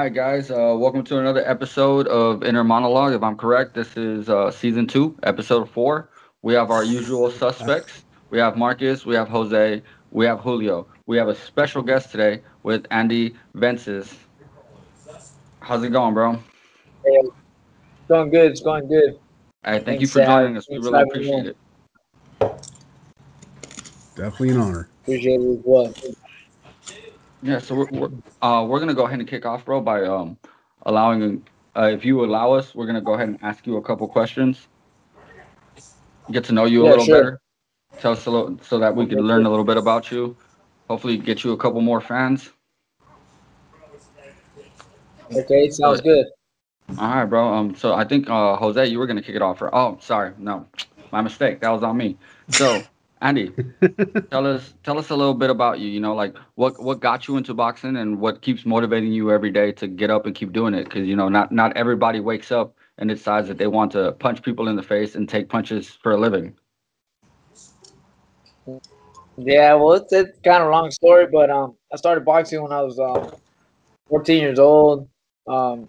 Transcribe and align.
All 0.00 0.04
right, 0.04 0.14
guys. 0.14 0.50
Uh, 0.50 0.74
welcome 0.78 1.04
to 1.04 1.18
another 1.18 1.46
episode 1.46 2.08
of 2.08 2.42
Inner 2.42 2.64
Monologue. 2.64 3.12
If 3.12 3.22
I'm 3.22 3.36
correct, 3.36 3.74
this 3.74 3.98
is 3.98 4.30
uh, 4.30 4.50
season 4.50 4.86
two, 4.86 5.14
episode 5.24 5.68
four. 5.68 6.08
We 6.40 6.54
have 6.54 6.70
our 6.70 6.82
usual 6.82 7.30
suspects. 7.30 8.02
We 8.30 8.38
have 8.38 8.56
Marcus, 8.56 9.04
we 9.04 9.14
have 9.14 9.28
Jose, 9.28 9.82
we 10.10 10.24
have 10.24 10.40
Julio. 10.40 10.86
We 11.04 11.18
have 11.18 11.28
a 11.28 11.34
special 11.34 11.82
guest 11.82 12.10
today 12.10 12.40
with 12.62 12.86
Andy 12.90 13.34
Vences. 13.52 14.16
How's 15.60 15.82
it 15.82 15.90
going, 15.90 16.14
bro? 16.14 16.32
Hey, 16.32 16.40
it's 17.04 17.30
going 18.08 18.30
good. 18.30 18.52
It's 18.52 18.62
going 18.62 18.88
good. 18.88 19.18
Hey, 19.62 19.72
thank 19.72 19.84
Thanks, 19.84 20.00
you 20.00 20.08
for 20.08 20.24
joining 20.24 20.56
us. 20.56 20.66
We 20.70 20.78
really 20.78 21.02
appreciate 21.02 21.44
it. 21.44 21.56
Definitely 24.16 24.48
an 24.48 24.56
honor. 24.62 24.88
Appreciate 25.02 25.42
it 25.42 25.58
as 25.58 25.62
well. 25.62 25.94
Yeah, 27.42 27.58
so 27.58 27.74
we're 27.74 27.86
we're, 27.86 28.10
uh, 28.42 28.66
we're 28.68 28.80
gonna 28.80 28.94
go 28.94 29.06
ahead 29.06 29.18
and 29.18 29.28
kick 29.28 29.46
off, 29.46 29.64
bro, 29.64 29.80
by 29.80 30.04
um 30.04 30.36
allowing 30.84 31.46
uh, 31.76 31.90
if 31.92 32.04
you 32.04 32.24
allow 32.24 32.52
us, 32.52 32.74
we're 32.74 32.86
gonna 32.86 33.00
go 33.00 33.14
ahead 33.14 33.28
and 33.28 33.38
ask 33.42 33.66
you 33.66 33.76
a 33.76 33.82
couple 33.82 34.06
questions, 34.08 34.68
get 36.30 36.44
to 36.44 36.52
know 36.52 36.66
you 36.66 36.82
a 36.82 36.84
Yeah, 36.84 36.90
little 36.90 37.06
sure. 37.06 37.16
better, 37.16 37.40
tell 37.98 38.12
us 38.12 38.26
a 38.26 38.30
little 38.30 38.58
so 38.62 38.78
that 38.78 38.94
we 38.94 39.06
can 39.06 39.20
learn 39.20 39.46
a 39.46 39.50
little 39.50 39.64
bit 39.64 39.78
about 39.78 40.10
you. 40.10 40.36
Hopefully, 40.88 41.16
get 41.16 41.44
you 41.44 41.52
a 41.52 41.56
couple 41.56 41.80
more 41.80 42.00
fans. 42.00 42.50
Okay, 45.34 45.70
sounds 45.70 46.00
good. 46.00 46.26
All 46.98 47.08
right, 47.14 47.24
bro. 47.24 47.54
Um, 47.54 47.74
so 47.76 47.94
I 47.94 48.04
think 48.04 48.28
uh, 48.28 48.56
Jose, 48.56 48.84
you 48.86 48.98
were 48.98 49.06
gonna 49.06 49.22
kick 49.22 49.36
it 49.36 49.42
off. 49.42 49.58
For, 49.58 49.74
oh, 49.74 49.96
sorry, 50.00 50.32
no, 50.38 50.66
my 51.12 51.22
mistake. 51.22 51.60
That 51.60 51.70
was 51.70 51.82
on 51.82 51.96
me. 51.96 52.18
So, 52.50 52.84
Andy, 53.22 53.52
tell 54.30 54.46
us 54.46 54.74
tell 54.82 54.98
us 54.98 55.10
a 55.10 55.16
little 55.16 55.34
bit 55.34 55.50
about 55.50 55.78
you. 55.78 55.88
You 55.88 56.00
know, 56.00 56.14
like 56.14 56.36
what 56.54 56.82
what 56.82 57.00
got 57.00 57.28
you 57.28 57.36
into 57.36 57.54
boxing 57.54 57.96
and 57.96 58.20
what 58.20 58.42
keeps 58.42 58.64
motivating 58.64 59.12
you 59.12 59.30
every 59.30 59.50
day 59.50 59.72
to 59.72 59.88
get 59.88 60.10
up 60.10 60.26
and 60.26 60.34
keep 60.34 60.52
doing 60.52 60.74
it. 60.74 60.84
Because 60.84 61.06
you 61.06 61.16
know, 61.16 61.28
not 61.28 61.52
not 61.52 61.76
everybody 61.76 62.20
wakes 62.20 62.50
up 62.50 62.74
and 62.98 63.08
decides 63.08 63.48
that 63.48 63.58
they 63.58 63.66
want 63.66 63.92
to 63.92 64.12
punch 64.12 64.42
people 64.42 64.68
in 64.68 64.76
the 64.76 64.82
face 64.82 65.14
and 65.14 65.28
take 65.28 65.48
punches 65.48 65.88
for 66.02 66.12
a 66.12 66.16
living. 66.16 66.54
Yeah, 69.36 69.74
well, 69.74 69.94
it's, 69.94 70.12
it's 70.12 70.38
kind 70.44 70.62
of 70.62 70.68
a 70.68 70.72
long 70.72 70.90
story, 70.90 71.26
but 71.32 71.50
um, 71.50 71.76
I 71.92 71.96
started 71.96 72.24
boxing 72.24 72.62
when 72.62 72.72
I 72.72 72.82
was 72.82 72.98
um, 72.98 73.30
14 74.10 74.40
years 74.40 74.58
old. 74.58 75.08
Um, 75.48 75.88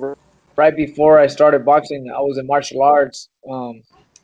r- 0.00 0.16
right 0.56 0.74
before 0.74 1.18
I 1.18 1.26
started 1.26 1.64
boxing, 1.66 2.10
I 2.14 2.20
was 2.20 2.38
in 2.38 2.46
martial 2.46 2.82
arts. 2.82 3.28
Um, 3.50 3.82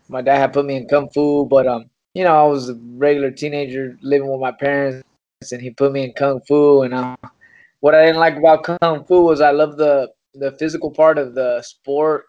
my 0.09 0.23
dad 0.23 0.39
had 0.39 0.53
put 0.53 0.65
me 0.65 0.77
in 0.77 0.89
kung 0.89 1.09
fu, 1.11 1.47
but 1.47 1.67
um, 1.67 1.91
you 2.15 2.25
know, 2.25 2.35
I 2.35 2.47
was 2.47 2.71
a 2.71 2.75
regular 2.95 3.31
teenager 3.31 3.99
living 4.03 4.31
with 4.31 4.41
my 4.41 4.53
parents, 4.53 5.03
and 5.53 5.61
he 5.61 5.71
put 5.71 5.93
me 5.93 6.05
in 6.05 6.13
kung 6.13 6.41
fu. 6.47 6.83
And 6.83 6.95
uh, 6.95 7.17
what 7.81 7.95
I 7.95 8.07
didn't 8.07 8.21
like 8.21 8.37
about 8.37 8.65
kung 8.65 9.05
fu 9.05 9.23
was 9.23 9.41
I 9.41 9.51
love 9.51 9.77
the 9.77 10.11
the 10.35 10.53
physical 10.53 10.91
part 10.91 11.19
of 11.19 11.35
the 11.35 11.63
sport, 11.63 12.25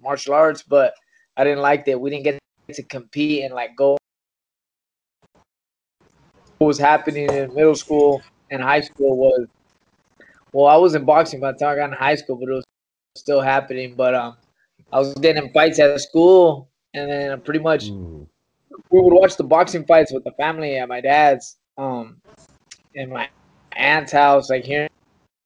martial 0.00 0.34
arts, 0.34 0.62
but 0.62 0.94
I 1.36 1.44
didn't 1.44 1.62
like 1.62 1.84
that 1.86 2.00
we 2.00 2.10
didn't 2.10 2.24
get 2.24 2.38
to 2.70 2.82
compete 2.84 3.44
and 3.44 3.54
like 3.54 3.76
go 3.76 3.96
what 6.58 6.68
was 6.68 6.78
happening 6.78 7.28
in 7.28 7.52
middle 7.54 7.74
school 7.74 8.22
and 8.50 8.62
high 8.62 8.80
school 8.80 9.16
was 9.16 9.46
well 10.52 10.66
i 10.66 10.76
was 10.76 10.94
in 10.94 11.04
boxing 11.04 11.40
by 11.40 11.52
the 11.52 11.58
time 11.58 11.70
i 11.70 11.76
got 11.76 11.90
in 11.90 11.96
high 11.96 12.14
school 12.14 12.36
but 12.36 12.48
it 12.48 12.52
was 12.52 12.64
still 13.16 13.40
happening 13.40 13.94
but 13.96 14.14
um 14.14 14.36
i 14.92 14.98
was 14.98 15.12
getting 15.14 15.42
in 15.44 15.52
fights 15.52 15.80
at 15.80 16.00
school 16.00 16.68
and 16.94 17.10
then 17.10 17.40
pretty 17.40 17.60
much 17.60 17.88
Ooh. 17.88 18.28
we 18.90 19.00
would 19.00 19.14
watch 19.14 19.36
the 19.36 19.44
boxing 19.44 19.84
fights 19.84 20.12
with 20.12 20.24
the 20.24 20.32
family 20.32 20.76
at 20.76 20.88
my 20.88 21.00
dad's 21.00 21.56
um 21.78 22.20
in 22.94 23.10
my 23.10 23.28
aunt's 23.72 24.12
house 24.12 24.50
like 24.50 24.64
here 24.64 24.88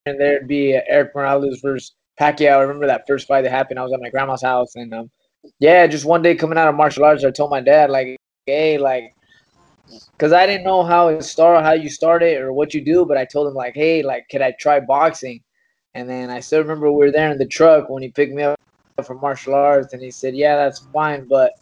and 0.06 0.20
there'd 0.20 0.48
be 0.48 0.78
eric 0.88 1.14
morales 1.14 1.60
versus 1.62 1.94
pacquiao 2.20 2.58
i 2.58 2.60
remember 2.60 2.86
that 2.86 3.04
first 3.06 3.28
fight 3.28 3.42
that 3.42 3.50
happened 3.50 3.78
i 3.78 3.82
was 3.82 3.92
at 3.92 4.00
my 4.00 4.10
grandma's 4.10 4.42
house 4.42 4.74
and 4.74 4.92
um 4.92 5.10
yeah 5.60 5.86
just 5.86 6.04
one 6.04 6.22
day 6.22 6.34
coming 6.34 6.58
out 6.58 6.68
of 6.68 6.74
martial 6.74 7.04
arts 7.04 7.24
i 7.24 7.30
told 7.30 7.50
my 7.50 7.60
dad 7.60 7.90
like 7.90 8.16
hey 8.46 8.78
like 8.78 9.12
because 10.16 10.32
I 10.32 10.46
didn't 10.46 10.64
know 10.64 10.82
how 10.82 11.08
it 11.08 11.22
start, 11.22 11.64
how 11.64 11.72
you 11.72 11.88
start 11.88 12.22
it 12.22 12.40
or 12.40 12.52
what 12.52 12.74
you 12.74 12.84
do, 12.84 13.04
but 13.04 13.16
I 13.16 13.24
told 13.24 13.48
him 13.48 13.54
like, 13.54 13.74
hey, 13.74 14.02
like, 14.02 14.26
could 14.30 14.42
I 14.42 14.52
try 14.58 14.80
boxing? 14.80 15.42
And 15.94 16.08
then 16.08 16.30
I 16.30 16.40
still 16.40 16.60
remember 16.60 16.90
we 16.90 17.06
were 17.06 17.12
there 17.12 17.30
in 17.30 17.38
the 17.38 17.46
truck 17.46 17.88
when 17.88 18.02
he 18.02 18.10
picked 18.10 18.34
me 18.34 18.42
up 18.42 18.58
from 19.04 19.20
martial 19.20 19.54
arts, 19.54 19.92
and 19.92 20.02
he 20.02 20.10
said, 20.10 20.34
yeah, 20.34 20.56
that's 20.56 20.80
fine, 20.92 21.26
but 21.28 21.52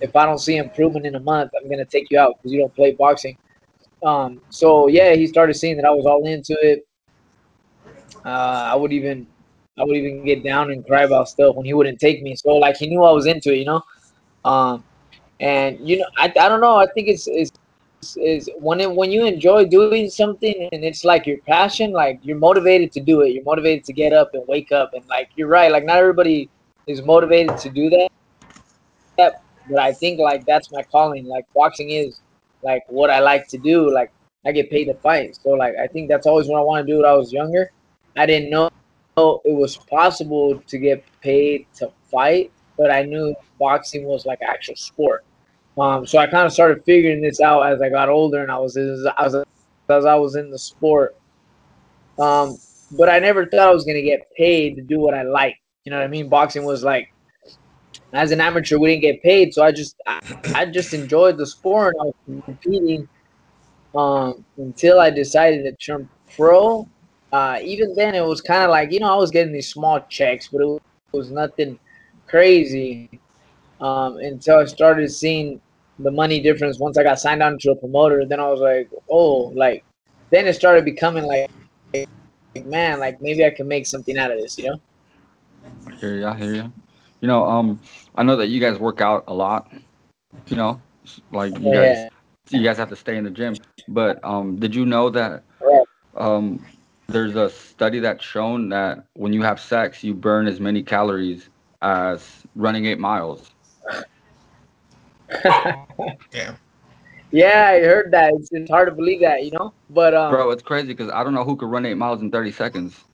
if 0.00 0.16
I 0.16 0.26
don't 0.26 0.38
see 0.38 0.56
improvement 0.56 1.06
in 1.06 1.14
a 1.14 1.20
month, 1.20 1.52
I'm 1.56 1.70
gonna 1.70 1.84
take 1.84 2.10
you 2.10 2.18
out 2.18 2.36
because 2.36 2.52
you 2.52 2.60
don't 2.60 2.74
play 2.74 2.92
boxing. 2.92 3.36
Um, 4.04 4.40
so 4.50 4.88
yeah, 4.88 5.14
he 5.14 5.26
started 5.28 5.54
seeing 5.54 5.76
that 5.76 5.84
I 5.84 5.90
was 5.90 6.06
all 6.06 6.26
into 6.26 6.56
it. 6.60 6.84
Uh, 8.24 8.68
I 8.72 8.74
would 8.74 8.92
even, 8.92 9.26
I 9.78 9.84
would 9.84 9.96
even 9.96 10.24
get 10.24 10.42
down 10.42 10.72
and 10.72 10.84
cry 10.84 11.02
about 11.02 11.28
stuff 11.28 11.54
when 11.54 11.64
he 11.64 11.72
wouldn't 11.72 12.00
take 12.00 12.20
me. 12.22 12.34
So 12.34 12.50
like 12.56 12.76
he 12.76 12.88
knew 12.88 13.04
I 13.04 13.12
was 13.12 13.26
into 13.26 13.52
it, 13.52 13.58
you 13.58 13.64
know. 13.64 13.82
Um, 14.44 14.82
and 15.38 15.78
you 15.88 15.98
know, 15.98 16.06
I, 16.18 16.24
I 16.24 16.48
don't 16.48 16.60
know. 16.60 16.76
I 16.76 16.86
think 16.94 17.08
it's 17.08 17.28
it's 17.28 17.52
is 18.16 18.50
when 18.58 18.80
it, 18.80 18.90
when 18.90 19.12
you 19.12 19.24
enjoy 19.24 19.64
doing 19.64 20.10
something 20.10 20.68
and 20.72 20.84
it's 20.84 21.04
like 21.04 21.24
your 21.24 21.38
passion, 21.46 21.92
like 21.92 22.18
you're 22.22 22.36
motivated 22.36 22.90
to 22.92 23.00
do 23.00 23.20
it. 23.20 23.28
You're 23.28 23.44
motivated 23.44 23.84
to 23.84 23.92
get 23.92 24.12
up 24.12 24.30
and 24.34 24.42
wake 24.48 24.72
up 24.72 24.90
and 24.94 25.06
like 25.06 25.30
you're 25.36 25.46
right. 25.46 25.70
Like 25.70 25.84
not 25.84 25.98
everybody 25.98 26.50
is 26.86 27.02
motivated 27.02 27.58
to 27.58 27.70
do 27.70 27.90
that. 27.90 28.08
But 29.16 29.78
I 29.78 29.92
think 29.92 30.18
like 30.18 30.44
that's 30.46 30.72
my 30.72 30.82
calling. 30.82 31.26
Like 31.26 31.46
boxing 31.54 31.90
is 31.90 32.20
like 32.62 32.82
what 32.88 33.10
I 33.10 33.20
like 33.20 33.48
to 33.48 33.58
do. 33.58 33.92
Like 33.92 34.12
I 34.44 34.52
get 34.52 34.70
paid 34.70 34.86
to 34.86 34.94
fight. 34.94 35.38
So 35.42 35.50
like 35.50 35.74
I 35.82 35.86
think 35.86 36.08
that's 36.08 36.26
always 36.26 36.48
what 36.48 36.58
I 36.58 36.62
want 36.62 36.86
to 36.86 36.92
do 36.92 36.98
when 36.98 37.06
I 37.06 37.12
was 37.12 37.32
younger. 37.32 37.70
I 38.16 38.26
didn't 38.26 38.50
know 38.50 38.70
it 39.16 39.54
was 39.54 39.76
possible 39.76 40.58
to 40.66 40.78
get 40.78 41.04
paid 41.20 41.66
to 41.74 41.90
fight, 42.10 42.50
but 42.76 42.90
I 42.90 43.02
knew 43.02 43.34
boxing 43.58 44.04
was 44.04 44.26
like 44.26 44.40
actual 44.42 44.76
sport. 44.76 45.24
Um, 45.78 46.06
so 46.06 46.18
I 46.18 46.26
kind 46.26 46.46
of 46.46 46.52
started 46.52 46.84
figuring 46.84 47.22
this 47.22 47.40
out 47.40 47.62
as 47.62 47.80
I 47.80 47.88
got 47.88 48.08
older, 48.08 48.42
and 48.42 48.50
I 48.50 48.58
was 48.58 48.76
as 48.76 49.06
I 49.16 49.22
was 49.22 49.44
as 49.88 50.04
I 50.04 50.14
was 50.14 50.36
in 50.36 50.50
the 50.50 50.58
sport. 50.58 51.16
Um, 52.18 52.58
but 52.90 53.08
I 53.08 53.18
never 53.18 53.46
thought 53.46 53.68
I 53.68 53.72
was 53.72 53.84
gonna 53.84 54.02
get 54.02 54.30
paid 54.36 54.76
to 54.76 54.82
do 54.82 54.98
what 54.98 55.14
I 55.14 55.22
like. 55.22 55.61
You 55.84 55.90
know 55.90 55.98
what 55.98 56.04
I 56.04 56.08
mean? 56.08 56.28
Boxing 56.28 56.64
was 56.64 56.84
like, 56.84 57.12
as 58.12 58.30
an 58.30 58.40
amateur, 58.40 58.78
we 58.78 58.90
didn't 58.90 59.02
get 59.02 59.22
paid, 59.22 59.54
so 59.54 59.62
I 59.62 59.72
just 59.72 59.96
I, 60.06 60.20
I 60.54 60.66
just 60.66 60.94
enjoyed 60.94 61.38
the 61.38 61.46
sport. 61.46 61.94
And 61.98 62.02
I 62.02 62.30
was 62.30 62.44
competing 62.44 63.08
um, 63.94 64.44
until 64.56 65.00
I 65.00 65.10
decided 65.10 65.64
to 65.64 65.72
turn 65.72 66.08
pro. 66.36 66.88
Uh, 67.32 67.58
even 67.62 67.94
then, 67.94 68.14
it 68.14 68.24
was 68.24 68.40
kind 68.40 68.62
of 68.62 68.70
like 68.70 68.92
you 68.92 69.00
know 69.00 69.12
I 69.12 69.16
was 69.16 69.30
getting 69.30 69.52
these 69.52 69.70
small 69.70 70.00
checks, 70.08 70.48
but 70.48 70.60
it 70.60 70.80
was, 71.12 71.30
nothing 71.30 71.78
crazy 72.26 73.20
um, 73.80 74.16
until 74.18 74.58
I 74.58 74.64
started 74.64 75.10
seeing 75.10 75.60
the 75.98 76.10
money 76.10 76.40
difference 76.40 76.78
once 76.78 76.96
I 76.96 77.02
got 77.02 77.18
signed 77.18 77.42
on 77.42 77.58
to 77.58 77.72
a 77.72 77.76
promoter. 77.76 78.24
Then 78.24 78.40
I 78.40 78.48
was 78.48 78.60
like, 78.60 78.88
oh, 79.10 79.52
like 79.54 79.84
then 80.30 80.46
it 80.46 80.54
started 80.54 80.84
becoming 80.84 81.24
like, 81.24 81.50
like, 81.92 82.66
man, 82.66 83.00
like 83.00 83.20
maybe 83.20 83.44
I 83.44 83.50
can 83.50 83.68
make 83.68 83.86
something 83.86 84.16
out 84.16 84.30
of 84.30 84.38
this, 84.38 84.56
you 84.58 84.70
know? 84.70 84.80
I 86.02 86.06
hear 86.06 86.16
you. 86.18 86.26
I 86.26 86.36
hear 86.36 86.54
you. 86.54 86.72
You 87.20 87.28
know, 87.28 87.44
um, 87.44 87.80
I 88.16 88.22
know 88.22 88.36
that 88.36 88.48
you 88.48 88.60
guys 88.60 88.78
work 88.78 89.00
out 89.00 89.24
a 89.28 89.34
lot. 89.34 89.70
You 90.48 90.56
know, 90.56 90.80
like 91.30 91.58
you 91.58 91.70
guys, 91.72 92.06
you 92.50 92.62
guys 92.62 92.76
have 92.78 92.88
to 92.90 92.96
stay 92.96 93.16
in 93.16 93.24
the 93.24 93.30
gym. 93.30 93.54
But 93.88 94.22
um, 94.24 94.56
did 94.56 94.74
you 94.74 94.84
know 94.84 95.10
that 95.10 95.44
Right. 95.60 95.84
um, 96.16 96.64
there's 97.08 97.36
a 97.36 97.48
study 97.50 98.00
that's 98.00 98.24
shown 98.24 98.68
that 98.70 99.06
when 99.14 99.32
you 99.32 99.42
have 99.42 99.60
sex, 99.60 100.02
you 100.02 100.14
burn 100.14 100.46
as 100.48 100.60
many 100.60 100.82
calories 100.82 101.48
as 101.82 102.44
running 102.56 102.86
eight 102.86 102.98
miles. 102.98 103.50
Damn. 106.30 106.56
yeah, 107.30 107.68
I 107.68 107.80
heard 107.80 108.10
that. 108.12 108.32
It's, 108.34 108.48
it's 108.52 108.70
hard 108.70 108.88
to 108.88 108.94
believe 108.94 109.20
that, 109.20 109.44
you 109.44 109.52
know? 109.52 109.72
But 109.90 110.14
um, 110.14 110.32
Bro, 110.32 110.50
it's 110.50 110.62
crazy 110.62 110.88
because 110.88 111.10
I 111.10 111.22
don't 111.22 111.34
know 111.34 111.44
who 111.44 111.56
could 111.56 111.70
run 111.70 111.86
eight 111.86 111.96
miles 111.96 112.20
in 112.22 112.30
30 112.30 112.52
seconds. 112.52 113.04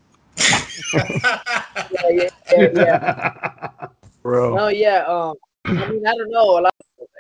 Yeah, 0.95 2.09
yeah, 2.11 2.29
yeah, 2.53 2.69
yeah. 2.75 3.89
Bro. 4.23 4.57
No, 4.57 4.69
yeah. 4.69 5.05
Um, 5.07 5.35
I 5.65 5.91
mean, 5.91 6.07
I 6.07 6.13
don't 6.15 6.31
know. 6.31 6.59
A 6.59 6.61
lot. 6.61 6.75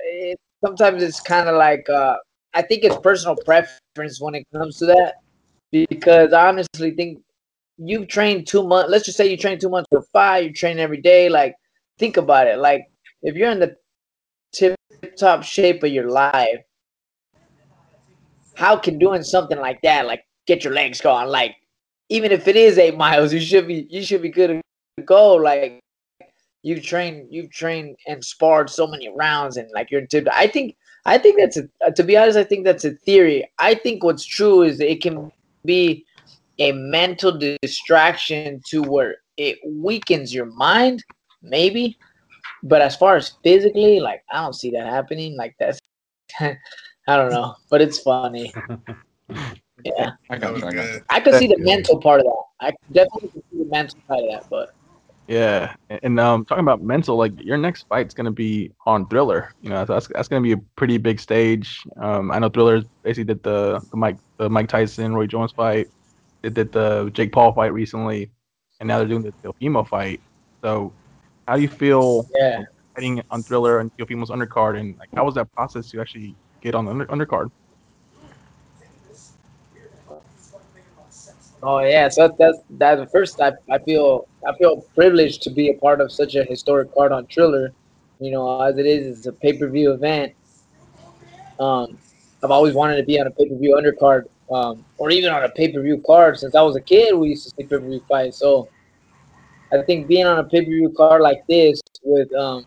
It, 0.04 0.38
sometimes 0.64 1.02
it's 1.02 1.20
kind 1.20 1.48
of 1.48 1.56
like 1.56 1.88
uh, 1.88 2.16
I 2.54 2.62
think 2.62 2.84
it's 2.84 2.96
personal 2.98 3.36
preference 3.44 4.20
when 4.20 4.34
it 4.34 4.46
comes 4.52 4.78
to 4.78 4.86
that, 4.86 5.14
because 5.70 6.32
I 6.32 6.48
honestly 6.48 6.92
think 6.92 7.20
you 7.76 8.06
train 8.06 8.44
two 8.44 8.66
months. 8.66 8.90
Let's 8.90 9.04
just 9.04 9.16
say 9.16 9.30
you 9.30 9.36
train 9.36 9.58
two 9.58 9.68
months 9.68 9.88
for 9.90 10.02
five. 10.12 10.44
You 10.44 10.52
train 10.52 10.78
every 10.78 11.00
day. 11.00 11.28
Like, 11.28 11.54
think 11.98 12.16
about 12.16 12.46
it. 12.46 12.58
Like, 12.58 12.90
if 13.22 13.36
you're 13.36 13.50
in 13.50 13.60
the 13.60 13.76
tip 14.52 14.76
top 15.18 15.42
shape 15.42 15.82
of 15.82 15.90
your 15.90 16.10
life, 16.10 16.60
how 18.54 18.76
can 18.76 18.98
doing 18.98 19.22
something 19.22 19.58
like 19.58 19.80
that, 19.82 20.06
like 20.06 20.24
get 20.46 20.64
your 20.64 20.72
legs 20.72 21.00
going, 21.00 21.28
like 21.28 21.54
even 22.08 22.32
if 22.32 22.48
it 22.48 22.56
is 22.56 22.78
eight 22.78 22.96
miles, 22.96 23.32
you 23.32 23.40
should 23.40 23.66
be 23.66 23.86
you 23.90 24.02
should 24.02 24.22
be 24.22 24.30
good 24.30 24.60
to 24.96 25.02
go. 25.02 25.34
Like 25.34 25.80
you've 26.62 26.82
trained 26.82 27.28
you've 27.30 27.50
trained 27.50 27.96
and 28.06 28.24
sparred 28.24 28.70
so 28.70 28.86
many 28.86 29.08
rounds 29.16 29.56
and 29.56 29.70
like 29.74 29.90
you're 29.90 30.06
tip 30.06 30.26
I 30.32 30.46
think 30.46 30.76
I 31.04 31.18
think 31.18 31.38
that's 31.38 31.56
a 31.56 31.68
uh, 31.86 31.90
to 31.92 32.02
be 32.02 32.16
honest, 32.16 32.38
I 32.38 32.44
think 32.44 32.64
that's 32.64 32.84
a 32.84 32.92
theory. 32.92 33.48
I 33.58 33.74
think 33.74 34.04
what's 34.04 34.24
true 34.24 34.62
is 34.62 34.80
it 34.80 35.02
can 35.02 35.30
be 35.64 36.04
a 36.58 36.72
mental 36.72 37.38
distraction 37.62 38.60
to 38.68 38.82
where 38.82 39.16
it 39.36 39.58
weakens 39.64 40.34
your 40.34 40.46
mind, 40.46 41.04
maybe. 41.42 41.96
But 42.64 42.82
as 42.82 42.96
far 42.96 43.16
as 43.16 43.34
physically, 43.44 44.00
like 44.00 44.22
I 44.32 44.42
don't 44.42 44.54
see 44.54 44.70
that 44.72 44.86
happening. 44.86 45.36
Like 45.36 45.54
that's 45.58 45.78
I 46.40 47.16
don't 47.16 47.30
know, 47.30 47.54
but 47.70 47.80
it's 47.80 48.00
funny. 48.00 48.52
Yeah, 49.84 50.12
I 50.30 50.38
got 50.38 50.56
you. 50.56 50.66
I 50.66 50.72
got 50.72 50.94
you. 50.94 51.00
I 51.08 51.20
could 51.20 51.34
see 51.34 51.46
the 51.46 51.58
mental 51.58 51.98
part 52.00 52.20
of 52.20 52.26
that. 52.26 52.42
I 52.60 52.72
definitely 52.92 53.28
could 53.28 53.42
see 53.52 53.58
the 53.58 53.70
mental 53.70 53.98
side 54.08 54.24
of 54.24 54.30
that, 54.30 54.50
but 54.50 54.74
Yeah, 55.28 55.74
and- 55.90 56.00
and 56.02 56.20
um, 56.20 56.44
talking 56.46 56.64
about 56.64 56.82
mental, 56.82 57.16
like 57.16 57.32
your 57.42 57.58
next 57.58 57.86
fight's 57.88 58.14
gonna 58.14 58.30
be 58.32 58.72
on 58.86 59.06
Triller. 59.08 59.52
You 59.60 59.70
know, 59.70 59.84
that's 59.84 60.08
that's 60.08 60.26
gonna 60.26 60.42
be 60.42 60.52
a 60.52 60.56
pretty 60.76 60.96
big 60.98 61.20
stage. 61.20 61.82
Um, 62.00 62.30
I 62.30 62.38
know 62.38 62.48
Triller 62.48 62.82
basically 63.02 63.24
did 63.24 63.42
the 63.42 63.80
the 63.90 63.96
Mike 63.96 64.16
the 64.38 64.48
Mike 64.48 64.68
Tyson 64.68 65.14
Roy 65.14 65.26
Jones 65.26 65.52
fight. 65.52 65.88
They 66.42 66.50
did 66.50 66.72
the 66.72 67.10
Jake 67.12 67.32
Paul 67.32 67.52
fight 67.52 67.72
recently, 67.72 68.30
and 68.80 68.86
now 68.88 68.98
they're 68.98 69.08
doing 69.08 69.22
the 69.22 69.32
Teofimo 69.42 69.86
fight. 69.86 70.20
So, 70.62 70.92
how 71.46 71.56
do 71.56 71.62
you 71.62 71.68
feel 71.68 72.26
yeah. 72.34 72.62
fighting 72.94 73.22
on 73.30 73.42
Triller 73.42 73.80
and 73.80 73.90
Teofimo's 73.96 74.30
undercard, 74.30 74.78
and 74.80 74.96
like 74.98 75.10
how 75.14 75.24
was 75.24 75.34
that 75.34 75.52
process 75.52 75.90
to 75.90 76.00
actually 76.00 76.34
get 76.62 76.74
on 76.74 76.84
the 76.86 76.90
under, 76.90 77.06
undercard? 77.06 77.50
Oh 81.62 81.80
yeah, 81.80 82.08
so 82.08 82.34
that's 82.38 82.58
the 82.68 83.08
first. 83.10 83.40
I, 83.40 83.52
I 83.70 83.78
feel 83.78 84.28
I 84.46 84.56
feel 84.56 84.80
privileged 84.94 85.42
to 85.42 85.50
be 85.50 85.70
a 85.70 85.74
part 85.74 86.00
of 86.00 86.12
such 86.12 86.36
a 86.36 86.44
historic 86.44 86.94
card 86.94 87.10
on 87.10 87.26
Triller. 87.26 87.72
You 88.20 88.30
know, 88.30 88.62
as 88.62 88.78
it 88.78 88.86
is, 88.86 89.18
it's 89.18 89.26
a 89.26 89.32
pay 89.32 89.58
per 89.58 89.68
view 89.68 89.92
event. 89.92 90.34
Um, 91.58 91.98
I've 92.44 92.52
always 92.52 92.74
wanted 92.74 92.96
to 92.96 93.02
be 93.02 93.20
on 93.20 93.26
a 93.26 93.30
pay 93.32 93.48
per 93.48 93.56
view 93.56 93.76
undercard, 93.76 94.26
um, 94.52 94.84
or 94.98 95.10
even 95.10 95.32
on 95.32 95.42
a 95.42 95.48
pay 95.48 95.72
per 95.72 95.82
view 95.82 96.00
card. 96.06 96.38
Since 96.38 96.54
I 96.54 96.62
was 96.62 96.76
a 96.76 96.80
kid, 96.80 97.16
we 97.16 97.30
used 97.30 97.44
to 97.44 97.50
see 97.50 97.64
pay 97.64 97.68
per 97.68 97.80
view 97.80 98.00
fights. 98.08 98.38
So 98.38 98.68
I 99.72 99.82
think 99.82 100.06
being 100.06 100.26
on 100.26 100.38
a 100.38 100.44
pay 100.44 100.60
per 100.60 100.70
view 100.70 100.94
card 100.96 101.22
like 101.22 101.44
this 101.48 101.80
with 102.04 102.32
um, 102.34 102.64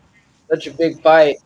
such 0.50 0.66
a 0.66 0.70
big 0.70 1.00
fight, 1.00 1.36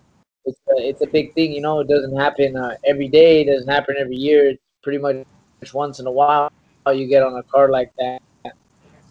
it's 0.47 0.59
a, 0.69 0.89
it's 0.89 1.03
a 1.03 1.07
big 1.07 1.33
thing. 1.35 1.53
You 1.53 1.61
know, 1.61 1.79
it 1.79 1.87
doesn't 1.89 2.17
happen 2.17 2.57
uh, 2.57 2.75
every 2.85 3.07
day. 3.07 3.43
It 3.43 3.53
doesn't 3.53 3.69
happen 3.69 3.95
every 4.01 4.17
year. 4.17 4.49
It's 4.49 4.63
pretty 4.83 4.99
much 4.99 5.25
once 5.73 6.01
in 6.01 6.09
a 6.09 6.13
while 6.13 6.51
you 6.93 7.07
get 7.07 7.23
on 7.23 7.37
a 7.37 7.43
car 7.45 7.71
like 7.71 7.93
that. 7.99 8.23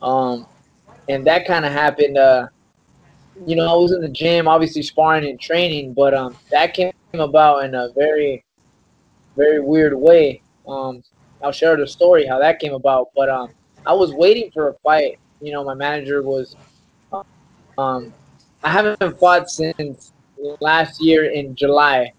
Um, 0.02 0.46
and 1.10 1.26
that 1.28 1.46
kind 1.46 1.66
of 1.66 1.72
happened. 1.72 2.18
Uh, 2.18 2.48
you 3.46 3.56
know, 3.56 3.68
I 3.68 3.76
was 3.76 3.92
in 3.92 4.02
the 4.02 4.10
gym, 4.10 4.48
obviously 4.48 4.82
sparring 4.82 5.28
and 5.28 5.40
training, 5.40 5.94
but 5.94 6.14
um, 6.14 6.36
that 6.52 6.74
came 6.74 6.94
about 7.14 7.66
in 7.66 7.76
a 7.76 7.90
very, 7.96 8.44
very 9.36 9.60
weird 9.60 9.94
way. 9.94 10.42
Um, 10.68 11.04
I'll 11.44 11.52
share 11.52 11.76
the 11.78 11.88
story 11.88 12.26
how 12.26 12.40
that 12.40 12.60
came 12.60 12.74
about. 12.74 13.10
But 13.16 13.30
um, 13.30 13.50
I 13.86 13.94
was 13.94 14.14
waiting 14.14 14.52
for 14.52 14.70
a 14.70 14.74
fight. 14.84 15.20
You 15.42 15.52
know, 15.52 15.64
my 15.64 15.74
manager 15.74 16.22
was. 16.22 16.56
Um, 17.78 18.14
I 18.64 18.70
haven't 18.70 19.20
fought 19.20 19.50
since 19.50 20.14
last 20.60 21.02
year 21.02 21.32
in 21.32 21.56
July, 21.56 22.14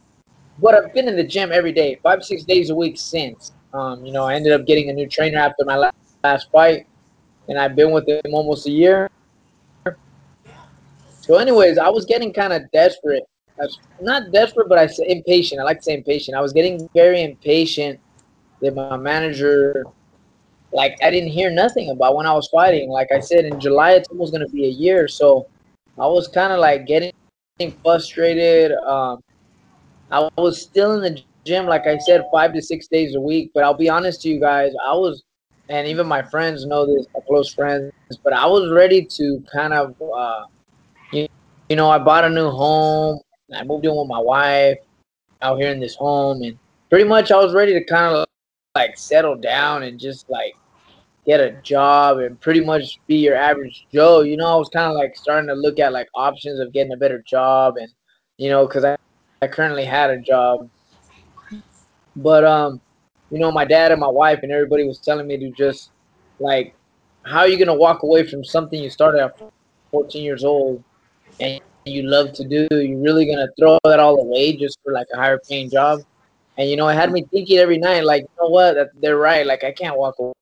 but 0.61 0.75
I've 0.75 0.93
been 0.93 1.09
in 1.09 1.17
the 1.17 1.25
gym 1.25 1.51
every 1.51 1.73
day, 1.73 1.99
five 2.03 2.23
six 2.23 2.45
days 2.45 2.71
a 2.71 2.75
week 2.75 2.99
since. 2.99 3.53
Um, 3.73 4.05
you 4.05 4.13
know, 4.13 4.25
I 4.25 4.35
ended 4.35 4.53
up 4.53 4.67
getting 4.67 4.91
a 4.91 4.93
new 4.93 5.09
trainer 5.09 5.39
after 5.39 5.65
my 5.65 5.77
la- 5.77 5.91
last 6.25 6.51
fight, 6.51 6.87
and 7.49 7.59
I've 7.59 7.77
been 7.77 7.93
with 7.93 8.09
him 8.09 8.21
almost 8.33 8.67
a 8.67 8.71
year. 8.71 9.09
So, 11.21 11.37
anyways, 11.37 11.79
I 11.79 11.89
was 11.89 12.05
getting 12.05 12.33
kind 12.33 12.53
of 12.53 12.63
desperate. 12.73 13.25
Not 14.01 14.33
desperate, 14.33 14.69
but 14.69 14.79
I 14.79 14.87
say 14.87 15.05
impatient. 15.09 15.61
I 15.61 15.65
like 15.65 15.79
to 15.79 15.83
say 15.83 15.95
impatient. 15.95 16.37
I 16.37 16.41
was 16.41 16.53
getting 16.53 16.89
very 16.95 17.23
impatient 17.23 17.99
that 18.61 18.75
my 18.75 18.97
manager, 18.97 19.85
like, 20.73 20.97
I 21.03 21.11
didn't 21.11 21.31
hear 21.31 21.51
nothing 21.51 21.91
about 21.91 22.17
when 22.17 22.27
I 22.27 22.33
was 22.33 22.49
fighting. 22.49 22.91
Like 22.91 23.09
I 23.13 23.21
said, 23.21 23.45
in 23.45 23.59
July, 23.59 23.93
it's 23.93 24.09
almost 24.09 24.33
going 24.33 24.47
to 24.47 24.53
be 24.53 24.67
a 24.67 24.71
year. 24.71 25.09
So, 25.09 25.49
I 25.99 26.07
was 26.07 26.29
kind 26.29 26.53
of 26.53 26.61
like 26.61 26.87
getting 26.87 27.13
frustrated. 27.83 28.73
Um, 28.73 29.21
I 30.11 30.29
was 30.37 30.61
still 30.63 30.93
in 30.93 31.15
the 31.15 31.23
gym, 31.47 31.67
like 31.67 31.87
I 31.87 31.97
said, 31.99 32.25
five 32.33 32.53
to 32.55 32.61
six 32.61 32.89
days 32.89 33.15
a 33.15 33.21
week. 33.21 33.53
But 33.55 33.65
I'll 33.65 33.75
be 33.75 33.89
honest 33.89 34.23
to 34.23 34.29
you 34.29 34.41
guys, 34.41 34.73
I 34.87 34.93
was, 34.93 35.23
and 35.69 35.87
even 35.87 36.07
my 36.07 36.23
friends 36.23 36.67
know 36.67 36.87
this, 36.87 37.07
my 37.15 37.21
close 37.27 37.55
friends, 37.55 37.93
but 38.23 38.33
I 38.33 38.47
was 38.47 38.73
ready 38.73 39.05
to 39.05 39.43
kind 39.53 39.73
of, 39.73 39.95
uh, 40.03 40.45
you, 41.13 41.29
you 41.69 41.77
know, 41.77 41.91
I 41.91 41.99
bought 41.99 42.25
a 42.25 42.31
new 42.31 42.51
home. 42.51 43.21
I 43.55 43.63
moved 43.63 43.85
in 43.85 43.95
with 43.95 44.09
my 44.09 44.19
wife 44.19 44.79
out 45.41 45.59
here 45.59 45.71
in 45.71 45.81
this 45.81 45.95
home, 45.95 46.43
and 46.43 46.59
pretty 46.91 47.05
much 47.05 47.31
I 47.31 47.37
was 47.37 47.55
ready 47.55 47.73
to 47.75 47.85
kind 47.85 48.15
of 48.15 48.27
like 48.75 48.99
settle 48.99 49.37
down 49.37 49.85
and 49.85 49.99
just 49.99 50.29
like 50.29 50.55
get 51.25 51.41
a 51.41 51.53
job 51.63 52.19
and 52.19 52.41
pretty 52.41 52.61
much 52.61 53.01
be 53.07 53.17
your 53.17 53.37
average 53.37 53.87
Joe. 53.93 54.23
You 54.23 54.37
know, 54.37 54.47
I 54.47 54.57
was 54.57 54.69
kind 54.69 54.91
of 54.91 54.97
like 54.97 55.17
starting 55.17 55.49
to 55.49 55.55
look 55.55 55.79
at 55.79 55.93
like 55.93 56.09
options 56.15 56.61
of 56.61 56.73
getting 56.73 56.93
a 56.93 56.97
better 56.97 57.23
job, 57.23 57.77
and 57.77 57.89
you 58.37 58.51
know, 58.51 58.67
because 58.67 58.85
I, 58.85 58.97
I 59.43 59.47
currently 59.47 59.85
had 59.85 60.11
a 60.11 60.19
job 60.21 60.69
but 62.17 62.45
um, 62.45 62.81
you 63.31 63.39
know, 63.39 63.51
my 63.53 63.65
dad 63.65 63.93
and 63.93 64.01
my 64.01 64.09
wife 64.09 64.41
and 64.43 64.53
everybody 64.53 64.87
was 64.87 64.99
telling 64.99 65.27
me 65.27 65.37
to 65.37 65.51
just 65.51 65.91
like, 66.39 66.75
how 67.25 67.41
are 67.41 67.49
you 67.49 67.59
gonna 67.59 67.75
walk 67.75 68.03
away 68.03 68.27
from 68.27 68.45
something 68.45 68.83
you 68.83 68.91
started 68.91 69.23
at 69.23 69.39
14 69.91 70.23
years 70.23 70.45
old 70.45 70.83
and 71.41 71.61
you 71.85 72.03
love 72.03 72.33
to 72.35 72.45
do? 72.45 72.67
You're 72.71 73.01
really 73.01 73.27
gonna 73.27 73.49
throw 73.59 73.79
that 73.85 74.01
all 74.01 74.21
away 74.21 74.57
just 74.57 74.79
for 74.83 74.93
like 74.93 75.07
a 75.13 75.17
higher 75.17 75.41
paying 75.49 75.71
job? 75.71 76.01
And 76.59 76.71
you 76.71 76.77
know, 76.77 76.89
it 76.89 76.95
had 76.95 77.13
me 77.13 77.25
thinking 77.31 77.59
every 77.59 77.79
night, 77.79 78.05
like, 78.05 78.23
you 78.23 78.29
know 78.41 78.49
what? 78.49 78.75
That, 78.75 78.89
they're 79.01 79.19
right. 79.19 79.47
Like, 79.47 79.63
I 79.63 79.73
can't 79.73 79.97
walk 79.97 80.15
away. 80.19 80.33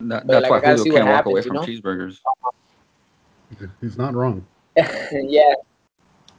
That, 0.00 0.26
But, 0.26 0.32
that's 0.32 0.42
like, 0.42 0.50
why 0.50 0.60
gotta 0.60 0.76
Julio 0.78 0.94
can't 0.94 1.08
walk 1.08 1.26
away 1.26 1.42
happens, 1.42 1.44
you 1.44 1.50
from 1.50 1.56
know? 1.56 1.90
cheeseburgers. 1.90 2.18
He's 3.80 3.98
not 3.98 4.14
wrong. 4.14 4.46
yeah. 4.76 5.54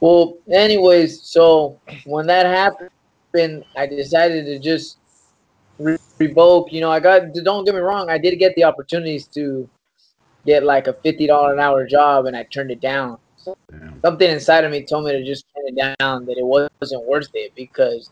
Well, 0.00 0.38
anyways, 0.50 1.22
so 1.22 1.80
when 2.04 2.26
that 2.26 2.46
happened, 2.46 2.90
I 3.34 3.86
decided 3.86 4.46
to 4.46 4.58
just 4.58 4.98
re- 5.78 5.98
revoke. 6.18 6.72
You 6.72 6.80
know, 6.80 6.90
I 6.90 7.00
got. 7.00 7.22
Don't 7.42 7.64
get 7.64 7.74
me 7.74 7.80
wrong. 7.80 8.08
I 8.08 8.18
did 8.18 8.36
get 8.38 8.54
the 8.54 8.64
opportunities 8.64 9.26
to 9.28 9.68
get 10.46 10.62
like 10.62 10.86
a 10.86 10.92
fifty 10.92 11.26
dollar 11.26 11.52
an 11.52 11.60
hour 11.60 11.86
job, 11.86 12.26
and 12.26 12.36
I 12.36 12.44
turned 12.44 12.70
it 12.70 12.80
down. 12.80 13.18
Something 14.04 14.30
inside 14.30 14.64
of 14.64 14.70
me 14.70 14.84
told 14.84 15.06
me 15.06 15.12
to 15.12 15.24
just 15.24 15.46
turn 15.54 15.64
it 15.66 15.96
down. 15.98 16.26
That 16.26 16.36
it 16.38 16.44
wasn't 16.80 17.04
worth 17.06 17.30
it 17.34 17.52
because 17.56 18.10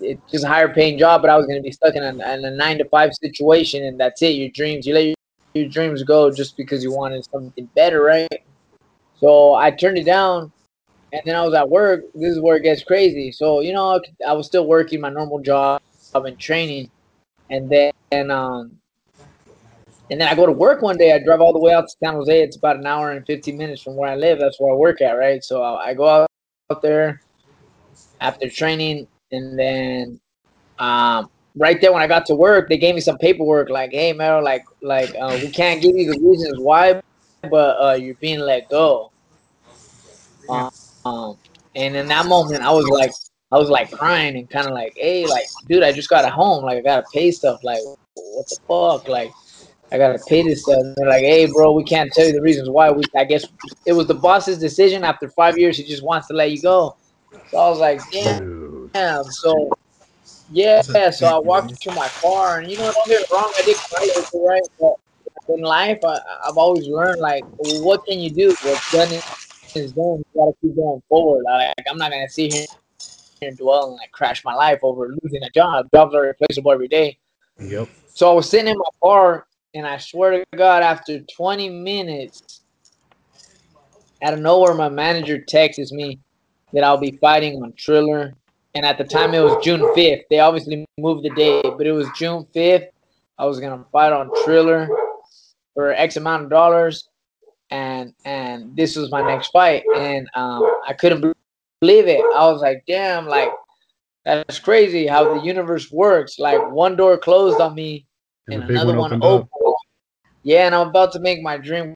it's 0.00 0.20
just 0.30 0.44
a 0.44 0.48
higher 0.48 0.72
paying 0.72 0.98
job, 0.98 1.22
but 1.22 1.30
I 1.30 1.36
was 1.36 1.46
going 1.46 1.58
to 1.58 1.62
be 1.62 1.72
stuck 1.72 1.94
in 1.94 2.02
a, 2.02 2.10
in 2.10 2.44
a 2.44 2.50
nine 2.50 2.78
to 2.78 2.84
five 2.88 3.10
situation, 3.14 3.84
and 3.84 3.98
that's 3.98 4.22
it. 4.22 4.36
Your 4.36 4.50
dreams, 4.50 4.86
you 4.86 4.94
let 4.94 5.06
your, 5.06 5.14
your 5.54 5.68
dreams 5.68 6.02
go 6.02 6.30
just 6.30 6.56
because 6.56 6.82
you 6.82 6.92
wanted 6.92 7.24
something 7.32 7.68
better, 7.74 8.02
right? 8.02 8.28
So 9.16 9.54
I 9.54 9.70
turned 9.70 9.98
it 9.98 10.04
down, 10.04 10.52
and 11.14 11.22
then 11.24 11.36
I 11.36 11.42
was 11.44 11.54
at 11.54 11.70
work. 11.70 12.02
This 12.14 12.32
is 12.32 12.40
where 12.40 12.56
it 12.56 12.64
gets 12.64 12.82
crazy. 12.82 13.30
So 13.30 13.60
you 13.60 13.72
know, 13.72 14.00
I 14.26 14.32
was 14.32 14.46
still 14.46 14.66
working 14.66 15.00
my 15.00 15.10
normal 15.10 15.38
job 15.38 15.80
and 16.14 16.38
training, 16.38 16.90
and 17.50 17.70
then 17.70 17.92
and, 18.10 18.32
um, 18.32 18.72
and 20.10 20.20
then 20.20 20.28
I 20.28 20.34
go 20.34 20.44
to 20.44 20.52
work 20.52 20.82
one 20.82 20.96
day. 20.96 21.12
I 21.12 21.20
drive 21.20 21.40
all 21.40 21.52
the 21.52 21.58
way 21.60 21.72
out 21.72 21.82
to 21.82 21.96
San 22.02 22.14
Jose. 22.14 22.42
It's 22.42 22.56
about 22.56 22.76
an 22.76 22.86
hour 22.86 23.12
and 23.12 23.24
fifteen 23.26 23.56
minutes 23.56 23.82
from 23.82 23.96
where 23.96 24.10
I 24.10 24.16
live. 24.16 24.38
That's 24.40 24.58
where 24.58 24.72
I 24.72 24.76
work 24.76 25.00
at, 25.00 25.12
right? 25.12 25.42
So 25.42 25.62
I, 25.62 25.94
go 25.94 26.08
out, 26.08 26.30
out 26.70 26.82
there 26.82 27.22
after 28.20 28.48
training, 28.48 29.06
and 29.30 29.56
then 29.58 30.20
um, 30.78 31.30
right 31.54 31.80
there 31.80 31.92
when 31.92 32.02
I 32.02 32.08
got 32.08 32.26
to 32.26 32.34
work, 32.34 32.68
they 32.68 32.76
gave 32.78 32.96
me 32.96 33.00
some 33.00 33.18
paperwork 33.18 33.70
like, 33.70 33.92
"Hey, 33.92 34.12
Meryl, 34.12 34.42
like, 34.42 34.64
like 34.82 35.14
uh, 35.20 35.38
we 35.40 35.50
can't 35.50 35.80
give 35.80 35.96
you 35.96 36.12
the 36.12 36.20
reasons 36.20 36.58
why, 36.58 37.00
but 37.48 37.80
uh, 37.80 37.94
you're 37.94 38.16
being 38.16 38.40
let 38.40 38.68
go." 38.68 39.12
Um, 40.48 40.70
um, 41.04 41.36
and 41.76 41.96
in 41.96 42.08
that 42.08 42.26
moment, 42.26 42.62
I 42.62 42.70
was 42.72 42.86
like, 42.86 43.12
I 43.52 43.58
was 43.58 43.68
like 43.68 43.90
crying 43.90 44.36
and 44.36 44.48
kind 44.48 44.66
of 44.66 44.72
like, 44.72 44.94
"Hey, 44.96 45.26
like, 45.26 45.46
dude, 45.68 45.82
I 45.82 45.92
just 45.92 46.08
got 46.08 46.24
a 46.24 46.30
home. 46.30 46.64
Like, 46.64 46.78
I 46.78 46.80
gotta 46.80 47.06
pay 47.12 47.30
stuff. 47.30 47.62
Like, 47.62 47.80
what 48.14 48.46
the 48.48 48.56
fuck? 48.66 49.08
Like, 49.08 49.30
I 49.92 49.98
gotta 49.98 50.18
pay 50.26 50.42
this 50.42 50.62
stuff." 50.62 50.78
And 50.78 50.94
they're 50.96 51.08
like, 51.08 51.22
"Hey, 51.24 51.46
bro, 51.46 51.72
we 51.72 51.84
can't 51.84 52.12
tell 52.12 52.26
you 52.26 52.32
the 52.32 52.42
reasons 52.42 52.70
why. 52.70 52.90
We, 52.90 53.04
I 53.16 53.24
guess 53.24 53.46
it 53.86 53.92
was 53.92 54.06
the 54.06 54.14
boss's 54.14 54.58
decision. 54.58 55.04
After 55.04 55.28
five 55.28 55.58
years, 55.58 55.76
he 55.76 55.84
just 55.84 56.02
wants 56.02 56.26
to 56.28 56.34
let 56.34 56.50
you 56.50 56.60
go." 56.60 56.96
So 57.50 57.58
I 57.58 57.68
was 57.68 57.78
like, 57.78 58.00
"Damn." 58.10 58.90
Yeah, 58.94 59.22
so 59.22 59.76
yeah, 60.50 61.10
so 61.10 61.26
I 61.26 61.38
walked 61.38 61.80
to 61.82 61.92
my 61.92 62.08
car, 62.08 62.60
and 62.60 62.70
you 62.70 62.78
know, 62.78 62.92
don't 62.92 63.08
get 63.08 63.20
me 63.20 63.26
wrong, 63.32 63.52
I 63.56 63.62
did 63.62 63.76
cry, 63.76 64.08
right. 64.34 64.62
But 64.78 64.94
in 65.48 65.62
life, 65.62 65.98
I, 66.04 66.20
I've 66.46 66.56
always 66.56 66.86
learned 66.86 67.20
like, 67.20 67.44
what 67.56 68.04
can 68.06 68.20
you 68.20 68.30
do? 68.30 68.48
What's 68.62 68.92
done 68.92 69.08
is 69.08 69.43
is 69.76 69.92
done. 69.92 70.18
You 70.18 70.24
gotta 70.34 70.52
keep 70.60 70.76
going 70.76 71.02
forward. 71.08 71.44
Like, 71.44 71.74
I'm 71.90 71.98
not 71.98 72.10
gonna 72.10 72.28
sit 72.28 72.52
here 72.52 72.66
and 73.42 73.56
dwell 73.56 73.88
and 73.88 73.96
like 73.96 74.12
crash 74.12 74.44
my 74.44 74.54
life 74.54 74.78
over 74.82 75.14
losing 75.22 75.42
a 75.42 75.50
job. 75.50 75.86
Jobs 75.94 76.14
are 76.14 76.22
replaceable 76.22 76.72
every 76.72 76.88
day. 76.88 77.18
Yep. 77.58 77.88
So 78.14 78.30
I 78.30 78.34
was 78.34 78.48
sitting 78.48 78.68
in 78.68 78.76
my 78.76 78.90
car, 79.02 79.46
and 79.74 79.86
I 79.86 79.98
swear 79.98 80.32
to 80.32 80.44
God, 80.56 80.82
after 80.82 81.20
20 81.20 81.68
minutes, 81.70 82.62
out 84.22 84.34
of 84.34 84.40
nowhere, 84.40 84.74
my 84.74 84.88
manager 84.88 85.38
texts 85.38 85.92
me 85.92 86.18
that 86.72 86.84
I'll 86.84 86.98
be 86.98 87.18
fighting 87.20 87.62
on 87.62 87.72
Triller. 87.76 88.32
And 88.76 88.84
at 88.84 88.98
the 88.98 89.04
time, 89.04 89.34
it 89.34 89.40
was 89.40 89.62
June 89.64 89.80
5th. 89.80 90.22
They 90.30 90.40
obviously 90.40 90.84
moved 90.98 91.24
the 91.24 91.30
date, 91.30 91.64
but 91.76 91.86
it 91.86 91.92
was 91.92 92.08
June 92.16 92.46
5th 92.54 92.88
I 93.36 93.46
was 93.46 93.58
gonna 93.58 93.84
fight 93.90 94.12
on 94.12 94.30
Triller 94.44 94.88
for 95.74 95.92
X 95.92 96.16
amount 96.16 96.44
of 96.44 96.50
dollars, 96.50 97.08
and 97.70 98.14
and 98.24 98.76
this 98.76 98.96
was 98.96 99.10
my 99.10 99.22
next 99.22 99.48
fight, 99.48 99.84
and 99.96 100.28
um, 100.34 100.62
I 100.86 100.92
couldn't 100.92 101.20
believe 101.80 102.06
it. 102.06 102.20
I 102.20 102.50
was 102.50 102.60
like, 102.60 102.84
damn, 102.86 103.26
like 103.26 103.50
that's 104.24 104.58
crazy 104.58 105.06
how 105.06 105.34
the 105.34 105.44
universe 105.44 105.90
works. 105.90 106.38
Like 106.38 106.70
one 106.70 106.96
door 106.96 107.18
closed 107.18 107.60
on 107.60 107.74
me, 107.74 108.06
And 108.48 108.62
and, 108.62 108.70
another 108.70 108.98
one 108.98 109.12
opened 109.22 109.22
opened. 109.22 109.74
Yeah, 110.42 110.66
and 110.66 110.74
I'm 110.74 110.88
about 110.88 111.12
to 111.12 111.20
make 111.20 111.42
my 111.42 111.56
dream 111.56 111.94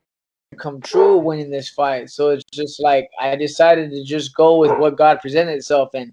come 0.58 0.80
true 0.80 1.18
winning 1.18 1.50
this 1.50 1.68
fight. 1.68 2.10
So 2.10 2.30
it's 2.30 2.44
just 2.52 2.80
like 2.80 3.08
I 3.20 3.36
decided 3.36 3.90
to 3.90 4.04
just 4.04 4.34
go 4.34 4.58
with 4.58 4.72
what 4.78 4.96
God 4.96 5.20
presented 5.20 5.52
itself 5.52 5.90
and 5.94 6.12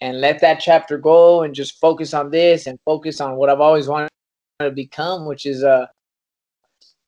and 0.00 0.20
let 0.20 0.40
that 0.40 0.58
chapter 0.60 0.98
go 0.98 1.42
and 1.42 1.54
just 1.54 1.78
focus 1.78 2.12
on 2.12 2.30
this 2.30 2.66
and 2.66 2.78
focus 2.84 3.20
on 3.20 3.36
what 3.36 3.48
I've 3.48 3.60
always 3.60 3.86
wanted 3.88 4.08
to 4.60 4.70
become, 4.70 5.26
which 5.26 5.46
is 5.46 5.62
a 5.62 5.88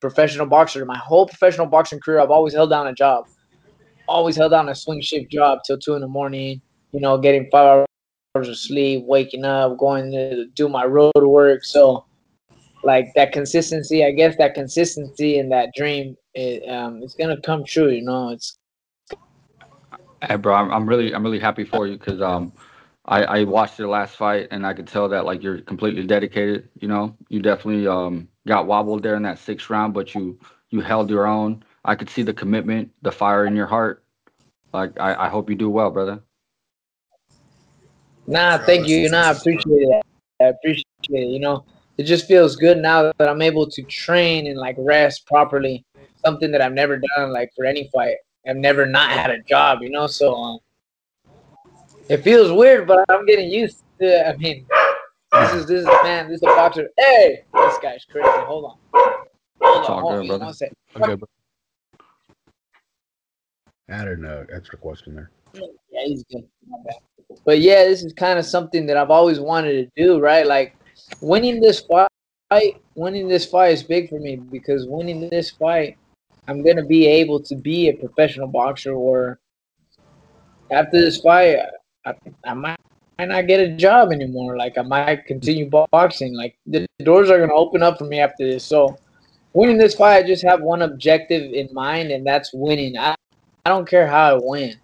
professional 0.05 0.45
boxer. 0.45 0.85
My 0.85 0.99
whole 0.99 1.27
professional 1.27 1.67
boxing 1.67 1.99
career, 1.99 2.21
I've 2.21 2.31
always 2.31 2.53
held 2.53 2.69
down 2.69 2.87
a 2.87 2.93
job. 2.93 3.25
Always 4.07 4.37
held 4.37 4.51
down 4.51 4.69
a 4.69 4.75
swing 4.75 5.01
shift 5.01 5.31
job 5.31 5.61
till 5.67 5.79
two 5.79 5.95
in 5.95 6.03
the 6.03 6.09
morning, 6.09 6.61
you 6.93 7.01
know, 7.01 7.17
getting 7.17 7.49
five 7.51 7.87
hours 8.37 8.49
of 8.49 8.59
sleep, 8.59 9.05
waking 9.07 9.47
up, 9.47 9.79
going 9.79 10.13
to 10.13 10.47
do 10.49 10.69
my 10.69 10.85
road 10.85 11.13
work. 11.17 11.65
So 11.65 12.05
like 12.83 13.07
that 13.17 13.33
consistency, 13.33 14.05
I 14.05 14.11
guess 14.11 14.37
that 14.37 14.53
consistency 14.53 15.39
and 15.39 15.51
that 15.53 15.71
dream, 15.75 16.17
it, 16.35 16.69
um, 16.69 17.01
it's 17.03 17.15
gonna 17.15 17.41
come 17.41 17.65
true. 17.65 17.89
You 17.89 18.03
know, 18.03 18.29
it's 18.29 18.59
Hey, 20.23 20.37
bro, 20.37 20.55
I'm, 20.55 20.71
I'm 20.71 20.87
really, 20.87 21.15
I'm 21.15 21.23
really 21.23 21.39
happy 21.39 21.65
for 21.65 21.87
you 21.87 21.97
because 21.97 22.21
um, 22.21 22.53
I, 23.07 23.23
I 23.25 23.45
watched 23.45 23.79
your 23.79 23.89
last 23.89 24.17
fight 24.17 24.49
and 24.51 24.67
I 24.67 24.73
could 24.73 24.87
tell 24.87 25.09
that 25.11 25.27
like 25.27 25.43
you're 25.43 25.61
completely 25.61 26.07
dedicated. 26.07 26.69
You 26.81 26.89
know, 26.89 27.17
you 27.29 27.41
definitely 27.43 27.87
um 27.87 28.29
got 28.47 28.67
wobbled 28.67 29.03
there 29.03 29.17
in 29.17 29.23
that 29.23 29.39
sixth 29.39 29.69
round, 29.71 29.93
but 29.95 30.15
you 30.15 30.39
you 30.71 30.81
held 30.81 31.11
your 31.11 31.27
own. 31.27 31.63
I 31.85 31.95
could 31.95 32.09
see 32.09 32.23
the 32.23 32.33
commitment, 32.33 32.91
the 33.03 33.13
fire 33.13 33.47
in 33.47 33.55
your 33.55 33.67
heart. 33.67 34.05
Like 34.73 34.99
I, 34.99 35.27
I 35.27 35.29
hope 35.29 35.51
you 35.51 35.57
do 35.57 35.69
well, 35.71 35.91
brother. 35.91 36.23
Nah, 38.27 38.59
thank 38.59 38.89
you. 38.89 38.97
You 38.97 39.11
know, 39.11 39.21
I 39.21 39.33
appreciate 39.33 39.63
it. 39.69 40.03
I 40.41 40.45
appreciate 40.45 40.85
it. 41.11 41.29
You 41.29 41.41
know, 41.41 41.65
it 41.99 42.05
just 42.05 42.27
feels 42.27 42.57
good 42.57 42.79
now 42.79 43.13
that 43.19 43.29
I'm 43.29 43.43
able 43.43 43.69
to 43.69 43.83
train 43.83 44.47
and 44.47 44.59
like 44.59 44.77
rest 44.79 45.27
properly. 45.27 45.85
Something 46.25 46.51
that 46.53 46.63
I've 46.63 46.73
never 46.73 47.01
done 47.17 47.33
like 47.33 47.53
for 47.55 47.67
any 47.67 47.91
fight. 47.93 48.17
I've 48.49 48.57
never 48.57 48.87
not 48.87 49.11
had 49.11 49.31
a 49.31 49.43
job. 49.43 49.83
You 49.83 49.91
know, 49.91 50.07
so 50.07 50.35
um, 50.35 50.59
it 52.09 52.19
feels 52.19 52.53
weird, 52.53 52.87
but 52.87 53.05
I'm 53.09 53.27
getting 53.27 53.51
used 53.51 53.83
to. 54.01 54.07
it. 54.07 54.27
I 54.27 54.37
mean, 54.37 54.67
this 55.33 55.53
is 55.55 55.67
this 55.67 55.81
is 55.83 55.89
man. 56.03 56.29
This 56.29 56.37
is 56.37 56.43
a 56.43 56.47
boxer. 56.47 56.89
Hey, 56.99 57.45
this 57.53 57.79
guy's 57.83 58.05
crazy. 58.05 58.29
Hold 58.29 58.65
on. 58.65 58.77
Hold 59.61 59.85
on. 59.85 59.91
all 59.91 60.01
Hold 60.01 60.13
good, 60.13 60.21
on. 60.21 60.27
brother. 60.27 60.45
One 60.45 60.55
sec. 60.55 60.73
Okay, 60.97 61.15
but 61.15 61.29
Added 63.89 64.21
an 64.21 64.47
extra 64.51 64.79
question 64.79 65.15
there. 65.15 65.31
Yeah, 65.53 66.05
he's 66.07 66.25
good. 66.25 66.45
But 67.45 67.61
yeah, 67.61 67.85
this 67.85 68.03
is 68.03 68.15
kind 68.15 68.39
of 68.39 68.47
something 68.47 68.87
that 68.87 68.97
I've 68.97 69.11
always 69.11 69.41
wanted 69.41 69.73
to 69.95 70.03
do, 70.03 70.21
right? 70.21 70.47
Like 70.47 70.75
winning 71.21 71.61
this 71.61 71.81
fight, 71.81 72.81
winning 72.95 73.29
this 73.29 73.45
fight 73.45 73.73
is 73.73 73.83
big 73.83 74.09
for 74.09 74.19
me 74.19 74.37
because 74.37 74.87
winning 74.87 75.29
this 75.29 75.51
fight, 75.51 75.99
I'm 76.49 76.65
gonna 76.65 76.87
be 76.87 77.07
able 77.07 77.41
to 77.41 77.55
be 77.55 77.89
a 77.89 77.93
professional 77.95 78.49
boxer. 78.49 78.93
Or 78.93 79.39
after 80.71 80.99
this 80.99 81.21
fight, 81.21 81.59
I, 82.07 82.15
I 82.45 82.55
might, 82.55 82.77
might 83.19 83.29
not 83.29 83.47
get 83.47 83.61
a 83.61 83.77
job 83.77 84.13
anymore. 84.13 84.57
Like 84.57 84.77
I 84.79 84.83
might 84.83 85.27
continue 85.27 85.71
boxing. 85.71 86.35
Like 86.35 86.57
the 86.67 86.87
doors 87.03 87.31
are 87.31 87.39
gonna 87.39 87.55
open 87.55 87.83
up 87.83 87.99
for 87.99 88.05
me 88.05 88.21
after 88.21 88.47
this. 88.47 88.65
So 88.65 88.97
winning 89.53 89.79
this 89.79 89.95
fight, 89.95 90.25
I 90.25 90.27
just 90.27 90.45
have 90.45 90.61
one 90.61 90.83
objective 90.83 91.53
in 91.53 91.69
mind, 91.73 92.11
and 92.11 92.27
that's 92.27 92.53
winning. 92.53 92.97
I, 92.99 93.15
I 93.65 93.71
don't 93.71 93.89
care 93.89 94.07
how 94.07 94.37
I 94.37 94.41
win. 94.43 94.75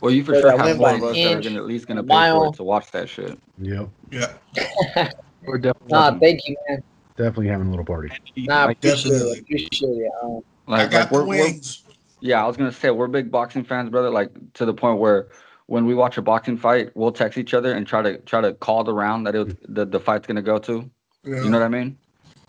Well, 0.00 0.12
you 0.12 0.24
for 0.24 0.32
Whether 0.32 0.42
sure 0.42 0.52
I 0.52 0.56
have 0.56 0.66
win 0.66 0.76
more 0.76 0.88
by 0.88 0.94
of 0.94 1.02
an 1.02 1.08
us 1.10 1.16
that 1.22 1.32
are 1.32 1.40
gonna 1.40 1.56
at 1.60 1.66
least 1.66 1.86
gonna 1.86 2.00
a 2.00 2.04
pay 2.04 2.30
for 2.30 2.46
it 2.46 2.54
to 2.54 2.64
watch 2.64 2.90
that 2.92 3.08
shit. 3.08 3.38
Yep. 3.58 3.88
Yeah, 4.10 4.32
we're 5.46 5.58
definitely 5.58 5.88
Nah, 5.90 6.18
thank 6.18 6.40
you, 6.46 6.56
man. 6.68 6.82
Definitely 7.16 7.48
having 7.48 7.68
a 7.68 7.70
little 7.70 7.84
party. 7.84 8.10
Nah, 8.36 8.66
I 8.66 8.72
appreciate 8.72 9.12
Definitely. 9.12 9.38
it. 9.38 9.42
Appreciate 9.42 9.88
it. 9.88 10.12
Um, 10.22 10.40
Like, 10.66 10.88
I 10.88 10.90
got 10.90 11.00
like 11.00 11.10
we're, 11.12 11.20
the 11.20 11.26
we're 11.26 11.44
wings. 11.44 11.83
Yeah, 12.24 12.42
I 12.42 12.46
was 12.46 12.56
gonna 12.56 12.72
say 12.72 12.90
we're 12.90 13.06
big 13.06 13.30
boxing 13.30 13.64
fans, 13.64 13.90
brother. 13.90 14.08
Like 14.08 14.30
to 14.54 14.64
the 14.64 14.72
point 14.72 14.98
where 14.98 15.28
when 15.66 15.84
we 15.84 15.94
watch 15.94 16.16
a 16.16 16.22
boxing 16.22 16.56
fight, 16.56 16.90
we'll 16.94 17.12
text 17.12 17.36
each 17.36 17.52
other 17.52 17.72
and 17.74 17.86
try 17.86 18.00
to 18.00 18.16
try 18.20 18.40
to 18.40 18.54
call 18.54 18.82
the 18.82 18.94
round 18.94 19.26
that 19.26 19.34
it, 19.34 19.74
the 19.74 19.84
the 19.84 20.00
fight's 20.00 20.26
gonna 20.26 20.40
go 20.42 20.58
to. 20.58 20.90
Yeah. 21.22 21.42
You 21.42 21.50
know 21.50 21.58
what 21.58 21.66
I 21.66 21.68
mean? 21.68 21.98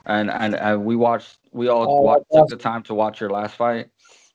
And 0.06 0.32
and, 0.32 0.56
and 0.56 0.86
we 0.86 0.96
watched, 0.96 1.40
we 1.52 1.68
all 1.68 1.86
Oh, 1.90 2.02
watched, 2.02 2.26
took 2.32 2.48
the 2.48 2.56
time 2.56 2.84
to 2.84 2.94
watch 2.94 3.20
your 3.20 3.30
last 3.30 3.56
fight, 3.56 3.90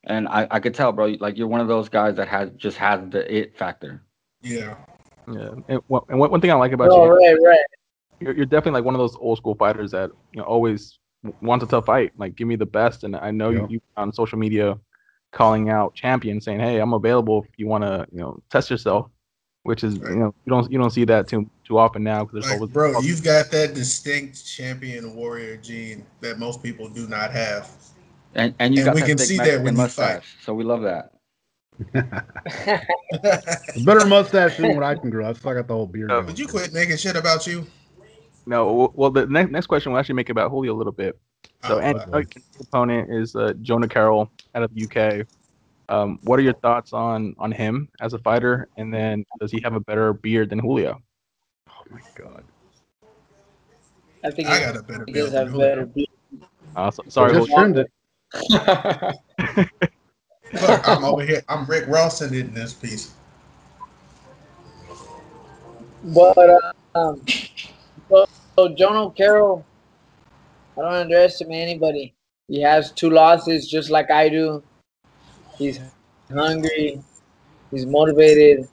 and 0.05 0.29
I, 0.29 0.47
I 0.51 0.61
could 0.61 0.75
tell, 0.75 0.93
bro, 0.93 1.17
like 1.21 1.39
you're 1.39 1.49
one 1.49 1.61
of 1.63 1.69
those 1.69 1.89
guys 1.89 2.17
that 2.17 2.29
has 2.29 2.51
just 2.59 2.77
has 2.77 3.01
the 3.09 3.23
it 3.35 3.57
factor. 3.57 4.03
yeah. 4.43 4.75
yeah. 5.27 5.53
And, 5.69 5.81
one- 5.87 6.03
and 6.11 6.19
one 6.21 6.31
one 6.31 6.41
thing 6.43 6.51
I 6.51 6.55
like 6.55 6.73
about 6.73 6.91
oh, 6.93 7.05
you, 7.05 7.13
right, 7.17 7.39
right. 7.47 7.65
you're, 8.21 8.35
you're 8.35 8.45
definitely 8.47 8.73
like 8.81 8.85
one 8.85 8.95
of 8.95 8.99
those 8.99 9.17
old 9.17 9.39
school 9.39 9.55
fighters 9.55 9.91
that 9.93 10.11
you 10.33 10.41
know 10.41 10.45
always 10.45 10.99
w- 11.25 11.35
wants 11.41 11.65
a 11.65 11.69
tough 11.69 11.87
fight. 11.87 12.13
Like, 12.19 12.35
give 12.37 12.47
me 12.47 12.57
the 12.57 12.67
best. 12.67 13.05
And 13.05 13.17
I 13.17 13.31
know 13.31 13.49
Yeah. 13.51 13.61
you, 13.61 13.67
you 13.71 13.81
on 13.97 14.13
social 14.13 14.39
media 14.39 14.79
calling 15.33 15.71
out 15.71 15.95
champion 15.95 16.41
saying, 16.41 16.61
"Hey, 16.61 16.81
I'm 16.81 16.93
available 16.93 17.45
if 17.49 17.59
you 17.59 17.67
want 17.67 17.85
to, 17.85 18.07
you 18.13 18.21
know, 18.21 18.41
test 18.51 18.71
yourself." 18.71 19.11
Which 19.63 19.85
is, 19.85 19.99
Right. 19.99 20.13
you 20.13 20.19
know, 20.19 20.35
you 20.47 20.51
don't 20.51 20.73
you 20.73 20.79
don't 20.79 20.91
see 20.91 21.05
that 21.05 21.29
too 21.29 21.49
too 21.65 21.79
often 21.79 22.03
now 22.03 22.25
because 22.25 22.35
there's 22.35 22.47
Like, 22.47 22.55
always 22.57 22.73
bro, 22.73 23.01
you've 23.01 23.23
got 23.23 23.51
that 23.51 23.75
distinct 23.75 24.45
champion 24.47 25.15
warrior 25.15 25.57
gene 25.59 26.07
that 26.21 26.39
most 26.39 26.63
people 26.63 26.89
do 26.89 27.07
not 27.07 27.31
have. 27.31 27.71
And 28.35 28.55
and 28.59 28.75
you 28.75 28.81
And 28.81 28.87
got 28.87 28.95
we 28.95 29.01
that 29.03 29.07
can 29.07 29.19
thick 29.19 29.27
see 29.27 29.37
that 29.37 29.45
Mexican 29.45 29.65
when 29.65 29.75
you 29.75 29.79
mustache, 29.79 30.37
so 30.43 30.55
we 30.55 30.65
love 30.65 30.83
that. 30.83 31.13
Better 33.85 34.07
mustache 34.07 34.57
than 34.57 34.75
what 34.75 34.85
I 34.85 34.95
can 34.95 35.11
grow. 35.11 35.29
I 35.29 35.33
still 35.33 35.55
got 35.55 35.67
the 35.67 35.75
whole 35.75 35.87
beard. 35.87 36.11
Uh, 36.11 36.17
going. 36.17 36.27
Would 36.27 36.39
you 36.39 36.47
quit 36.47 36.73
making 36.73 36.97
shit 36.97 37.17
about 37.17 37.47
you? 37.47 37.67
no. 38.47 38.93
Well, 38.95 39.11
the 39.11 39.27
next 39.27 39.51
next 39.51 39.67
question 39.67 39.93
will 39.93 39.99
actually 39.99 40.17
make 40.17 40.31
about 40.31 40.51
Julio 40.51 40.75
a 40.75 40.77
little 40.77 40.93
bit. 40.93 41.19
So, 41.67 41.77
Oh, 41.77 41.79
and 41.81 41.99
wow. 41.99 42.07
your 42.13 42.25
opponent 42.61 43.11
is 43.13 43.37
uh, 43.37 43.53
Jono 43.63 43.89
Carroll 43.91 44.31
out 44.55 44.63
of 44.63 44.71
the 44.75 44.85
UK. 44.85 45.27
Um, 45.89 46.19
what 46.23 46.39
are 46.39 46.43
your 46.43 46.55
thoughts 46.55 46.93
on 46.93 47.35
on 47.39 47.51
him 47.53 47.89
as 48.01 48.13
a 48.15 48.19
fighter? 48.19 48.69
And 48.77 48.93
then, 48.95 49.25
does 49.41 49.51
he 49.51 49.61
have 49.63 49.75
a 49.75 49.81
better 49.81 50.13
beard 50.13 50.51
than 50.51 50.59
Julio? 50.59 51.01
Oh 51.69 51.83
my 51.91 52.01
god. 52.15 52.45
I 54.25 54.31
think 54.31 54.49
I 54.49 54.59
he, 54.59 54.65
got 54.65 54.77
a 54.77 54.83
better 54.83 55.05
he 55.07 55.13
does 55.13 55.33
have 55.33 55.51
than 55.51 55.59
better. 55.59 55.81
Julio. 55.87 55.93
beat. 55.95 56.11
Uh, 56.77 56.91
so- 56.91 57.05
sorry, 57.09 57.33
Just 57.35 57.51
Julio. 57.51 57.73
trimmed 57.73 57.79
it. 57.79 57.91
Look, 60.61 60.89
I'm 60.89 61.05
over 61.05 61.23
here. 61.25 61.43
I'm 61.49 61.65
Rick 61.67 61.87
Rawson 61.89 62.35
in 62.35 62.53
this 62.55 62.73
piece. 62.75 63.15
But 66.05 66.39
um, 66.95 67.23
so, 68.09 68.27
so 68.57 68.69
Jono 68.75 69.15
Carroll, 69.17 69.65
I 70.81 70.83
don't 70.83 70.95
underestimate 70.95 71.61
anybody. 71.61 72.15
He 72.49 72.63
has 72.63 72.91
two 72.93 73.11
losses, 73.11 73.69
just 73.69 73.91
like 73.91 74.11
I 74.11 74.31
do. 74.31 74.63
He's 75.59 75.79
hungry. 76.33 77.03
He's 77.71 77.85
motivated. 77.85 78.67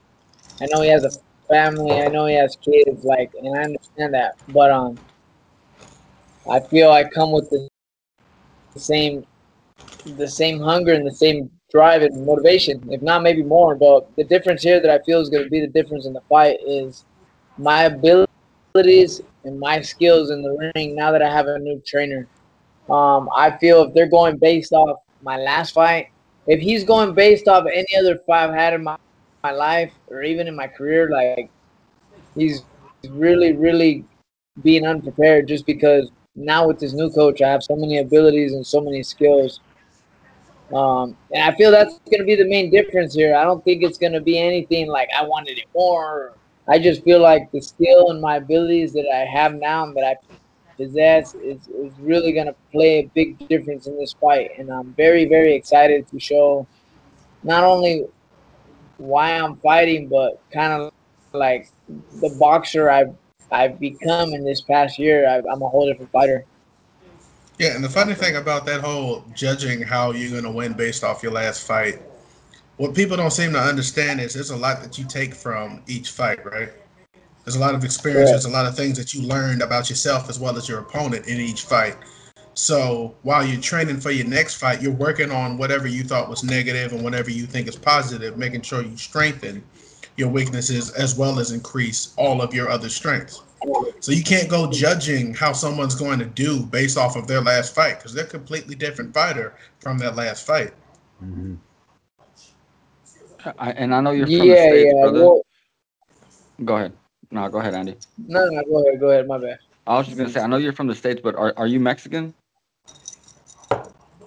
I 0.62 0.66
know 0.72 0.80
he 0.80 0.88
has 0.88 1.04
a 1.04 1.10
family. 1.48 2.00
I 2.00 2.08
know 2.08 2.24
he 2.24 2.34
has 2.34 2.56
kids. 2.56 3.04
Like, 3.04 3.30
and 3.38 3.54
I 3.54 3.62
understand 3.64 4.14
that. 4.14 4.38
But 4.48 4.70
um, 4.70 4.98
I 6.50 6.60
feel 6.60 6.90
I 6.90 7.04
come 7.04 7.30
with 7.30 7.50
the, 7.50 7.68
same, 8.76 9.26
the 10.16 10.28
same 10.28 10.60
hunger 10.60 10.94
and 10.94 11.06
the 11.06 11.14
same 11.14 11.50
drive 11.70 12.00
and 12.00 12.24
motivation. 12.24 12.90
If 12.90 13.02
not, 13.02 13.22
maybe 13.22 13.42
more. 13.42 13.74
But 13.74 14.08
the 14.16 14.24
difference 14.24 14.62
here 14.62 14.80
that 14.80 14.90
I 14.90 15.04
feel 15.04 15.20
is 15.20 15.28
going 15.28 15.44
to 15.44 15.50
be 15.50 15.60
the 15.60 15.66
difference 15.66 16.06
in 16.06 16.14
the 16.14 16.22
fight 16.22 16.56
is 16.66 17.04
my 17.58 17.90
abilities 18.74 19.20
and 19.44 19.58
my 19.58 19.80
skills 19.80 20.30
in 20.30 20.42
the 20.42 20.70
ring 20.74 20.94
now 20.94 21.10
that 21.12 21.22
I 21.22 21.30
have 21.30 21.46
a 21.46 21.58
new 21.58 21.82
trainer. 21.86 22.26
Um, 22.90 23.28
I 23.34 23.56
feel 23.58 23.82
if 23.82 23.94
they're 23.94 24.08
going 24.08 24.38
based 24.38 24.72
off 24.72 24.98
my 25.22 25.36
last 25.36 25.72
fight, 25.72 26.10
if 26.46 26.60
he's 26.60 26.84
going 26.84 27.14
based 27.14 27.48
off 27.48 27.66
any 27.72 27.96
other 27.98 28.18
fight 28.26 28.48
I've 28.48 28.54
had 28.54 28.74
in 28.74 28.84
my, 28.84 28.96
my 29.42 29.50
life 29.50 29.92
or 30.08 30.22
even 30.22 30.48
in 30.48 30.56
my 30.56 30.66
career, 30.66 31.10
like 31.10 31.50
he's 32.34 32.62
really, 33.10 33.52
really 33.52 34.04
being 34.62 34.86
unprepared 34.86 35.46
just 35.46 35.66
because 35.66 36.10
now 36.34 36.66
with 36.66 36.78
this 36.78 36.92
new 36.92 37.10
coach, 37.10 37.42
I 37.42 37.48
have 37.48 37.62
so 37.62 37.76
many 37.76 37.98
abilities 37.98 38.52
and 38.52 38.66
so 38.66 38.80
many 38.80 39.02
skills. 39.02 39.60
Um, 40.74 41.16
and 41.32 41.42
I 41.42 41.56
feel 41.56 41.70
that's 41.70 41.98
going 42.10 42.20
to 42.20 42.24
be 42.24 42.34
the 42.34 42.48
main 42.48 42.70
difference 42.70 43.14
here. 43.14 43.34
I 43.34 43.44
don't 43.44 43.64
think 43.64 43.82
it's 43.82 43.98
going 43.98 44.12
to 44.12 44.20
be 44.20 44.38
anything 44.38 44.88
like 44.88 45.08
I 45.16 45.24
wanted 45.24 45.58
it 45.58 45.64
more. 45.74 46.32
I 46.68 46.78
just 46.78 47.02
feel 47.02 47.20
like 47.20 47.50
the 47.50 47.60
skill 47.60 48.10
and 48.10 48.20
my 48.20 48.36
abilities 48.36 48.92
that 48.92 49.06
I 49.12 49.24
have 49.24 49.54
now 49.54 49.84
and 49.84 49.96
that 49.96 50.04
I 50.04 50.16
possess 50.76 51.34
is, 51.34 51.66
is 51.68 51.92
really 51.98 52.32
going 52.32 52.46
to 52.46 52.54
play 52.70 52.98
a 52.98 53.10
big 53.14 53.48
difference 53.48 53.86
in 53.86 53.98
this 53.98 54.14
fight. 54.20 54.50
And 54.58 54.70
I'm 54.70 54.92
very, 54.94 55.24
very 55.24 55.54
excited 55.54 56.06
to 56.08 56.20
show 56.20 56.66
not 57.42 57.64
only 57.64 58.06
why 58.98 59.32
I'm 59.32 59.56
fighting, 59.56 60.08
but 60.08 60.42
kind 60.52 60.72
of 60.72 60.92
like 61.32 61.70
the 61.88 62.36
boxer 62.38 62.90
I've 62.90 63.14
I've 63.50 63.80
become 63.80 64.34
in 64.34 64.44
this 64.44 64.60
past 64.60 64.98
year. 64.98 65.26
I, 65.28 65.38
I'm 65.50 65.62
a 65.62 65.68
whole 65.68 65.86
different 65.86 66.12
fighter. 66.12 66.44
Yeah, 67.58 67.74
and 67.74 67.82
the 67.82 67.88
funny 67.88 68.14
thing 68.14 68.36
about 68.36 68.66
that 68.66 68.82
whole 68.82 69.24
judging 69.34 69.82
how 69.82 70.12
you're 70.12 70.30
going 70.30 70.44
to 70.44 70.50
win 70.50 70.74
based 70.74 71.02
off 71.02 71.22
your 71.22 71.32
last 71.32 71.66
fight, 71.66 72.02
what 72.78 72.94
people 72.94 73.16
don't 73.16 73.32
seem 73.32 73.52
to 73.52 73.60
understand 73.60 74.20
is 74.20 74.34
there's 74.34 74.50
a 74.50 74.56
lot 74.56 74.82
that 74.82 74.98
you 74.98 75.04
take 75.06 75.34
from 75.34 75.82
each 75.88 76.10
fight, 76.12 76.44
right? 76.44 76.70
There's 77.44 77.56
a 77.56 77.60
lot 77.60 77.74
of 77.74 77.84
experience, 77.84 78.30
there's 78.30 78.44
a 78.46 78.50
lot 78.50 78.66
of 78.66 78.76
things 78.76 78.98
that 78.98 79.14
you 79.14 79.22
learned 79.22 79.62
about 79.62 79.90
yourself 79.90 80.30
as 80.30 80.38
well 80.38 80.56
as 80.56 80.68
your 80.68 80.80
opponent 80.80 81.26
in 81.28 81.40
each 81.40 81.62
fight. 81.62 81.96
So 82.54 83.16
while 83.22 83.44
you're 83.44 83.60
training 83.60 84.00
for 84.00 84.10
your 84.10 84.26
next 84.26 84.56
fight, 84.56 84.82
you're 84.82 84.92
working 84.92 85.30
on 85.32 85.58
whatever 85.58 85.88
you 85.88 86.04
thought 86.04 86.28
was 86.30 86.44
negative 86.44 86.92
and 86.92 87.02
whatever 87.04 87.30
you 87.30 87.46
think 87.46 87.68
is 87.68 87.76
positive, 87.76 88.36
making 88.38 88.62
sure 88.62 88.82
you 88.82 88.96
strengthen 88.96 89.64
your 90.16 90.28
weaknesses 90.28 90.90
as 90.90 91.16
well 91.16 91.40
as 91.40 91.52
increase 91.52 92.14
all 92.16 92.42
of 92.42 92.54
your 92.54 92.68
other 92.70 92.88
strengths. 92.88 93.42
So 94.00 94.12
you 94.12 94.22
can't 94.24 94.48
go 94.48 94.70
judging 94.70 95.34
how 95.34 95.52
someone's 95.52 95.94
going 95.96 96.20
to 96.20 96.26
do 96.26 96.64
based 96.66 96.98
off 96.98 97.16
of 97.16 97.26
their 97.28 97.42
last 97.42 97.74
fight 97.74 97.98
because 97.98 98.14
they're 98.14 98.26
completely 98.26 98.76
different 98.76 99.14
fighter 99.14 99.56
from 99.80 99.98
that 99.98 100.16
last 100.16 100.46
fight. 100.46 100.74
hmm 101.20 101.56
I, 103.58 103.70
and 103.72 103.94
I 103.94 104.00
know 104.00 104.10
you're 104.10 104.26
from 104.26 104.38
the 104.38 104.44
Yeah, 104.44 104.66
states, 104.68 104.94
yeah. 104.94 105.00
brother. 105.02 105.20
Well, 105.20 105.42
Go 106.64 106.76
ahead. 106.76 106.92
No, 107.30 107.48
go 107.48 107.58
ahead, 107.58 107.74
Andy. 107.74 107.94
no, 108.26 108.48
no, 108.48 108.62
go 108.64 108.86
ahead, 108.86 109.00
go 109.00 109.10
ahead. 109.10 109.28
My 109.28 109.38
bad. 109.38 109.58
I 109.86 109.96
was 109.98 110.06
just 110.06 110.18
gonna 110.18 110.28
say, 110.30 110.40
I 110.40 110.46
know 110.46 110.56
you're 110.56 110.72
from 110.72 110.86
the 110.86 110.94
states, 110.94 111.20
but 111.22 111.34
are, 111.36 111.54
are 111.56 111.66
you 111.66 111.78
Mexican? 111.80 112.34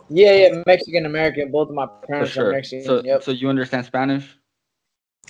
Yeah, 0.09 0.33
yeah, 0.33 0.63
Mexican 0.65 1.05
American. 1.05 1.51
Both 1.51 1.69
of 1.69 1.75
my 1.75 1.87
For 1.87 2.07
parents 2.07 2.37
are. 2.37 2.51
Mexican. 2.51 2.85
So, 2.85 3.01
yep. 3.03 3.23
so 3.23 3.31
you 3.31 3.49
understand 3.49 3.85
Spanish? 3.85 4.37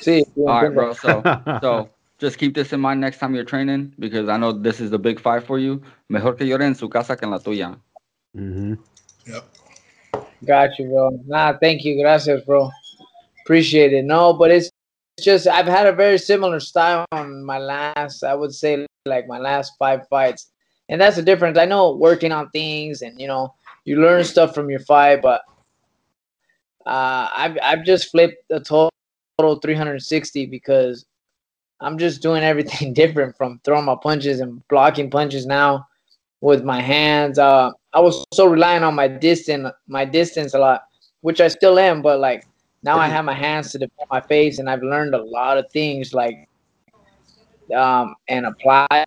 See, 0.00 0.24
All 0.38 0.44
right, 0.46 0.74
bro. 0.74 0.92
So, 0.94 1.22
so 1.60 1.90
just 2.18 2.38
keep 2.38 2.54
this 2.54 2.72
in 2.72 2.80
mind 2.80 3.00
next 3.00 3.18
time 3.18 3.34
you're 3.34 3.44
training 3.44 3.94
because 3.98 4.28
I 4.28 4.36
know 4.36 4.52
this 4.52 4.80
is 4.80 4.90
the 4.90 4.98
big 4.98 5.20
fight 5.20 5.42
for 5.44 5.58
you. 5.58 5.82
Mejor 6.08 6.34
que 6.34 6.46
llore 6.46 6.64
en 6.64 6.74
su 6.74 6.88
casa 6.88 7.16
que 7.16 7.24
en 7.26 7.30
la 7.30 7.38
tuya. 7.38 7.78
Mm-hmm. 8.36 8.74
Yep. 9.26 9.44
Got 10.44 10.78
you, 10.78 10.86
bro. 10.88 11.22
Nah, 11.26 11.56
thank 11.58 11.84
you. 11.84 11.96
Gracias, 11.96 12.44
bro. 12.44 12.70
Appreciate 13.44 13.92
it. 13.92 14.04
No, 14.04 14.32
but 14.32 14.50
it's 14.50 14.70
just 15.20 15.46
I've 15.46 15.66
had 15.66 15.86
a 15.86 15.92
very 15.92 16.16
similar 16.18 16.60
style 16.60 17.04
on 17.12 17.44
my 17.44 17.58
last, 17.58 18.24
I 18.24 18.34
would 18.34 18.54
say, 18.54 18.86
like 19.04 19.28
my 19.28 19.38
last 19.38 19.74
five 19.78 20.08
fights, 20.08 20.50
and 20.88 20.98
that's 20.98 21.16
the 21.16 21.22
difference. 21.22 21.58
I 21.58 21.66
know 21.66 21.94
working 21.94 22.32
on 22.32 22.48
things, 22.50 23.02
and 23.02 23.20
you 23.20 23.26
know, 23.26 23.54
you 23.84 24.00
learn 24.00 24.24
stuff 24.24 24.54
from 24.54 24.70
your 24.70 24.80
fight, 24.80 25.20
but 25.20 25.42
uh, 26.86 27.28
I've 27.34 27.58
I've 27.62 27.84
just 27.84 28.10
flipped 28.10 28.48
the 28.48 28.60
total 28.60 29.60
360 29.60 30.46
because 30.46 31.04
I'm 31.80 31.98
just 31.98 32.22
doing 32.22 32.42
everything 32.42 32.94
different 32.94 33.36
from 33.36 33.60
throwing 33.62 33.84
my 33.84 33.96
punches 34.02 34.40
and 34.40 34.66
blocking 34.68 35.10
punches 35.10 35.44
now 35.44 35.86
with 36.40 36.64
my 36.64 36.80
hands. 36.80 37.38
Uh, 37.38 37.72
I 37.92 38.00
was 38.00 38.24
so 38.32 38.46
relying 38.46 38.84
on 38.84 38.94
my 38.94 39.06
distance, 39.08 39.70
my 39.86 40.06
distance 40.06 40.54
a 40.54 40.58
lot, 40.58 40.84
which 41.20 41.42
I 41.42 41.48
still 41.48 41.78
am. 41.78 42.00
But 42.00 42.20
like 42.20 42.46
now, 42.84 42.98
I 42.98 43.08
have 43.08 43.24
my 43.24 43.32
hands 43.32 43.72
to 43.72 43.78
defend 43.78 44.08
my 44.10 44.20
face, 44.20 44.58
and 44.58 44.68
I've 44.68 44.82
learned 44.82 45.14
a 45.14 45.24
lot 45.24 45.56
of 45.56 45.64
things, 45.72 46.12
like 46.12 46.36
um, 47.74 48.14
and 48.28 48.44
applied 48.44 49.06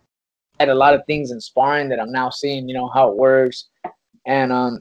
a 0.58 0.74
lot 0.74 0.94
of 0.94 1.02
things 1.06 1.30
in 1.30 1.40
sparring 1.40 1.88
that 1.90 2.00
I'm 2.00 2.10
now 2.10 2.28
seeing. 2.28 2.68
You 2.68 2.74
know 2.74 2.88
how 2.88 3.08
it 3.08 3.16
works, 3.16 3.68
and 4.26 4.52
um, 4.52 4.80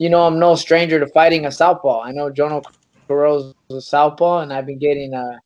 you 0.00 0.10
know 0.10 0.26
I'm 0.26 0.40
no 0.40 0.56
stranger 0.56 0.98
to 0.98 1.06
fighting 1.06 1.46
a 1.46 1.52
southpaw. 1.52 2.02
I 2.02 2.10
know 2.10 2.30
Jono 2.30 2.64
Carroll's 3.06 3.54
a 3.70 3.80
southpaw, 3.80 4.40
and 4.40 4.52
I've 4.52 4.66
been 4.66 4.80
getting 4.80 5.14
a 5.14 5.40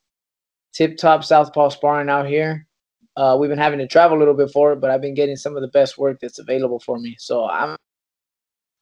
tip-top 0.73 1.23
southpaw 1.23 1.68
sparring 1.68 2.09
out 2.09 2.27
here. 2.27 2.66
Uh, 3.14 3.37
we've 3.38 3.51
been 3.51 3.59
having 3.59 3.79
to 3.79 3.87
travel 3.87 4.16
a 4.16 4.20
little 4.20 4.35
bit 4.35 4.51
for 4.51 4.73
it, 4.73 4.81
but 4.81 4.90
I've 4.90 5.03
been 5.03 5.14
getting 5.14 5.37
some 5.37 5.55
of 5.55 5.61
the 5.62 5.68
best 5.68 5.99
work 5.99 6.18
that's 6.20 6.38
available 6.38 6.81
for 6.81 6.99
me. 6.99 7.14
So 7.18 7.47
I'm, 7.47 7.77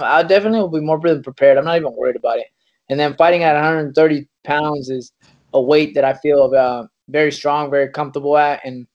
I 0.01 0.23
definitely 0.23 0.61
will 0.61 0.69
be 0.69 0.81
more 0.81 1.01
prepared. 1.01 1.59
I'm 1.59 1.65
not 1.65 1.77
even 1.77 1.95
worried 1.97 2.17
about 2.17 2.39
it. 2.39 2.47
And 2.89 2.99
then 3.01 3.15
fighting 3.17 3.43
at 3.43 3.55
130 3.55 4.27
pounds 4.45 4.91
is 4.91 5.13
a 5.53 5.61
weight 5.61 5.95
that 5.95 6.05
I 6.05 6.15
feel 6.15 6.53
uh, 6.55 6.87
very 7.09 7.33
strong, 7.33 7.71
very 7.71 7.89
comfortable 7.89 8.37
at, 8.37 8.61
and 8.65 8.87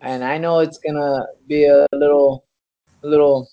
and 0.00 0.22
I 0.22 0.36
know 0.36 0.58
it's 0.58 0.78
gonna 0.78 1.24
be 1.48 1.64
a 1.66 1.86
little, 1.92 2.44
a 3.02 3.06
little, 3.06 3.48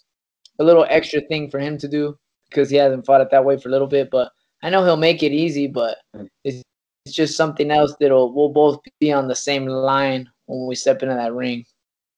a 0.60 0.64
little 0.64 0.86
extra 0.90 1.22
thing 1.22 1.50
for 1.50 1.60
him 1.60 1.78
to 1.78 1.88
do 1.88 2.18
because 2.50 2.70
he 2.70 2.76
hasn't 2.76 3.06
fought 3.06 3.22
at 3.22 3.32
that 3.32 3.46
weight 3.46 3.64
for 3.64 3.70
a 3.70 3.72
little 3.72 3.88
bit. 3.88 4.10
But 4.12 4.32
I 4.64 4.70
know 4.70 4.84
he'll 4.84 4.98
make 4.98 5.24
it 5.24 5.32
easy. 5.32 5.68
But 5.68 5.98
it's, 6.44 6.62
it's 7.06 7.16
just 7.16 7.38
something 7.38 7.72
else 7.72 7.96
that'll 8.02 8.34
we'll 8.34 8.50
both 8.50 8.80
be 9.00 9.14
on 9.14 9.30
the 9.30 9.36
same 9.36 9.66
line 9.66 10.30
when 10.48 10.68
we 10.68 10.76
step 10.76 11.02
into 11.04 11.16
that 11.16 11.34
ring. 11.34 11.64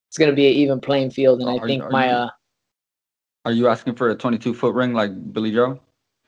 It's 0.09 0.17
gonna 0.17 0.33
be 0.33 0.47
an 0.47 0.53
even 0.53 0.79
playing 0.81 1.11
field, 1.11 1.41
and 1.41 1.49
I 1.49 1.57
Are- 1.57 1.67
think 1.67 1.83
are 1.83 1.89
my 1.91 2.07
you- 2.07 2.13
uh 2.15 2.29
Are 3.45 3.51
you 3.51 3.67
asking 3.67 3.95
for 3.95 4.09
a 4.09 4.15
22 4.15 4.53
foot 4.55 4.73
ring 4.73 4.93
like 4.93 5.11
Billy 5.31 5.51
Joe? 5.51 5.79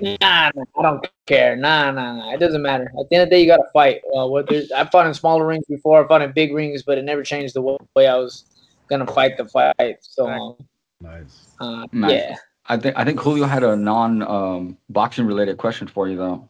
Nah, 0.00 0.50
nah, 0.54 0.62
I 0.78 0.82
don't 0.82 1.08
care. 1.26 1.56
Nah, 1.56 1.90
nah, 1.90 2.14
nah. 2.16 2.32
It 2.32 2.38
doesn't 2.38 2.62
matter. 2.62 2.84
At 2.98 3.08
the 3.10 3.16
end 3.16 3.22
of 3.24 3.30
the 3.30 3.36
day, 3.36 3.40
you 3.42 3.46
got 3.48 3.56
to 3.56 3.68
fight. 3.72 4.00
Uh, 4.16 4.26
whether 4.26 4.62
I 4.76 4.84
fought 4.84 5.06
in 5.06 5.14
smaller 5.14 5.46
rings 5.46 5.64
before, 5.68 6.04
I 6.04 6.08
fought 6.08 6.22
in 6.22 6.32
big 6.32 6.54
rings, 6.54 6.82
but 6.82 6.98
it 6.98 7.04
never 7.04 7.22
changed 7.22 7.54
the 7.54 7.62
way 7.62 8.06
I 8.06 8.16
was 8.16 8.44
gonna 8.88 9.06
fight 9.06 9.36
the 9.36 9.46
fight. 9.46 9.98
So, 10.00 10.28
um, 10.28 10.56
nice. 11.00 11.48
uh, 11.60 11.86
Nice. 11.92 12.12
yeah. 12.12 12.36
I 12.70 12.76
think 12.76 12.96
I 12.98 13.04
think 13.04 13.18
Julio 13.20 13.46
had 13.46 13.62
a 13.62 13.74
non 13.76 14.22
um, 14.22 14.76
boxing 14.90 15.26
related 15.26 15.56
question 15.56 15.86
for 15.88 16.08
you 16.08 16.16
though. 16.16 16.48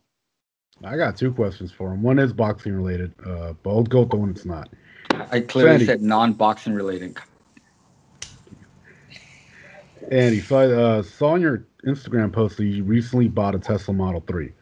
I 0.85 0.97
got 0.97 1.17
two 1.17 1.33
questions 1.33 1.73
for 1.73 1.93
him. 1.93 2.03
One 2.03 2.19
is 2.19 2.33
boxing 2.33 2.73
related, 2.73 3.13
uh, 3.27 3.55
but 3.63 3.71
I'll 3.71 3.83
go 3.83 4.01
with 4.01 4.11
the 4.11 4.17
one 4.17 4.33
that's 4.33 4.45
not. 4.45 4.69
I 5.31 5.41
clearly 5.41 5.71
Sandy. 5.71 5.87
said 5.87 6.03
non 6.03 6.33
boxing 6.33 6.75
related. 6.75 7.19
Andy, 10.11 10.41
so 10.41 10.57
I 10.57 10.67
uh, 10.67 11.03
saw 11.03 11.31
on 11.33 11.41
your 11.41 11.67
Instagram 11.87 12.33
post 12.33 12.57
that 12.57 12.65
you 12.65 12.83
recently 12.83 13.29
bought 13.29 13.55
a 13.55 13.59
Tesla 13.59 13.95
Model 13.95 14.23
3. 14.27 14.53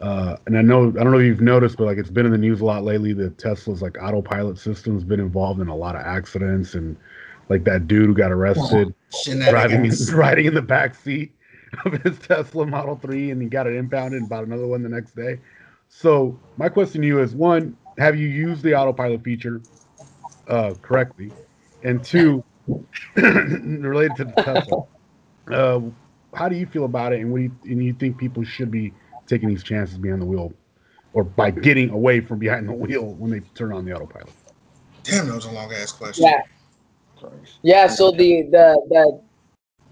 Uh, 0.00 0.36
and 0.46 0.58
I 0.58 0.62
know 0.62 0.88
I 0.88 1.04
don't 1.04 1.12
know 1.12 1.18
if 1.18 1.26
you've 1.26 1.40
noticed, 1.40 1.76
but 1.76 1.84
like 1.84 1.98
it's 1.98 2.10
been 2.10 2.26
in 2.26 2.32
the 2.32 2.38
news 2.38 2.60
a 2.60 2.64
lot 2.64 2.82
lately 2.82 3.12
that 3.12 3.38
Tesla's 3.38 3.80
like 3.80 3.96
autopilot 4.02 4.58
system's 4.58 5.04
been 5.04 5.20
involved 5.20 5.60
in 5.60 5.68
a 5.68 5.76
lot 5.76 5.94
of 5.94 6.02
accidents 6.02 6.74
and 6.74 6.96
like 7.48 7.62
that 7.64 7.86
dude 7.86 8.06
who 8.06 8.14
got 8.14 8.32
arrested 8.32 8.92
driving 9.48 9.92
riding 10.12 10.46
in 10.46 10.54
the 10.54 10.62
back 10.62 10.96
seat 10.96 11.32
of 11.84 11.92
his 12.02 12.18
Tesla 12.18 12.66
Model 12.66 12.96
3 12.96 13.30
and 13.30 13.40
he 13.40 13.48
got 13.48 13.68
it 13.68 13.76
impounded 13.76 14.20
and 14.20 14.28
bought 14.28 14.42
another 14.42 14.66
one 14.66 14.82
the 14.82 14.88
next 14.88 15.14
day. 15.14 15.38
So 15.88 16.36
my 16.56 16.68
question 16.68 17.02
to 17.02 17.06
you 17.06 17.20
is 17.20 17.32
one, 17.32 17.76
have 17.98 18.18
you 18.18 18.26
used 18.26 18.64
the 18.64 18.74
autopilot 18.74 19.22
feature 19.22 19.60
uh, 20.48 20.74
correctly? 20.82 21.30
And 21.84 22.02
two, 22.02 22.42
related 23.16 24.16
to 24.16 24.24
the 24.24 24.42
Tesla, 24.42 24.84
uh, 25.50 25.80
how 26.34 26.48
do 26.48 26.56
you 26.56 26.66
feel 26.66 26.84
about 26.84 27.12
it 27.12 27.20
and 27.20 27.30
what 27.30 27.38
do 27.38 27.44
you, 27.44 27.52
and 27.64 27.84
you 27.84 27.92
think 27.92 28.18
people 28.18 28.44
should 28.44 28.70
be 28.70 28.92
taking 29.26 29.48
these 29.48 29.62
chances 29.62 29.98
behind 29.98 30.22
the 30.22 30.26
wheel 30.26 30.52
or 31.12 31.24
by 31.24 31.50
getting 31.50 31.90
away 31.90 32.20
from 32.20 32.38
behind 32.38 32.68
the 32.68 32.72
wheel 32.72 33.14
when 33.14 33.30
they 33.30 33.40
turn 33.54 33.72
on 33.72 33.84
the 33.84 33.92
autopilot? 33.94 34.32
Damn, 35.04 35.26
that 35.26 35.34
was 35.34 35.44
a 35.46 35.50
long 35.50 35.72
ass 35.72 35.92
question. 35.92 36.24
Yeah. 36.24 36.42
Yeah, 37.62 37.86
so 37.86 38.10
the 38.10 38.42
the 38.50 38.80
the 38.88 39.22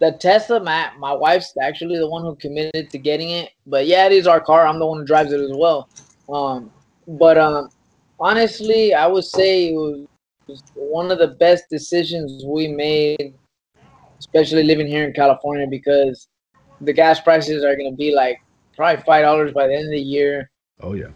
the 0.01 0.13
Tesla, 0.19 0.61
my 0.61 0.91
my 0.99 1.13
wife's 1.13 1.55
actually 1.63 1.99
the 1.99 2.09
one 2.09 2.23
who 2.23 2.35
committed 2.37 2.91
to 2.91 2.99
getting 2.99 3.31
it. 3.31 3.51
But 3.67 3.87
yeah, 3.87 4.07
it 4.07 4.13
is 4.13 4.27
our 4.27 4.41
car. 4.41 4.67
I'm 4.67 4.79
the 4.81 4.87
one 4.87 4.99
who 4.99 5.05
drives 5.05 5.33
it 5.33 5.41
as 5.41 5.53
well. 5.55 5.89
Um, 6.29 6.73
but 7.07 7.39
um, 7.39 7.69
honestly, 8.19 8.95
I 8.95 9.07
would 9.07 9.25
say 9.25 9.69
it 9.69 9.75
was 9.75 10.07
one 10.75 11.11
of 11.11 11.19
the 11.19 11.37
best 11.39 11.65
decisions 11.71 12.45
we 12.47 12.69
made, 12.69 13.35
especially 14.19 14.63
living 14.63 14.87
here 14.87 15.05
in 15.05 15.13
California, 15.13 15.67
because 15.69 16.29
the 16.81 16.93
gas 16.93 17.21
prices 17.21 17.65
are 17.65 17.77
gonna 17.77 17.97
be 17.97 18.15
like 18.15 18.39
probably 18.77 19.03
five 19.05 19.23
dollars 19.23 19.53
by 19.53 19.67
the 19.67 19.75
end 19.75 19.85
of 19.87 19.91
the 19.91 20.01
year. 20.01 20.51
Oh 20.81 20.95
yeah. 20.95 21.09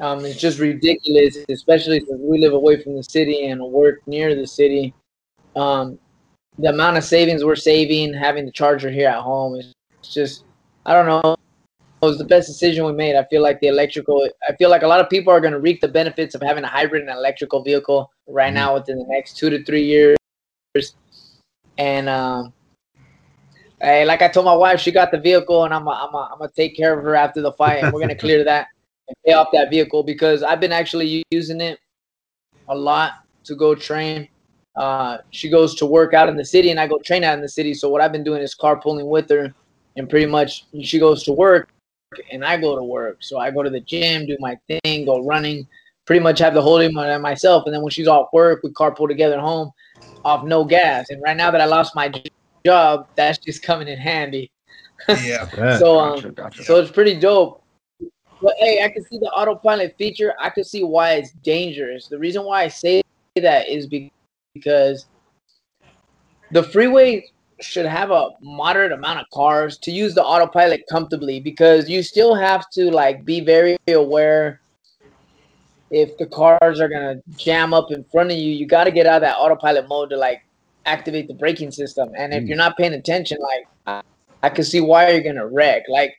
Um, 0.00 0.24
it's 0.24 0.40
just 0.40 0.60
ridiculous, 0.60 1.38
especially 1.48 1.98
since 2.00 2.20
we 2.20 2.38
live 2.38 2.52
away 2.52 2.80
from 2.80 2.94
the 2.94 3.02
city 3.02 3.46
and 3.46 3.60
work 3.60 4.00
near 4.06 4.34
the 4.34 4.46
city. 4.46 4.94
Um, 5.56 5.98
the 6.58 6.68
amount 6.68 6.96
of 6.96 7.04
savings 7.04 7.44
we're 7.44 7.56
saving 7.56 8.14
having 8.14 8.46
the 8.46 8.52
charger 8.52 8.90
here 8.90 9.08
at 9.08 9.20
home 9.20 9.56
is 9.56 9.72
just, 10.02 10.44
I 10.86 10.92
don't 10.92 11.06
know. 11.06 11.36
It 12.00 12.06
was 12.06 12.18
the 12.18 12.24
best 12.24 12.46
decision 12.46 12.84
we 12.86 12.92
made. 12.92 13.16
I 13.16 13.24
feel 13.24 13.42
like 13.42 13.58
the 13.60 13.66
electrical, 13.66 14.28
I 14.48 14.54
feel 14.54 14.70
like 14.70 14.82
a 14.82 14.86
lot 14.86 15.00
of 15.00 15.10
people 15.10 15.32
are 15.32 15.40
going 15.40 15.52
to 15.52 15.58
reap 15.58 15.80
the 15.80 15.88
benefits 15.88 16.34
of 16.36 16.42
having 16.42 16.62
a 16.62 16.68
hybrid 16.68 17.02
and 17.02 17.10
electrical 17.10 17.62
vehicle 17.62 18.10
right 18.28 18.50
Mhm. 18.52 18.54
now 18.54 18.74
within 18.74 18.98
the 18.98 19.06
next 19.08 19.36
two 19.36 19.50
to 19.50 19.64
three 19.64 19.84
years. 19.84 20.16
And, 21.76 22.08
um, 22.08 22.52
Hey, 23.80 24.04
like 24.04 24.22
I 24.22 24.28
told 24.28 24.44
my 24.44 24.54
wife, 24.56 24.80
she 24.80 24.90
got 24.90 25.12
the 25.12 25.18
vehicle, 25.20 25.64
and 25.64 25.72
I'm 25.72 25.88
i 25.88 25.92
I'm 25.92 26.14
i 26.14 26.28
I'm 26.32 26.38
gonna 26.38 26.50
take 26.56 26.76
care 26.76 26.98
of 26.98 27.04
her 27.04 27.14
after 27.14 27.40
the 27.40 27.52
fight, 27.52 27.84
and 27.84 27.92
we're 27.92 28.00
gonna 28.00 28.16
clear 28.16 28.42
that 28.42 28.66
and 29.06 29.16
pay 29.24 29.34
off 29.34 29.48
that 29.52 29.70
vehicle 29.70 30.02
because 30.02 30.42
I've 30.42 30.58
been 30.60 30.72
actually 30.72 31.22
using 31.30 31.60
it 31.60 31.78
a 32.68 32.74
lot 32.74 33.12
to 33.44 33.54
go 33.54 33.76
train. 33.76 34.28
Uh, 34.74 35.18
she 35.30 35.48
goes 35.48 35.76
to 35.76 35.86
work 35.86 36.12
out 36.12 36.28
in 36.28 36.36
the 36.36 36.44
city, 36.44 36.70
and 36.70 36.80
I 36.80 36.88
go 36.88 36.98
train 37.04 37.22
out 37.22 37.34
in 37.34 37.40
the 37.40 37.48
city. 37.48 37.72
So 37.72 37.88
what 37.88 38.00
I've 38.00 38.10
been 38.10 38.24
doing 38.24 38.42
is 38.42 38.56
carpooling 38.56 39.06
with 39.08 39.30
her, 39.30 39.54
and 39.96 40.10
pretty 40.10 40.26
much 40.26 40.64
she 40.82 40.98
goes 40.98 41.22
to 41.24 41.32
work, 41.32 41.68
and 42.30 42.44
I 42.44 42.56
go 42.56 42.76
to 42.76 42.82
work. 42.82 43.18
So 43.20 43.38
I 43.38 43.50
go 43.50 43.62
to 43.62 43.70
the 43.70 43.80
gym, 43.80 44.26
do 44.26 44.36
my 44.40 44.58
thing, 44.68 45.04
go 45.04 45.24
running, 45.24 45.66
pretty 46.06 46.20
much 46.20 46.38
have 46.38 46.54
the 46.54 46.62
whole 46.62 46.78
day 46.78 46.90
by 46.92 47.16
myself. 47.18 47.64
And 47.66 47.74
then 47.74 47.82
when 47.82 47.90
she's 47.90 48.08
off 48.08 48.28
work, 48.32 48.60
we 48.62 48.70
carpool 48.70 49.08
together 49.08 49.34
at 49.34 49.40
home 49.40 49.70
off 50.24 50.44
no 50.44 50.64
gas. 50.64 51.10
And 51.10 51.22
right 51.22 51.36
now 51.36 51.50
that 51.50 51.60
I 51.60 51.66
lost 51.66 51.94
my 51.94 52.12
job, 52.66 53.06
that's 53.16 53.38
just 53.38 53.62
coming 53.62 53.88
in 53.88 53.98
handy. 53.98 54.50
Yeah. 55.08 55.48
Yeah. 55.56 55.78
So 55.78 55.98
um, 55.98 56.14
Gotcha, 56.16 56.30
gotcha. 56.30 56.64
so 56.64 56.76
it's 56.76 56.90
pretty 56.90 57.18
dope. 57.18 57.62
But 58.40 58.54
hey, 58.58 58.84
I 58.84 58.88
can 58.88 59.04
see 59.04 59.18
the 59.18 59.30
autopilot 59.30 59.96
feature. 59.96 60.34
I 60.40 60.50
can 60.50 60.64
see 60.64 60.84
why 60.84 61.14
it's 61.14 61.32
dangerous. 61.42 62.08
The 62.08 62.18
reason 62.18 62.44
why 62.44 62.64
I 62.64 62.68
say 62.68 63.02
that 63.36 63.68
is 63.68 63.88
because 64.54 65.06
the 66.50 66.62
freeway 66.62 67.24
should 67.60 67.86
have 67.86 68.10
a 68.10 68.30
moderate 68.40 68.92
amount 68.92 69.20
of 69.20 69.26
cars 69.32 69.78
to 69.78 69.90
use 69.90 70.14
the 70.14 70.22
autopilot 70.24 70.82
comfortably 70.90 71.40
because 71.40 71.88
you 71.88 72.02
still 72.02 72.34
have 72.34 72.68
to 72.70 72.90
like 72.90 73.24
be 73.24 73.40
very 73.40 73.76
aware 73.88 74.60
if 75.90 76.16
the 76.18 76.26
cars 76.26 76.80
are 76.80 76.88
gonna 76.88 77.16
jam 77.36 77.72
up 77.72 77.90
in 77.90 78.04
front 78.12 78.30
of 78.30 78.36
you, 78.36 78.52
you 78.52 78.66
got 78.66 78.84
to 78.84 78.90
get 78.90 79.06
out 79.06 79.16
of 79.16 79.22
that 79.22 79.36
autopilot 79.36 79.88
mode 79.88 80.10
to 80.10 80.16
like 80.16 80.40
activate 80.84 81.28
the 81.28 81.34
braking 81.34 81.70
system. 81.70 82.10
And 82.16 82.32
if 82.32 82.44
Mm. 82.44 82.48
you're 82.48 82.56
not 82.56 82.76
paying 82.76 82.94
attention, 82.94 83.38
like 83.40 83.64
I, 83.86 84.02
I 84.42 84.50
can 84.50 84.64
see 84.64 84.80
why 84.80 85.10
you're 85.10 85.22
gonna 85.22 85.46
wreck. 85.46 85.82
Like 85.88 86.14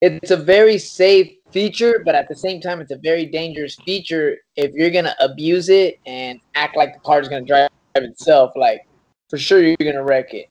it's 0.00 0.30
a 0.30 0.36
very 0.36 0.78
safe 0.78 1.30
feature, 1.52 2.02
but 2.04 2.14
at 2.14 2.28
the 2.28 2.36
same 2.36 2.60
time, 2.60 2.80
it's 2.80 2.90
a 2.90 2.98
very 2.98 3.26
dangerous 3.26 3.80
feature 3.84 4.36
if 4.56 4.72
you're 4.72 4.90
gonna 4.90 5.14
abuse 5.20 5.68
it 5.68 5.96
and 6.06 6.40
act 6.54 6.76
like 6.76 6.92
the 6.94 7.00
car 7.00 7.20
is 7.20 7.28
gonna 7.28 7.44
drive 7.44 7.68
itself. 7.94 8.52
Like 8.56 8.80
for 9.28 9.38
sure, 9.38 9.62
you're 9.62 9.76
gonna 9.80 10.04
wreck 10.04 10.34
it. 10.34 10.46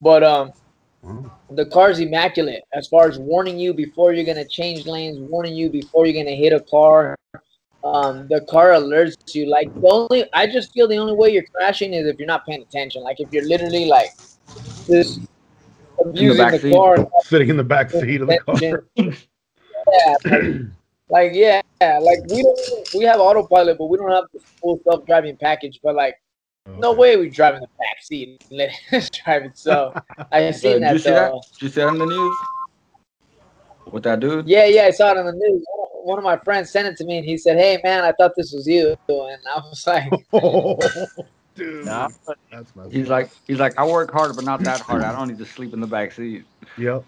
But 0.00 0.24
um, 0.24 0.52
Wow. 1.02 1.30
the 1.50 1.64
car's 1.66 1.98
immaculate 1.98 2.62
as 2.74 2.86
far 2.88 3.08
as 3.08 3.18
warning 3.18 3.58
you 3.58 3.72
before 3.72 4.12
you're 4.12 4.24
gonna 4.24 4.44
change 4.44 4.86
lanes, 4.86 5.18
warning 5.18 5.54
you 5.54 5.70
before 5.70 6.06
you're 6.06 6.22
gonna 6.22 6.36
hit 6.36 6.52
a 6.52 6.60
car. 6.60 7.16
Um, 7.82 8.28
the 8.28 8.42
car 8.50 8.70
alerts 8.70 9.34
you. 9.34 9.46
Like 9.46 9.72
the 9.74 9.88
only, 9.90 10.28
I 10.34 10.46
just 10.46 10.72
feel 10.72 10.86
the 10.86 10.98
only 10.98 11.14
way 11.14 11.30
you're 11.30 11.46
crashing 11.54 11.94
is 11.94 12.06
if 12.06 12.18
you're 12.18 12.26
not 12.26 12.44
paying 12.44 12.60
attention. 12.60 13.02
Like 13.02 13.20
if 13.20 13.32
you're 13.32 13.46
literally 13.46 13.86
like 13.86 14.10
just 14.86 15.20
abusing 16.04 16.36
the, 16.36 16.58
backseat. 16.58 16.74
car. 16.74 17.08
Sitting 17.22 17.48
in 17.48 17.56
the 17.56 17.64
back 17.64 17.90
seat 17.90 18.20
of 18.20 18.28
the 18.28 18.38
car. 18.38 18.84
yeah, 18.96 20.16
like, 20.24 20.62
like 21.08 21.32
yeah, 21.32 21.62
like 21.80 22.18
we 22.28 22.42
don't 22.42 22.88
we 22.94 23.04
have 23.04 23.20
autopilot, 23.20 23.78
but 23.78 23.86
we 23.86 23.96
don't 23.96 24.10
have 24.10 24.24
the 24.34 24.40
full 24.60 24.78
self 24.84 25.06
driving 25.06 25.38
package. 25.38 25.80
But 25.82 25.94
like, 25.94 26.16
no 26.66 26.92
way 26.92 27.16
we 27.16 27.28
drive 27.28 27.54
in 27.54 27.60
the 27.60 27.68
back 27.78 28.02
seat 28.02 28.40
and 28.50 28.58
let 28.58 28.70
it 28.92 29.10
drive 29.24 29.44
itself. 29.44 29.94
I 30.32 30.44
Uh, 30.44 30.52
seen 30.52 30.72
did 30.74 30.82
that 30.82 30.92
you 30.92 30.98
see 30.98 31.10
that? 31.10 31.32
Did 31.32 31.62
you 31.62 31.68
see 31.68 31.80
that 31.80 31.88
in 31.88 31.98
the 31.98 32.06
news? 32.06 32.36
With 33.90 34.02
that 34.04 34.20
dude? 34.20 34.46
Yeah, 34.48 34.66
yeah, 34.66 34.82
I 34.84 34.90
saw 34.90 35.10
it 35.10 35.18
on 35.18 35.26
the 35.26 35.32
news. 35.32 35.64
One 36.02 36.18
of 36.18 36.24
my 36.24 36.36
friends 36.38 36.70
sent 36.70 36.86
it 36.86 36.96
to 36.98 37.04
me, 37.04 37.18
and 37.18 37.26
he 37.26 37.36
said, 37.36 37.58
"Hey, 37.58 37.80
man, 37.82 38.04
I 38.04 38.12
thought 38.12 38.32
this 38.36 38.52
was 38.52 38.66
you." 38.66 38.96
And 39.08 39.40
I 39.48 39.56
was 39.56 39.86
like, 39.86 40.10
dude. 41.54 41.84
Nah, 41.84 42.08
That's 42.50 42.74
messed 42.76 42.92
He's 42.92 43.06
up. 43.06 43.10
like, 43.10 43.30
he's 43.46 43.58
like, 43.58 43.78
I 43.78 43.84
work 43.84 44.10
hard, 44.12 44.36
but 44.36 44.44
not 44.44 44.62
that 44.62 44.80
hard. 44.80 45.02
I 45.02 45.12
don't 45.12 45.28
need 45.28 45.38
to 45.38 45.44
sleep 45.46 45.74
in 45.74 45.80
the 45.80 45.86
back 45.86 46.12
seat. 46.12 46.44
Yep. 46.78 47.04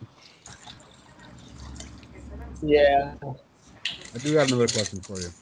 "Yeah, 2.62 3.15
I 3.23 4.19
do 4.19 4.33
have 4.35 4.49
another 4.49 4.69
question 4.69 5.01
for 5.07 5.21
you. 5.21 5.33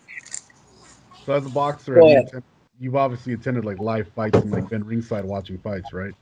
So 1.27 1.33
as 1.33 1.44
a 1.44 1.49
boxer, 1.49 1.94
Go 1.96 2.07
have 2.07 2.11
you 2.11 2.16
ahead. 2.18 2.42
Attend- 2.81 2.85
you've 2.85 2.97
obviously 2.97 3.33
attended 3.35 3.64
like 3.64 3.79
live 3.79 4.09
fights 4.09 4.38
and 4.38 4.51
like 4.51 4.69
been 4.69 4.85
ringside 4.85 5.25
watching 5.25 5.59
fights, 5.59 5.93
right? 5.93 6.14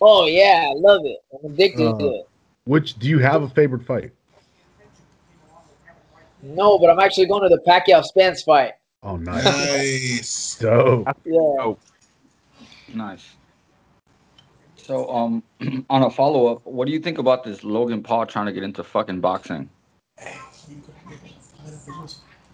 oh 0.00 0.26
yeah, 0.26 0.68
I 0.70 0.74
love 0.74 1.02
it. 1.04 1.18
I'm 1.32 1.52
addicted 1.52 1.86
Uh, 1.88 1.98
to 1.98 2.06
it." 2.16 2.28
Which 2.64 2.98
do 2.98 3.08
you 3.08 3.18
have 3.18 3.42
a 3.42 3.48
favorite 3.48 3.84
fight? 3.84 4.12
No, 6.42 6.78
but 6.78 6.90
I'm 6.90 7.00
actually 7.00 7.26
going 7.26 7.42
to 7.42 7.48
the 7.48 7.62
Pacquiao 7.66 8.02
Spence 8.04 8.42
fight. 8.42 8.72
Oh, 9.02 9.16
nice. 9.16 9.44
Nice. 9.44 10.58
Dope. 10.58 11.08
Yeah. 11.24 11.74
Nice. 12.94 13.34
So, 14.76 15.08
um, 15.10 15.42
on 15.90 16.02
a 16.02 16.10
follow 16.10 16.46
up, 16.46 16.66
what 16.66 16.86
do 16.86 16.92
you 16.92 17.00
think 17.00 17.18
about 17.18 17.42
this 17.42 17.64
Logan 17.64 18.02
Paul 18.02 18.26
trying 18.26 18.46
to 18.46 18.52
get 18.52 18.62
into 18.62 18.84
fucking 18.84 19.20
boxing? 19.20 19.68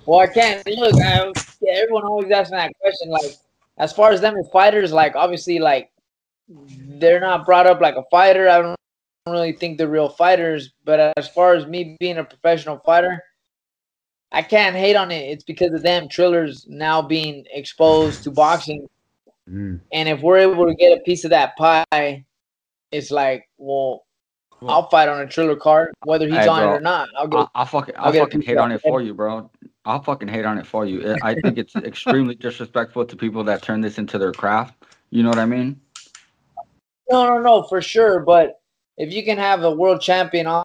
Well, 0.06 0.20
I 0.20 0.26
can't 0.26 0.66
look. 0.66 0.94
I, 1.00 1.32
yeah, 1.60 1.74
everyone 1.74 2.04
always 2.04 2.30
asks 2.30 2.50
me 2.50 2.56
that 2.58 2.72
question. 2.80 3.10
Like, 3.10 3.36
as 3.78 3.92
far 3.92 4.10
as 4.10 4.20
them 4.20 4.36
as 4.36 4.48
fighters, 4.52 4.92
like 4.92 5.14
obviously, 5.16 5.58
like 5.58 5.90
they're 6.48 7.20
not 7.20 7.46
brought 7.46 7.66
up 7.66 7.80
like 7.80 7.96
a 7.96 8.04
fighter. 8.10 8.48
I 8.48 8.60
don't 8.62 8.76
really 9.26 9.52
think 9.52 9.78
they're 9.78 9.88
real 9.88 10.08
fighters. 10.08 10.72
But 10.84 11.12
as 11.16 11.28
far 11.28 11.54
as 11.54 11.66
me 11.66 11.96
being 12.00 12.18
a 12.18 12.24
professional 12.24 12.78
fighter, 12.84 13.22
I 14.32 14.42
can't 14.42 14.74
hate 14.74 14.96
on 14.96 15.10
it. 15.10 15.30
It's 15.30 15.44
because 15.44 15.72
of 15.72 15.82
them 15.82 16.08
Trillers 16.08 16.66
now 16.68 17.02
being 17.02 17.44
exposed 17.52 18.24
to 18.24 18.30
boxing, 18.30 18.88
Mm. 19.50 19.80
and 19.90 20.08
if 20.08 20.20
we're 20.20 20.38
able 20.38 20.66
to 20.66 20.74
get 20.74 20.96
a 20.96 21.00
piece 21.00 21.24
of 21.24 21.30
that 21.30 21.56
pie, 21.56 22.24
it's 22.92 23.10
like, 23.10 23.48
well, 23.58 24.04
I'll 24.62 24.88
fight 24.88 25.08
on 25.08 25.20
a 25.20 25.26
Triller 25.26 25.56
card, 25.56 25.92
whether 26.04 26.28
he's 26.28 26.36
Hey, 26.38 26.46
on 26.46 26.60
bro, 26.60 26.72
it 26.74 26.76
or 26.76 26.80
not. 26.80 27.08
I'll 27.18 27.26
get. 27.26 27.40
I, 27.40 27.46
I'll 27.56 27.66
fucking, 27.66 27.96
I'll 27.96 28.04
I'll 28.06 28.12
get 28.12 28.18
a 28.18 28.24
fucking 28.26 28.40
piece 28.40 28.48
hate 28.50 28.58
on 28.58 28.70
it 28.70 28.80
for 28.80 29.02
you, 29.02 29.14
bro. 29.14 29.50
I'll 29.84 30.02
fucking 30.02 30.28
hate 30.28 30.44
on 30.44 30.58
it 30.58 30.66
for 30.66 30.86
you. 30.86 31.16
I 31.22 31.34
think 31.34 31.58
it's 31.58 31.74
extremely 31.76 32.34
disrespectful 32.36 33.04
to 33.04 33.16
people 33.16 33.42
that 33.44 33.62
turn 33.62 33.80
this 33.80 33.98
into 33.98 34.16
their 34.18 34.32
craft. 34.32 34.84
You 35.10 35.22
know 35.22 35.28
what 35.28 35.38
I 35.38 35.46
mean? 35.46 35.80
No, 37.10 37.24
no, 37.26 37.38
no, 37.38 37.62
for 37.64 37.82
sure. 37.82 38.20
But 38.20 38.60
if 38.96 39.12
you 39.12 39.24
can 39.24 39.38
have 39.38 39.64
a 39.64 39.70
world 39.74 40.00
champion 40.00 40.46
on, 40.46 40.62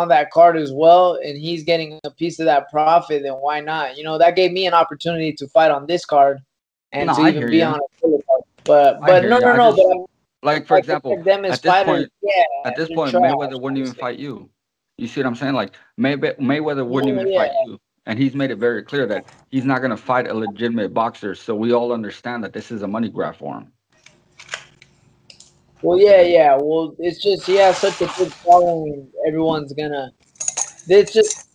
on 0.00 0.08
that 0.08 0.30
card 0.32 0.56
as 0.56 0.72
well, 0.72 1.14
and 1.14 1.38
he's 1.38 1.62
getting 1.62 2.00
a 2.04 2.10
piece 2.10 2.40
of 2.40 2.46
that 2.46 2.68
profit, 2.70 3.22
then 3.22 3.34
why 3.34 3.60
not? 3.60 3.96
You 3.96 4.02
know, 4.04 4.18
that 4.18 4.34
gave 4.36 4.52
me 4.52 4.66
an 4.66 4.74
opportunity 4.74 5.32
to 5.34 5.46
fight 5.48 5.70
on 5.70 5.86
this 5.86 6.04
card 6.04 6.40
and 6.92 7.06
No, 7.06 7.14
to 7.14 7.22
I 7.22 7.30
even 7.30 7.48
be 7.48 7.58
you. 7.58 7.64
on 7.64 7.74
a 7.76 8.00
card. 8.02 8.22
But 8.64 8.96
I 8.96 9.06
but 9.06 9.24
no, 9.24 9.38
no, 9.38 9.56
no. 9.56 9.76
just- 9.76 9.86
But 9.88 10.06
Like, 10.42 10.66
for 10.66 10.74
like, 10.74 10.84
example, 10.84 11.22
them 11.22 11.44
as 11.44 11.52
at 11.54 11.62
this 11.62 11.70
fighters, 11.72 11.86
point- 12.00 12.12
yeah, 12.22 12.42
at 12.64 12.76
this 12.76 12.88
point, 12.88 13.14
Mayweather 13.14 13.60
wouldn't 13.60 13.78
even 13.78 13.94
fight 13.94 14.18
you. 14.18 14.50
You 14.98 15.06
see 15.06 15.20
what 15.20 15.26
I'm 15.28 15.36
saying? 15.36 15.54
Like 15.54 15.74
May- 15.96 16.16
Mayweather 16.16 16.86
wouldn't 16.86 17.14
Yeah, 17.14 17.20
even 17.22 17.32
yeah. 17.32 17.38
fight 17.38 17.52
you, 17.66 17.78
and 18.06 18.18
he's 18.18 18.34
made 18.34 18.50
it 18.50 18.56
very 18.56 18.82
clear 18.82 19.06
that 19.06 19.26
he's 19.50 19.64
not 19.64 19.80
going 19.80 19.90
to 19.90 19.96
fight 19.96 20.28
a 20.28 20.34
legitimate 20.34 20.94
boxer. 20.94 21.34
So 21.34 21.54
we 21.54 21.72
all 21.72 21.92
understand 21.92 22.42
that 22.44 22.52
this 22.52 22.70
is 22.70 22.82
a 22.82 22.88
money 22.88 23.08
grab 23.08 23.36
for 23.36 23.56
him. 23.58 23.72
Well, 25.82 25.98
yeah, 25.98 26.22
yeah. 26.22 26.56
Well, 26.56 26.94
it's 26.98 27.22
just 27.22 27.46
he 27.46 27.56
has 27.56 27.76
such 27.78 28.00
a 28.00 28.06
big 28.18 28.32
following. 28.32 29.08
Everyone's 29.26 29.72
gonna. 29.72 30.12
It's 30.88 31.12
just 31.12 31.48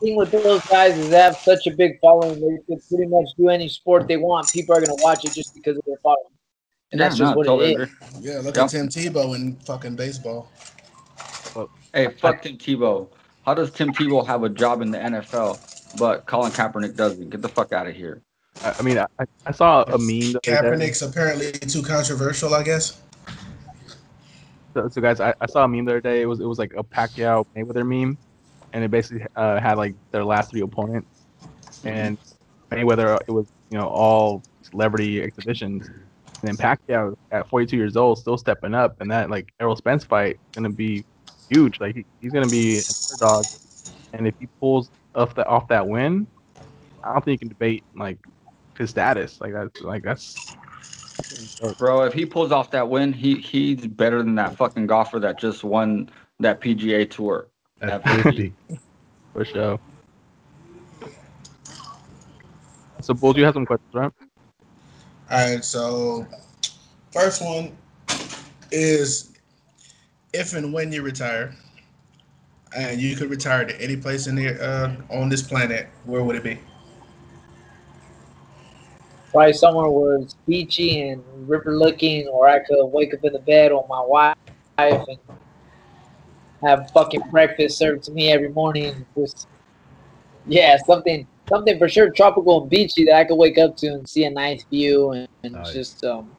the 0.00 0.06
thing 0.06 0.16
with 0.16 0.30
those 0.32 0.64
guys 0.66 0.98
is 0.98 1.10
they 1.10 1.18
have 1.18 1.36
such 1.36 1.66
a 1.66 1.70
big 1.70 2.00
following. 2.00 2.40
They 2.40 2.74
could 2.74 2.82
pretty 2.88 3.06
much 3.06 3.28
do 3.38 3.48
any 3.48 3.68
sport 3.68 4.08
they 4.08 4.16
want. 4.16 4.50
People 4.52 4.74
are 4.74 4.80
gonna 4.80 4.96
watch 5.02 5.24
it 5.24 5.32
just 5.32 5.54
because 5.54 5.76
of 5.78 5.84
their 5.86 5.96
following, 6.02 6.34
and 6.90 7.00
that's 7.00 7.16
just 7.16 7.30
no, 7.30 7.36
what 7.36 7.46
totally 7.46 7.72
it 7.72 7.80
is. 7.80 7.88
agree. 7.88 7.96
Yeah, 8.20 8.38
look 8.40 8.56
Yep. 8.56 8.64
at 8.64 8.70
Tim 8.70 8.88
Tebow 8.88 9.36
in 9.36 9.56
fucking 9.56 9.94
baseball. 9.96 10.48
Hey, 11.94 12.08
fuck 12.08 12.42
Tim 12.42 12.58
Tebow. 12.58 13.08
How 13.44 13.54
does 13.54 13.70
Tim 13.70 13.92
Tebow 13.92 14.26
have 14.26 14.42
a 14.42 14.48
job 14.48 14.82
in 14.82 14.90
the 14.90 14.98
NFL, 14.98 15.58
but 15.98 16.26
Colin 16.26 16.52
Kaepernick 16.52 16.96
doesn't? 16.96 17.30
Get 17.30 17.42
the 17.42 17.48
fuck 17.48 17.72
out 17.72 17.86
of 17.86 17.94
here. 17.94 18.22
I, 18.62 18.74
I 18.78 18.82
mean, 18.82 18.98
I, 18.98 19.06
I 19.46 19.52
saw 19.52 19.82
a 19.82 19.98
meme. 19.98 20.32
the 20.32 20.40
other 20.58 20.76
day. 20.76 20.88
Kaepernick's 20.88 21.02
apparently 21.02 21.52
too 21.52 21.82
controversial, 21.82 22.54
I 22.54 22.62
guess. 22.62 23.00
So, 24.74 24.88
so 24.88 25.00
guys, 25.00 25.20
I, 25.20 25.34
I 25.40 25.46
saw 25.46 25.64
a 25.64 25.68
meme 25.68 25.84
the 25.84 25.92
other 25.92 26.00
day. 26.00 26.22
It 26.22 26.26
was 26.26 26.40
it 26.40 26.46
was 26.46 26.58
like 26.58 26.72
a 26.76 26.82
Pacquiao 26.82 27.46
Mayweather 27.54 27.86
meme, 27.86 28.16
and 28.72 28.84
it 28.84 28.90
basically 28.90 29.26
uh, 29.36 29.60
had 29.60 29.76
like 29.76 29.94
their 30.10 30.24
last 30.24 30.50
three 30.50 30.62
opponents, 30.62 31.08
and 31.84 32.18
Mayweather 32.70 33.18
it 33.26 33.32
was 33.32 33.46
you 33.70 33.78
know 33.78 33.86
all 33.86 34.42
celebrity 34.62 35.22
exhibitions, 35.22 35.88
and 35.88 36.42
then 36.42 36.56
Pacquiao 36.56 37.16
at 37.30 37.48
42 37.48 37.76
years 37.76 37.96
old 37.96 38.18
still 38.18 38.38
stepping 38.38 38.74
up, 38.74 39.00
and 39.00 39.10
that 39.10 39.30
like 39.30 39.52
Errol 39.60 39.76
Spence 39.76 40.04
fight 40.04 40.38
gonna 40.52 40.70
be 40.70 41.04
huge. 41.50 41.78
Like 41.78 41.96
he, 41.96 42.06
he's 42.20 42.32
gonna 42.32 42.48
be 42.48 42.78
an 42.78 42.84
underdog, 43.12 43.44
and 44.14 44.26
if 44.26 44.34
he 44.40 44.46
pulls 44.58 44.90
off 45.14 45.34
that 45.34 45.46
off 45.46 45.68
that 45.68 45.86
win, 45.86 46.26
I 47.02 47.12
don't 47.12 47.24
think 47.24 47.34
you 47.34 47.38
can 47.38 47.48
debate 47.48 47.84
like 47.94 48.18
his 48.78 48.90
status. 48.90 49.40
Like 49.40 49.52
that's 49.52 49.80
like 49.80 50.02
that's. 50.02 50.36
Bro, 51.78 52.02
if 52.02 52.12
he 52.12 52.26
pulls 52.26 52.52
off 52.52 52.70
that 52.72 52.88
win, 52.88 53.12
he 53.12 53.36
he's 53.36 53.86
better 53.86 54.22
than 54.22 54.34
that 54.36 54.56
fucking 54.56 54.86
golfer 54.86 55.18
that 55.20 55.38
just 55.38 55.64
won 55.64 56.10
that 56.40 56.60
PGA 56.60 57.08
tour. 57.10 57.48
At 57.80 57.90
At 57.90 58.24
50. 58.24 58.54
For 59.32 59.44
sure. 59.44 59.80
So, 63.00 63.14
Bulls, 63.14 63.36
you 63.36 63.44
have 63.44 63.54
some 63.54 63.66
questions, 63.66 63.90
right? 63.94 64.12
All 65.30 65.52
right, 65.54 65.64
so 65.64 66.26
first 67.10 67.42
one 67.42 67.76
is 68.70 69.32
if 70.32 70.54
and 70.54 70.72
when 70.72 70.92
you 70.92 71.02
retire, 71.02 71.54
and 72.74 73.00
you 73.00 73.16
could 73.16 73.30
retire 73.30 73.64
to 73.64 73.80
any 73.80 73.96
place 73.96 74.26
in 74.26 74.34
the 74.34 74.62
uh, 74.62 74.94
on 75.10 75.28
this 75.28 75.42
planet, 75.42 75.88
where 76.04 76.22
would 76.22 76.36
it 76.36 76.44
be? 76.44 76.58
Probably 79.32 79.52
somewhere 79.52 79.90
where 79.90 80.16
it's 80.16 80.34
beachy 80.46 81.08
and 81.08 81.22
river 81.48 81.76
looking, 81.76 82.28
or 82.28 82.48
I 82.48 82.58
could 82.58 82.84
wake 82.86 83.14
up 83.14 83.24
in 83.24 83.32
the 83.32 83.38
bed 83.38 83.72
on 83.72 83.84
my 83.88 84.02
wife 84.04 84.36
and 84.78 85.18
have 86.62 86.90
fucking 86.92 87.22
breakfast 87.30 87.78
served 87.78 88.04
to 88.04 88.12
me 88.12 88.30
every 88.30 88.50
morning. 88.50 89.04
Just 89.16 89.48
yeah, 90.46 90.76
something 90.86 91.26
something 91.48 91.78
for 91.78 91.88
sure 91.88 92.10
tropical 92.10 92.62
and 92.62 92.70
beachy 92.70 93.04
that 93.04 93.16
I 93.16 93.24
could 93.24 93.36
wake 93.36 93.58
up 93.58 93.76
to 93.78 93.88
and 93.88 94.08
see 94.08 94.24
a 94.24 94.30
nice 94.30 94.64
view 94.64 95.12
and, 95.12 95.28
and 95.44 95.56
Nice. 95.56 95.72
just 95.72 96.04
um 96.04 96.30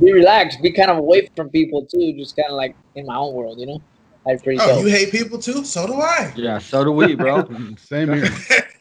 be 0.00 0.12
relaxed, 0.12 0.60
be 0.62 0.70
kind 0.70 0.90
of 0.90 0.98
away 0.98 1.26
from 1.34 1.48
people 1.48 1.86
too, 1.86 2.12
just 2.18 2.36
kind 2.36 2.50
of 2.50 2.56
like 2.56 2.76
in 2.94 3.06
my 3.06 3.16
own 3.16 3.32
world, 3.34 3.58
you 3.58 3.66
know. 3.66 3.80
Like 4.26 4.42
pretty 4.42 4.60
Oh, 4.62 4.66
dope. 4.66 4.84
you 4.84 4.90
hate 4.90 5.10
people 5.10 5.38
too? 5.38 5.64
So 5.64 5.86
do 5.86 5.94
I. 5.94 6.32
Yeah, 6.36 6.58
so 6.58 6.84
do 6.84 6.92
we, 6.92 7.14
bro. 7.14 7.48
Same 7.78 8.12
here. 8.12 8.28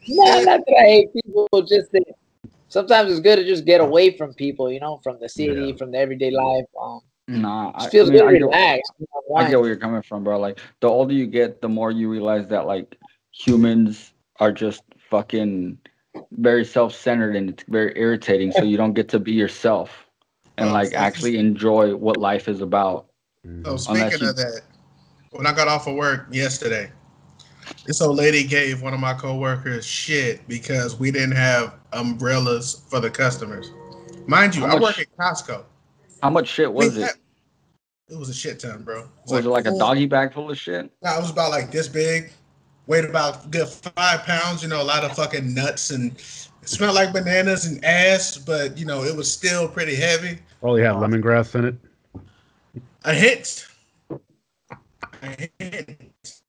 No, 0.10 0.42
not 0.44 0.62
that 0.66 0.76
I 0.80 0.84
hate 0.86 1.14
people, 1.14 1.48
just 1.62 1.92
that 1.92 2.04
sometimes 2.70 3.12
it's 3.12 3.20
good 3.20 3.38
to 3.38 3.46
just 3.46 3.66
get 3.66 3.82
away 3.82 4.18
from 4.18 4.34
people, 4.34 4.72
you 4.72 4.80
know, 4.80 5.00
from 5.04 5.20
the 5.20 5.30
city, 5.30 5.54
Yeah. 5.70 5.76
from 5.76 5.92
the 5.92 5.98
everyday 6.00 6.32
life. 6.32 6.66
Um, 6.82 7.02
Nah, 7.30 7.74
I, 7.76 7.90
feels 7.90 8.10
I 8.10 8.14
mean, 8.14 8.20
good 8.22 8.28
I 8.28 8.32
to 8.32 8.38
get, 8.40 8.46
relax. 8.46 8.90
I 9.36 9.50
get 9.50 9.60
where 9.60 9.68
you're 9.68 9.76
coming 9.76 10.02
from, 10.02 10.24
bro. 10.24 10.40
Like 10.40 10.60
the 10.80 10.88
older 10.88 11.14
you 11.14 11.28
get, 11.28 11.60
the 11.62 11.68
more 11.68 11.92
you 11.92 12.10
realize 12.10 12.48
that 12.48 12.66
like 12.66 12.96
humans 13.34 14.14
are 14.40 14.54
just 14.54 14.82
fucking 15.10 15.78
very 16.32 16.64
self-centered 16.64 17.36
and 17.36 17.50
it's 17.50 17.64
very 17.68 17.92
irritating. 18.00 18.54
So 18.54 18.64
you 18.64 18.78
don't 18.78 18.94
get 18.94 19.10
to 19.10 19.20
be 19.20 19.34
yourself 19.34 20.06
and 20.58 20.70
Oh, 20.70 20.74
like 20.74 20.94
actually 20.94 21.38
enjoy 21.38 21.94
what 21.98 22.18
life 22.18 22.48
is 22.48 22.62
about. 22.62 23.08
So 23.44 23.50
Mhm. 23.50 23.80
speaking 23.80 24.22
you- 24.22 24.30
of 24.30 24.36
that, 24.38 24.62
when 25.32 25.46
I 25.46 25.54
got 25.54 25.68
off 25.68 25.88
of 25.88 25.96
work 25.96 26.28
yesterday, 26.32 26.92
this 27.86 28.02
old 28.02 28.18
lady 28.18 28.44
gave 28.44 28.82
one 28.82 28.94
of 28.94 29.00
my 29.00 29.14
coworkers 29.14 29.86
shit 29.86 30.48
because 30.48 30.98
we 30.98 31.12
didn't 31.12 31.36
have 31.36 31.76
umbrellas 31.94 32.84
for 32.90 33.00
the 33.00 33.10
customers. 33.10 33.72
Mind 34.26 34.56
you, 34.56 34.62
How 34.66 34.76
I 34.76 34.80
much- 34.80 34.98
work 34.98 35.00
at 35.00 35.18
Costco. 35.18 35.64
How 36.22 36.30
much 36.30 36.48
shit 36.48 36.72
was 36.72 36.96
We 36.96 37.04
it? 37.04 37.08
had- 37.08 37.16
It 38.10 38.18
was 38.18 38.30
a 38.30 38.34
shit 38.34 38.60
ton, 38.62 38.84
bro. 38.84 39.02
It 39.02 39.08
Was 39.28 39.46
it 39.46 39.50
like 39.50 39.66
a 39.66 39.78
doggy 39.78 40.06
bag 40.06 40.34
full 40.34 40.50
of 40.50 40.58
shit? 40.58 40.90
Nah, 41.04 41.18
it 41.18 41.22
was 41.22 41.30
about 41.30 41.52
like 41.52 41.72
this 41.72 41.90
big, 41.90 42.32
weighed 42.88 43.04
about 43.06 43.46
a 43.46 43.48
good 43.50 43.68
five 43.68 44.24
pounds. 44.24 44.64
You 44.64 44.70
know, 44.70 44.82
a 44.82 44.84
lot 44.84 45.04
of 45.04 45.12
fucking 45.14 45.54
nuts 45.54 45.90
and 45.92 46.14
it 46.14 46.70
smelled 46.70 46.96
like 46.96 47.12
bananas 47.12 47.66
and 47.66 47.84
ass, 47.84 48.38
but 48.38 48.78
you 48.78 48.86
know, 48.86 49.04
it 49.04 49.14
was 49.16 49.30
still 49.32 49.68
pretty 49.68 49.96
heavy. 49.96 50.40
Probably 50.62 50.82
had 50.84 50.92
uh, 50.92 51.00
lemongrass 51.00 51.54
in 51.56 51.66
it. 51.66 51.76
A 53.04 53.14
hint. 53.14 53.67
A 55.28 55.50
hint. 55.60 56.42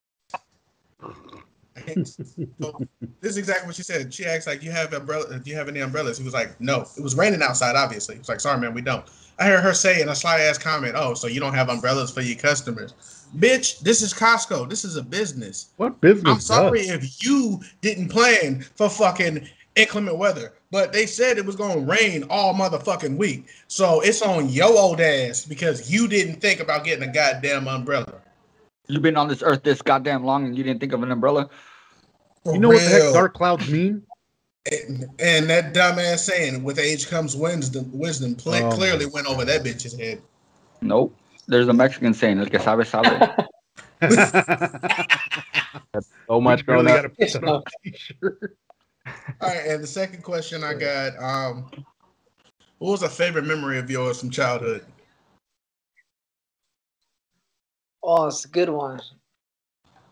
A 1.75 1.79
hint. 1.81 2.07
So, 2.07 2.23
this 3.21 3.31
is 3.31 3.37
exactly 3.37 3.67
what 3.67 3.75
she 3.75 3.83
said. 3.83 4.13
She 4.13 4.25
asked, 4.25 4.47
like, 4.47 4.63
"You 4.63 4.71
have 4.71 4.93
umbrella? 4.93 5.39
Do 5.39 5.49
you 5.49 5.55
have 5.55 5.67
any 5.67 5.79
umbrellas?" 5.81 6.17
He 6.17 6.23
was 6.23 6.33
like, 6.33 6.59
"No." 6.61 6.85
It 6.97 7.03
was 7.03 7.15
raining 7.15 7.41
outside. 7.41 7.75
Obviously, 7.75 8.15
he 8.15 8.19
was 8.19 8.29
like, 8.29 8.39
"Sorry, 8.39 8.59
man, 8.59 8.73
we 8.73 8.81
don't." 8.81 9.05
I 9.37 9.45
heard 9.45 9.63
her 9.63 9.73
say 9.73 10.01
in 10.01 10.09
a 10.09 10.15
sly 10.15 10.39
ass 10.41 10.57
comment, 10.57 10.95
"Oh, 10.95 11.13
so 11.13 11.27
you 11.27 11.39
don't 11.39 11.53
have 11.53 11.69
umbrellas 11.69 12.11
for 12.11 12.21
your 12.21 12.37
customers?" 12.37 12.93
Bitch, 13.37 13.79
this 13.81 14.01
is 14.01 14.13
Costco. 14.13 14.69
This 14.69 14.83
is 14.83 14.95
a 14.95 15.03
business. 15.03 15.67
What 15.77 16.01
business? 16.01 16.33
I'm 16.33 16.39
sorry 16.39 16.87
does? 16.87 16.89
if 16.89 17.23
you 17.23 17.59
didn't 17.81 18.09
plan 18.09 18.65
for 18.75 18.89
fucking 18.89 19.47
inclement 19.75 20.17
weather, 20.17 20.53
but 20.71 20.91
they 20.91 21.05
said 21.05 21.37
it 21.37 21.45
was 21.45 21.55
gonna 21.55 21.79
rain 21.79 22.23
all 22.29 22.53
motherfucking 22.53 23.17
week. 23.17 23.47
So 23.67 24.01
it's 24.01 24.21
on 24.21 24.49
your 24.49 24.77
old 24.77 24.99
ass 24.99 25.45
because 25.45 25.91
you 25.91 26.07
didn't 26.07 26.41
think 26.41 26.59
about 26.59 26.83
getting 26.83 27.07
a 27.07 27.11
goddamn 27.11 27.67
umbrella. 27.67 28.18
You've 28.89 29.03
been 29.03 29.17
on 29.17 29.27
this 29.27 29.43
earth 29.43 29.61
this 29.63 29.81
goddamn 29.83 30.23
long 30.25 30.45
and 30.45 30.57
you 30.57 30.63
didn't 30.63 30.79
think 30.79 30.93
of 30.93 31.03
an 31.03 31.11
umbrella? 31.11 31.47
For 32.43 32.53
You 32.53 32.59
know 32.59 32.69
what 32.69 32.81
the 32.83 32.89
heck 32.89 33.13
dark 33.13 33.35
clouds 33.35 33.69
mean? 33.69 34.01
And, 34.71 35.05
and 35.19 35.49
that 35.49 35.73
dumbass 35.73 36.19
saying, 36.19 36.63
"With 36.63 36.79
age 36.79 37.07
comes 37.07 37.35
wisdom." 37.35 37.89
Wisdom 37.93 38.35
ple- 38.35 38.55
Oh, 38.55 38.71
clearly 38.71 39.05
went 39.05 39.27
over 39.27 39.45
that 39.45 39.63
bitch's 39.63 39.97
head. 39.97 40.21
Nope. 40.81 41.15
There's 41.47 41.67
a 41.67 41.73
Mexican 41.73 42.13
saying, 42.13 42.39
el 42.39 42.47
que 42.47 42.59
sabe, 42.59 42.83
sabe. 42.85 43.45
So 46.27 46.39
much 46.39 46.59
You 46.59 46.65
growing 46.65 46.85
really 46.85 46.97
up. 46.99 47.03
gotta 47.03 47.09
put 47.09 47.33
that 47.33 47.43
on 47.43 47.63
a 47.85 47.89
t-shirt. 47.91 48.57
All 49.41 49.47
right, 49.49 49.65
and 49.67 49.83
the 49.83 49.87
second 49.87 50.21
question 50.23 50.63
I 50.63 50.73
got, 50.75 51.17
um, 51.17 51.69
what 52.77 52.91
was 52.91 53.01
a 53.03 53.09
favorite 53.09 53.45
memory 53.45 53.79
of 53.79 53.89
yours 53.89 54.19
from 54.19 54.29
childhood? 54.29 54.85
Oh, 58.11 58.25
it's 58.25 58.43
a 58.43 58.47
good 58.47 58.69
one. 58.69 58.99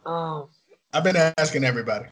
Um, 0.06 0.50
I've 0.94 1.04
been 1.04 1.16
asking 1.40 1.64
everybody. 1.64 2.06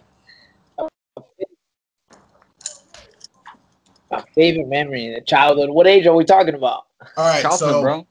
my 4.09 4.23
favorite 4.33 4.67
memory, 4.67 5.13
the 5.13 5.21
childhood. 5.21 5.69
What 5.69 5.85
age 5.85 6.07
are 6.07 6.15
we 6.15 6.25
talking 6.25 6.55
about? 6.55 6.85
All 7.15 7.27
right, 7.29 7.43
Childhood, 7.43 7.69
so 7.69 7.81
bro. 7.81 8.07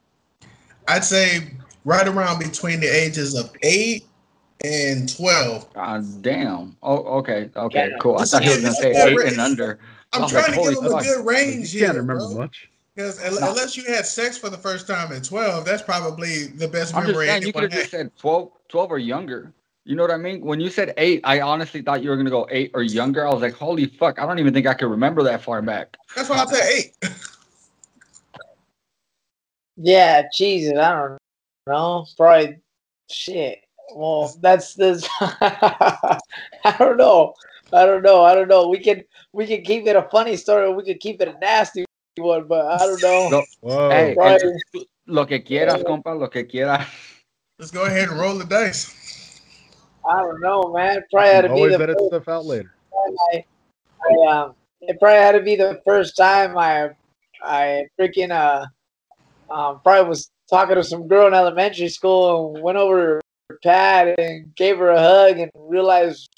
I'd 0.87 1.03
say 1.03 1.51
right 1.85 2.07
around 2.07 2.39
between 2.39 2.79
the 2.79 2.87
ages 2.87 3.35
of 3.37 3.51
eight 3.65 4.05
and 4.63 5.13
twelve. 5.13 5.73
God 5.75 6.23
damn. 6.23 6.77
Oh, 6.81 6.99
okay. 7.19 7.51
Okay, 7.57 7.89
Yeah. 7.91 7.97
cool. 8.01 8.19
I 8.19 8.21
This 8.21 8.31
thought 8.31 8.45
he 8.45 8.51
was 8.51 8.59
is- 8.59 8.63
gonna 8.63 8.75
say 8.77 9.11
eight 9.11 9.19
and 9.33 9.41
under. 9.41 9.81
I'm 10.13 10.23
I 10.23 10.29
trying 10.29 10.43
like, 10.45 10.55
to 10.55 10.61
give 10.71 10.79
him 10.79 10.85
them 10.85 10.95
a 10.99 11.03
good 11.03 11.27
range 11.27 11.75
You 11.75 11.81
can't 11.81 11.95
here, 11.95 12.03
remember 12.03 12.29
bro. 12.29 12.35
much. 12.43 12.71
Because 12.95 13.19
No. 13.19 13.49
unless 13.51 13.77
you 13.77 13.85
had 13.85 14.07
sex 14.07 14.39
for 14.39 14.49
the 14.51 14.59
first 14.59 14.87
time 14.87 15.13
at 15.13 15.25
twelve, 15.25 15.65
that's 15.65 15.83
probably 15.83 16.45
the 16.45 16.69
best 16.69 16.95
I'm 16.95 17.03
just 17.03 17.13
memory 17.13 17.27
saying, 17.27 17.43
you 17.43 17.53
could 17.53 17.65
have 17.65 17.73
just 17.73 17.91
said 17.91 18.17
12, 18.17 18.51
12 18.69 18.93
or 18.93 18.99
younger. 18.99 19.53
You 19.85 19.97
know 19.97 20.03
what 20.03 20.13
I 20.13 20.17
mean? 20.17 20.41
When 20.41 20.61
you 20.61 20.71
said 20.71 20.95
eight, 20.97 21.21
I 21.25 21.41
honestly 21.41 21.83
thought 21.83 22.03
you 22.03 22.11
were 22.11 22.17
gonna 22.17 22.31
go 22.31 22.47
eight 22.51 22.71
or 22.73 22.83
younger. 22.83 23.27
I 23.27 23.33
was 23.33 23.43
like, 23.43 23.55
holy 23.55 23.87
fuck, 23.87 24.19
I 24.21 24.27
don't 24.27 24.39
even 24.39 24.55
think 24.55 24.67
I 24.67 24.75
could 24.75 24.89
remember 24.89 25.23
that 25.25 25.43
far 25.43 25.61
back. 25.61 25.97
That's 26.15 26.29
why 26.31 26.39
I 26.39 26.47
said 26.47 26.73
eight. 26.73 26.97
Yeah, 29.77 30.23
Jesus, 30.33 30.79
I 30.79 30.93
don't 30.93 31.19
know. 31.67 32.07
Probably 32.17 32.59
shit. 33.11 33.59
Well, 33.95 34.33
that's 34.41 34.75
this. 34.75 35.09
I 35.21 36.19
don't 36.79 36.97
know. 36.97 37.35
I 37.73 37.85
don't 37.85 38.03
know. 38.03 38.23
I 38.23 38.37
don't 38.37 38.47
know. 38.49 38.69
We 38.69 38.79
can 38.79 39.03
we 39.33 39.47
can 39.49 39.63
keep 39.63 39.87
it 39.87 39.97
a 39.97 40.03
funny 40.11 40.37
story. 40.37 40.67
Or 40.67 40.77
we 40.77 40.85
can 40.85 40.99
keep 40.99 41.21
it 41.21 41.29
a 41.29 41.37
nasty 41.39 41.85
one, 42.19 42.47
but 42.47 42.67
I 42.67 42.79
don't 42.79 43.01
know. 43.03 43.29
No. 43.63 43.89
Hey, 43.91 44.15
Right. 44.17 44.41
el- 44.43 44.87
lo 45.07 45.27
que 45.27 45.43
quieras, 45.43 45.83
compa, 45.85 46.19
lo 46.19 46.29
que 46.29 46.47
quieras. 46.47 46.87
Let's 47.59 47.71
go 47.71 47.85
ahead 47.85 48.09
and 48.09 48.19
roll 48.19 48.39
the 48.39 48.45
dice. 48.45 49.41
I 50.09 50.21
don't 50.21 50.41
know, 50.41 50.73
man. 50.73 51.03
Probably 51.13 51.31
had 51.31 51.43
to 51.43 51.49
be 51.49 51.55
Always 51.55 51.77
the 51.77 51.83
edit 51.85 51.97
first 51.99 52.07
stuff 52.09 52.29
out 52.29 52.45
later. 52.45 52.75
I, 53.33 53.45
I 54.03 54.27
um. 54.31 54.55
It 54.87 54.99
probably 55.01 55.19
had 55.19 55.33
to 55.33 55.41
be 55.41 55.57
the 55.57 55.81
first 55.87 56.15
time 56.17 56.59
I 56.59 56.91
I 57.43 57.87
freaking 57.99 58.31
uh 58.31 58.67
um 59.53 59.81
probably 59.83 60.09
was 60.09 60.31
talking 60.51 60.75
to 60.75 60.85
some 60.85 61.09
girl 61.09 61.27
in 61.27 61.33
elementary 61.35 61.89
school 61.89 62.55
and 62.55 62.63
went 62.63 62.77
over 62.77 63.19
to 63.21 63.23
her 63.49 63.59
pad 63.63 64.15
and 64.19 64.55
gave 64.57 64.77
her 64.79 64.91
a 64.91 65.01
hug 65.01 65.39
and 65.39 65.51
realized 65.55 66.29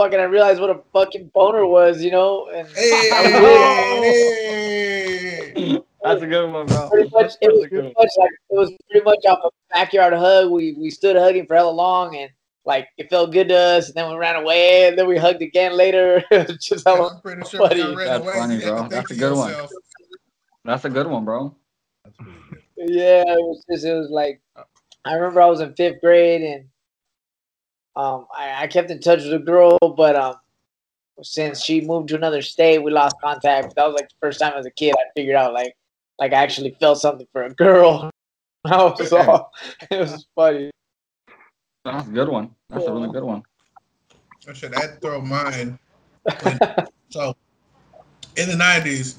fucking 0.00 0.18
I 0.18 0.24
realized 0.24 0.60
what 0.62 0.70
a 0.70 0.80
fucking 0.94 1.30
boner 1.34 1.66
was, 1.66 2.02
you 2.02 2.10
know, 2.10 2.48
and 2.48 2.66
Hey, 2.68 3.10
That's 6.02 6.22
a 6.22 6.26
good 6.26 6.50
one, 6.50 6.66
bro. 6.66 6.88
pretty 6.88 7.10
much 7.12 7.32
it 7.42 7.52
was 7.52 7.66
pretty 7.68 7.92
much 7.98 8.08
like 8.18 8.30
it 8.50 8.56
was 8.58 8.72
pretty 8.90 9.04
much 9.04 9.18
off 9.28 9.40
a 9.44 9.50
backyard 9.74 10.14
hug. 10.14 10.50
We 10.50 10.72
we 10.78 10.90
stood 10.90 11.16
hugging 11.16 11.46
for 11.46 11.54
hella 11.56 11.70
long 11.70 12.16
and 12.16 12.30
like 12.64 12.88
it 12.96 13.10
felt 13.10 13.32
good 13.32 13.48
to 13.48 13.56
us 13.56 13.88
and 13.88 13.94
then 13.94 14.08
we 14.10 14.16
ran 14.16 14.36
away 14.36 14.88
and 14.88 14.98
then 14.98 15.06
we 15.06 15.18
hugged 15.18 15.42
again 15.42 15.76
later. 15.76 16.24
Just 16.60 16.86
hella 16.86 17.14
I'm 17.16 17.20
pretty 17.20 17.46
sure 17.48 17.68
Funny. 17.68 17.82
ran 17.82 17.96
That's 18.06 18.24
away, 18.24 18.32
funny, 18.34 18.54
you 18.54 18.60
had 18.62 18.68
to 18.68 18.74
bro. 18.76 18.88
That's 18.88 19.10
a 19.10 19.14
to 19.14 19.20
good 19.20 19.36
one. 19.36 19.48
yourself, 19.50 19.70
That's 20.64 20.84
a 20.86 20.90
good 20.90 21.06
one, 21.06 21.24
bro. 21.26 21.54
Good. 22.04 22.26
Yeah, 22.78 23.22
it 23.26 23.38
was 23.44 23.62
just 23.70 23.84
it 23.84 23.92
was 23.92 24.08
like 24.08 24.40
I 25.04 25.12
remember 25.14 25.42
I 25.42 25.46
was 25.46 25.60
in 25.60 25.74
fifth 25.74 26.00
grade 26.00 26.40
and 26.40 26.64
um 27.96 28.26
I, 28.36 28.64
I 28.64 28.66
kept 28.66 28.90
in 28.90 29.00
touch 29.00 29.22
with 29.22 29.30
the 29.30 29.38
girl, 29.38 29.78
but 29.96 30.16
um 30.16 30.34
since 31.22 31.62
she 31.62 31.80
moved 31.80 32.08
to 32.08 32.16
another 32.16 32.42
state, 32.42 32.78
we 32.78 32.90
lost 32.90 33.16
contact. 33.22 33.74
That 33.76 33.86
was 33.86 33.94
like 33.94 34.08
the 34.08 34.14
first 34.20 34.40
time 34.40 34.54
as 34.56 34.66
a 34.66 34.70
kid 34.70 34.94
I 34.94 35.02
figured 35.14 35.36
out 35.36 35.52
like 35.52 35.74
like 36.18 36.32
I 36.32 36.42
actually 36.42 36.76
felt 36.80 36.98
something 36.98 37.26
for 37.32 37.44
a 37.44 37.50
girl. 37.50 38.10
That 38.62 38.98
was 38.98 39.10
all, 39.10 39.50
it 39.90 39.98
was 40.00 40.26
funny. 40.34 40.70
That's 41.82 42.06
a 42.06 42.10
good 42.10 42.28
one. 42.28 42.54
That's 42.68 42.84
a 42.84 42.92
really 42.92 43.08
good 43.10 43.24
one. 43.24 43.42
I 44.46 44.52
should 44.52 44.74
add 44.74 45.00
throw 45.00 45.22
mine. 45.22 45.78
So, 47.08 47.34
in 48.36 48.48
the 48.48 48.54
'90s, 48.54 49.16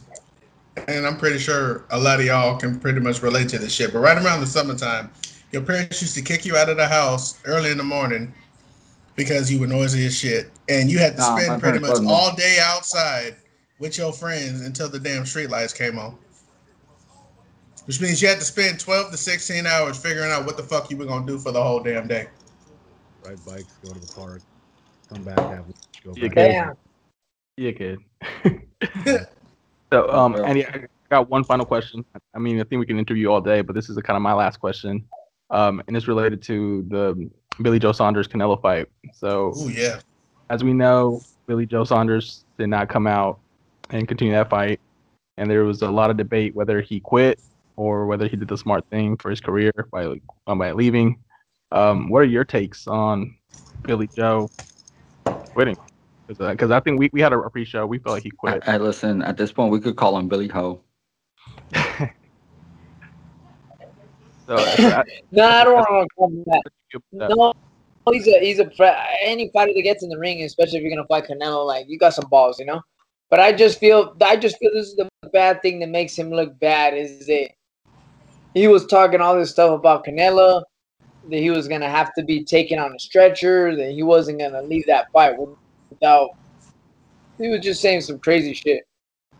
and 0.87 1.05
I'm 1.05 1.17
pretty 1.17 1.39
sure 1.39 1.85
a 1.89 1.99
lot 1.99 2.19
of 2.19 2.25
y'all 2.25 2.57
can 2.57 2.79
pretty 2.79 3.01
much 3.01 3.21
relate 3.21 3.49
to 3.49 3.57
this 3.57 3.73
shit. 3.73 3.91
But 3.91 3.99
right 3.99 4.17
around 4.17 4.39
the 4.39 4.47
summertime, 4.47 5.09
your 5.51 5.61
parents 5.61 6.01
used 6.01 6.15
to 6.15 6.21
kick 6.21 6.45
you 6.45 6.55
out 6.55 6.69
of 6.69 6.77
the 6.77 6.87
house 6.87 7.41
early 7.45 7.71
in 7.71 7.77
the 7.77 7.83
morning 7.83 8.33
because 9.15 9.51
you 9.51 9.59
were 9.59 9.67
noisy 9.67 10.05
as 10.05 10.17
shit, 10.17 10.51
and 10.69 10.89
you 10.89 10.99
had 10.99 11.13
to 11.15 11.21
Nah, 11.21 11.37
spend 11.37 11.61
pretty 11.61 11.79
much 11.79 11.89
wasn't. 11.89 12.09
all 12.09 12.35
day 12.35 12.57
outside 12.61 13.35
with 13.79 13.97
your 13.97 14.13
friends 14.13 14.61
until 14.61 14.89
the 14.89 14.99
damn 14.99 15.23
streetlights 15.23 15.75
came 15.75 15.97
on. 15.97 16.17
Which 17.85 17.99
means 17.99 18.21
you 18.21 18.27
had 18.27 18.37
to 18.39 18.45
spend 18.45 18.79
12 18.79 19.11
to 19.11 19.17
16 19.17 19.65
hours 19.65 19.97
figuring 19.97 20.31
out 20.31 20.45
what 20.45 20.55
the 20.55 20.63
fuck 20.63 20.89
you 20.91 20.97
were 20.97 21.05
gonna 21.05 21.25
do 21.25 21.39
for 21.39 21.51
the 21.51 21.61
whole 21.61 21.81
damn 21.81 22.07
day. 22.07 22.27
Ride 23.25 23.43
bikes, 23.45 23.73
go 23.83 23.93
to 23.93 23.99
the 23.99 24.13
park, 24.13 24.41
come 25.09 25.23
back, 25.23 25.37
have 25.37 25.65
lunch, 25.65 25.75
go 26.05 26.13
Yeah, 26.15 26.27
back. 26.27 26.37
okay. 26.37 26.51
Damn. 26.53 26.73
Yeah, 27.57 27.71
kid. 27.71 27.99
so, 29.91 30.09
um, 30.09 30.35
and 30.35 30.45
Andy, 30.45 30.65
I 30.65 30.85
got 31.09 31.29
one 31.29 31.43
final 31.43 31.65
question. 31.65 32.05
I 32.33 32.39
mean, 32.39 32.59
I 32.61 32.63
think 32.63 32.79
we 32.79 32.85
can 32.85 32.97
interview 32.97 33.27
all 33.29 33.41
day, 33.41 33.61
but 33.61 33.75
this 33.75 33.89
is 33.89 33.97
kind 33.97 34.15
of 34.15 34.21
my 34.21 34.33
last 34.33 34.57
question, 34.59 35.05
um, 35.49 35.81
and 35.87 35.97
it's 35.97 36.07
related 36.07 36.41
to 36.43 36.85
the 36.87 37.29
Billy 37.61 37.79
Joe 37.79 37.91
Saunders 37.91 38.27
Canelo 38.27 38.61
fight. 38.61 38.87
So, 39.13 39.53
Ooh 39.57 39.69
yeah. 39.69 39.99
as 40.49 40.63
we 40.63 40.73
know, 40.73 41.21
Billy 41.47 41.65
Joe 41.65 41.83
Saunders 41.83 42.45
did 42.57 42.67
not 42.67 42.89
come 42.89 43.07
out 43.07 43.39
and 43.89 44.07
continue 44.07 44.33
that 44.33 44.49
fight, 44.49 44.79
and 45.37 45.49
there 45.49 45.63
was 45.63 45.81
a 45.81 45.91
lot 45.91 46.09
of 46.09 46.17
debate 46.17 46.55
whether 46.55 46.81
he 46.81 46.99
quit 46.99 47.39
or 47.75 48.05
whether 48.05 48.27
he 48.27 48.35
did 48.35 48.47
the 48.47 48.57
smart 48.57 48.85
thing 48.89 49.17
for 49.17 49.29
his 49.29 49.41
career 49.41 49.71
by 49.91 50.15
um, 50.47 50.59
by 50.59 50.71
leaving. 50.71 51.19
Um, 51.71 52.09
what 52.09 52.19
are 52.19 52.25
your 52.25 52.43
takes 52.43 52.87
on 52.87 53.35
Billy 53.83 54.09
Joe 54.15 54.49
quitting? 55.25 55.77
Because 56.27 56.71
uh, 56.71 56.75
I 56.75 56.79
think 56.79 56.99
we, 56.99 57.09
we 57.11 57.21
had 57.21 57.33
a 57.33 57.49
pre-show. 57.49 57.85
We 57.85 57.99
felt 57.99 58.13
like 58.13 58.23
he 58.23 58.31
quit. 58.31 58.63
I, 58.67 58.75
I 58.75 58.77
listen. 58.77 59.21
At 59.21 59.37
this 59.37 59.51
point, 59.51 59.71
we 59.71 59.79
could 59.79 59.95
call 59.95 60.17
him 60.17 60.27
Billy 60.27 60.47
Ho. 60.47 60.81
so, 61.75 62.07
I, 64.49 65.03
No, 65.31 65.45
I 65.45 65.63
don't 65.63 65.73
want 65.73 66.09
to 66.09 66.15
call 66.15 66.29
him 66.29 66.43
that. 66.47 66.61
No, 67.11 67.53
he's 68.11 68.27
a 68.27 68.39
he's 68.39 68.59
a 68.59 68.69
any 69.23 69.49
fighter 69.51 69.73
that 69.75 69.81
gets 69.83 70.03
in 70.03 70.09
the 70.09 70.17
ring, 70.17 70.43
especially 70.43 70.77
if 70.79 70.83
you're 70.83 70.95
gonna 70.95 71.07
fight 71.07 71.25
Canelo, 71.29 71.65
like 71.65 71.85
you 71.87 71.97
got 71.97 72.13
some 72.13 72.27
balls, 72.29 72.59
you 72.59 72.65
know. 72.65 72.81
But 73.29 73.39
I 73.39 73.53
just 73.53 73.79
feel 73.79 74.15
I 74.21 74.35
just 74.35 74.57
feel 74.57 74.71
this 74.73 74.87
is 74.87 74.95
the 74.95 75.09
bad 75.31 75.61
thing 75.61 75.79
that 75.79 75.89
makes 75.89 76.15
him 76.17 76.31
look 76.31 76.57
bad 76.59 76.95
is 76.95 77.25
that 77.27 77.49
he 78.53 78.67
was 78.67 78.85
talking 78.85 79.21
all 79.21 79.37
this 79.37 79.51
stuff 79.51 79.77
about 79.77 80.05
Canelo, 80.05 80.63
that 81.29 81.37
he 81.37 81.49
was 81.49 81.67
gonna 81.67 81.89
have 81.89 82.13
to 82.15 82.23
be 82.23 82.43
taken 82.43 82.79
on 82.79 82.93
a 82.93 82.99
stretcher, 82.99 83.75
that 83.75 83.91
he 83.91 84.03
wasn't 84.03 84.39
gonna 84.39 84.61
leave 84.63 84.85
that 84.87 85.07
fight 85.13 85.35
without. 85.89 86.29
He 87.37 87.47
was 87.47 87.61
just 87.61 87.81
saying 87.81 88.01
some 88.01 88.19
crazy 88.19 88.53
shit. 88.53 88.83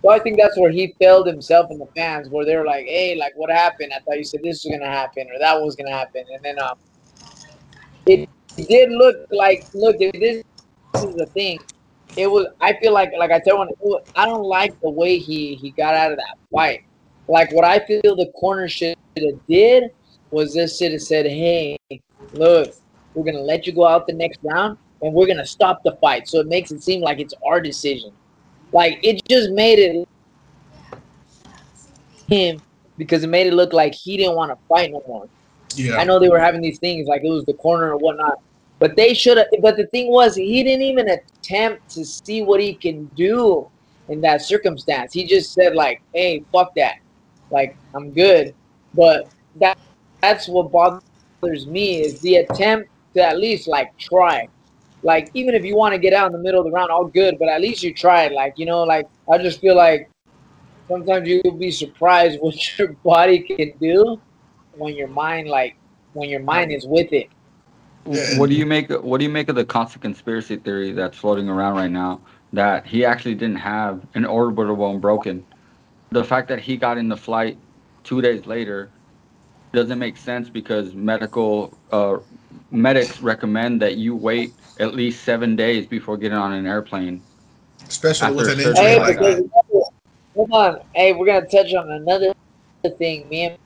So 0.01 0.09
I 0.09 0.19
think 0.19 0.39
that's 0.39 0.57
where 0.57 0.71
he 0.71 0.95
failed 0.99 1.27
himself 1.27 1.67
and 1.69 1.79
the 1.79 1.85
fans, 1.95 2.29
where 2.29 2.45
they're 2.45 2.65
like, 2.65 2.85
"Hey, 2.87 3.15
like 3.15 3.33
what 3.35 3.51
happened? 3.51 3.91
I 3.93 3.99
thought 3.99 4.17
you 4.17 4.23
said 4.23 4.41
this 4.43 4.63
was 4.63 4.71
gonna 4.71 4.91
happen 4.91 5.27
or 5.31 5.37
that 5.39 5.61
was 5.61 5.75
gonna 5.75 5.91
happen," 5.91 6.23
and 6.31 6.43
then 6.43 6.57
um, 6.59 6.77
it 8.05 8.29
did 8.57 8.91
look 8.91 9.15
like 9.31 9.67
look 9.73 9.97
this, 9.99 10.11
this 10.13 10.43
is 11.03 11.15
the 11.15 11.27
thing. 11.33 11.59
It 12.15 12.29
was 12.29 12.47
I 12.59 12.73
feel 12.81 12.93
like 12.93 13.11
like 13.17 13.31
I 13.31 13.39
tell 13.39 13.57
one 13.57 13.69
I 14.15 14.25
don't 14.25 14.43
like 14.43 14.73
the 14.81 14.89
way 14.89 15.17
he 15.17 15.55
he 15.55 15.71
got 15.71 15.93
out 15.93 16.11
of 16.11 16.17
that 16.17 16.35
fight. 16.53 16.81
Like 17.27 17.51
what 17.53 17.65
I 17.65 17.79
feel 17.85 18.01
the 18.03 18.31
corner 18.39 18.67
should 18.67 18.95
have 19.17 19.47
did 19.47 19.85
was 20.31 20.53
this 20.53 20.77
should 20.77 20.91
have 20.91 21.01
said, 21.01 21.25
"Hey, 21.25 21.77
look, 22.33 22.69
we're 23.13 23.25
gonna 23.25 23.43
let 23.43 23.65
you 23.65 23.73
go 23.73 23.85
out 23.85 24.07
the 24.07 24.13
next 24.13 24.39
round, 24.43 24.77
and 25.01 25.13
we're 25.13 25.27
gonna 25.27 25.45
stop 25.45 25.81
the 25.83 25.97
fight." 26.01 26.27
So 26.27 26.39
it 26.39 26.47
makes 26.47 26.71
it 26.71 26.83
seem 26.83 27.01
like 27.01 27.19
it's 27.19 27.33
our 27.45 27.61
decision. 27.61 28.11
Like 28.73 28.99
it 29.03 29.21
just 29.29 29.51
made 29.51 29.79
it 29.79 30.07
him 32.27 32.61
because 32.97 33.23
it 33.23 33.27
made 33.27 33.47
it 33.47 33.53
look 33.53 33.73
like 33.73 33.93
he 33.93 34.17
didn't 34.17 34.35
want 34.35 34.51
to 34.51 34.57
fight 34.67 34.91
no 34.91 35.01
more. 35.07 35.27
Yeah. 35.77 35.97
I 35.97 36.03
know 36.03 36.19
they 36.19 36.29
were 36.29 36.39
having 36.39 36.61
these 36.61 36.79
things 36.79 37.07
like 37.07 37.23
it 37.23 37.29
was 37.29 37.45
the 37.45 37.53
corner 37.53 37.91
or 37.91 37.97
whatnot, 37.97 38.39
but 38.79 38.95
they 38.95 39.13
should 39.13 39.37
have. 39.37 39.47
But 39.61 39.77
the 39.77 39.87
thing 39.87 40.11
was, 40.11 40.35
he 40.35 40.63
didn't 40.63 40.83
even 40.83 41.09
attempt 41.09 41.89
to 41.91 42.05
see 42.05 42.41
what 42.41 42.59
he 42.59 42.73
can 42.73 43.05
do 43.15 43.69
in 44.09 44.21
that 44.21 44.41
circumstance. 44.41 45.13
He 45.13 45.25
just 45.25 45.53
said 45.53 45.75
like, 45.75 46.01
"Hey, 46.13 46.43
fuck 46.51 46.73
that, 46.75 46.95
like 47.49 47.77
I'm 47.95 48.11
good." 48.11 48.55
But 48.93 49.29
that 49.55 49.77
that's 50.21 50.47
what 50.47 50.71
bothers 50.71 51.67
me 51.67 52.01
is 52.01 52.19
the 52.21 52.37
attempt 52.37 52.89
to 53.13 53.23
at 53.23 53.37
least 53.37 53.67
like 53.67 53.95
try. 53.97 54.47
Like 55.03 55.31
even 55.33 55.55
if 55.55 55.63
you 55.65 55.75
want 55.75 55.93
to 55.93 55.99
get 55.99 56.13
out 56.13 56.27
in 56.27 56.33
the 56.33 56.43
middle 56.43 56.59
of 56.59 56.65
the 56.65 56.71
round, 56.71 56.91
all 56.91 57.05
good, 57.05 57.37
but 57.39 57.49
at 57.49 57.61
least 57.61 57.83
you 57.83 57.93
tried. 57.93 58.31
Like 58.31 58.53
you 58.57 58.65
know, 58.65 58.83
like 58.83 59.07
I 59.31 59.37
just 59.37 59.61
feel 59.61 59.75
like 59.75 60.09
sometimes 60.87 61.27
you'll 61.27 61.57
be 61.57 61.71
surprised 61.71 62.39
what 62.41 62.55
your 62.77 62.93
body 63.03 63.39
can 63.39 63.73
do 63.79 64.19
when 64.75 64.95
your 64.95 65.07
mind 65.07 65.47
like 65.47 65.75
when 66.13 66.29
your 66.29 66.41
mind 66.41 66.71
is 66.71 66.85
with 66.87 67.11
it. 67.11 67.29
What 68.03 68.49
do 68.49 68.55
you 68.55 68.65
make? 68.65 68.89
What 68.89 69.19
do 69.19 69.25
you 69.25 69.29
make 69.29 69.49
of 69.49 69.55
the 69.55 69.65
constant 69.65 70.01
conspiracy 70.01 70.57
theory 70.57 70.91
that's 70.91 71.17
floating 71.17 71.49
around 71.49 71.75
right 71.75 71.91
now 71.91 72.21
that 72.53 72.85
he 72.85 73.05
actually 73.05 73.35
didn't 73.35 73.57
have 73.57 74.01
an 74.15 74.25
orbital 74.25 74.75
bone 74.75 74.99
broken? 74.99 75.45
The 76.09 76.23
fact 76.23 76.49
that 76.49 76.59
he 76.59 76.77
got 76.77 76.97
in 76.97 77.07
the 77.07 77.17
flight 77.17 77.57
two 78.03 78.21
days 78.21 78.45
later 78.45 78.91
doesn't 79.71 79.99
make 79.99 80.17
sense 80.17 80.49
because 80.49 80.93
medical 80.93 81.77
uh, 81.91 82.17
medics 82.71 83.21
recommend 83.21 83.81
that 83.81 83.97
you 83.97 84.15
wait 84.15 84.55
at 84.79 84.93
least 84.93 85.23
seven 85.23 85.55
days 85.55 85.85
before 85.85 86.17
getting 86.17 86.37
on 86.37 86.53
an 86.53 86.65
airplane. 86.65 87.23
Especially 87.87 88.35
with 88.35 88.49
an 88.49 88.59
injury 88.59 88.73
Hey, 88.75 88.99
like 88.99 89.19
that. 89.19 89.49
hold 90.33 90.49
on. 90.51 90.79
Hey, 90.93 91.13
we're 91.13 91.25
gonna 91.25 91.45
touch 91.47 91.73
on 91.73 91.89
another 91.91 92.33
thing. 92.97 93.29
Me 93.29 93.45
and 93.45 93.57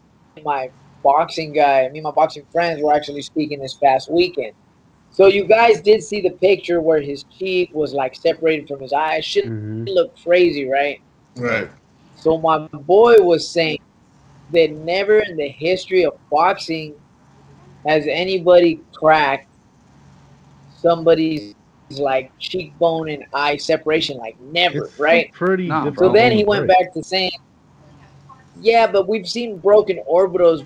my 0.45 0.69
boxing 1.05 1.53
guy, 1.53 1.87
me 1.89 1.99
and 1.99 2.03
my 2.03 2.11
boxing 2.11 2.45
friends 2.51 2.81
were 2.81 2.93
actually 2.93 3.21
speaking 3.21 3.59
this 3.59 3.75
past 3.75 4.11
weekend. 4.11 4.53
So 5.11 5.27
you 5.27 5.45
guys 5.45 5.79
did 5.81 6.03
see 6.03 6.19
the 6.19 6.31
picture 6.31 6.81
where 6.81 6.99
his 6.99 7.23
cheek 7.37 7.69
was 7.73 7.93
like 7.93 8.15
separated 8.15 8.67
from 8.67 8.81
his 8.81 8.91
eye. 8.91 9.21
Shit 9.21 9.45
Mhm. 9.45 9.87
looked 9.87 10.21
crazy, 10.23 10.67
right? 10.67 10.99
Right. 11.37 11.69
So 12.17 12.37
my 12.37 12.67
boy 12.73 13.15
was 13.21 13.49
saying 13.49 13.79
that 14.51 14.71
never 14.71 15.19
in 15.19 15.37
the 15.37 15.47
history 15.47 16.03
of 16.03 16.13
boxing 16.29 16.95
has 17.87 18.05
anybody 18.07 18.81
cracked 18.93 19.47
somebody's 20.85 21.53
like 21.91 22.31
cheekbone 22.39 23.09
and 23.09 23.23
eye 23.33 23.57
separation, 23.57 24.17
like 24.17 24.39
never, 24.39 24.85
It's 24.85 24.99
right? 24.99 25.31
Pretty 25.33 25.67
Nah, 25.67 25.91
So 25.93 26.09
then 26.09 26.31
he 26.31 26.43
went 26.43 26.67
break. 26.67 26.77
back 26.77 26.93
to 26.93 27.03
saying, 27.03 27.31
"Yeah, 28.59 28.87
but 28.87 29.07
we've 29.07 29.27
seen 29.27 29.57
broken 29.57 29.99
orbitals, 30.09 30.65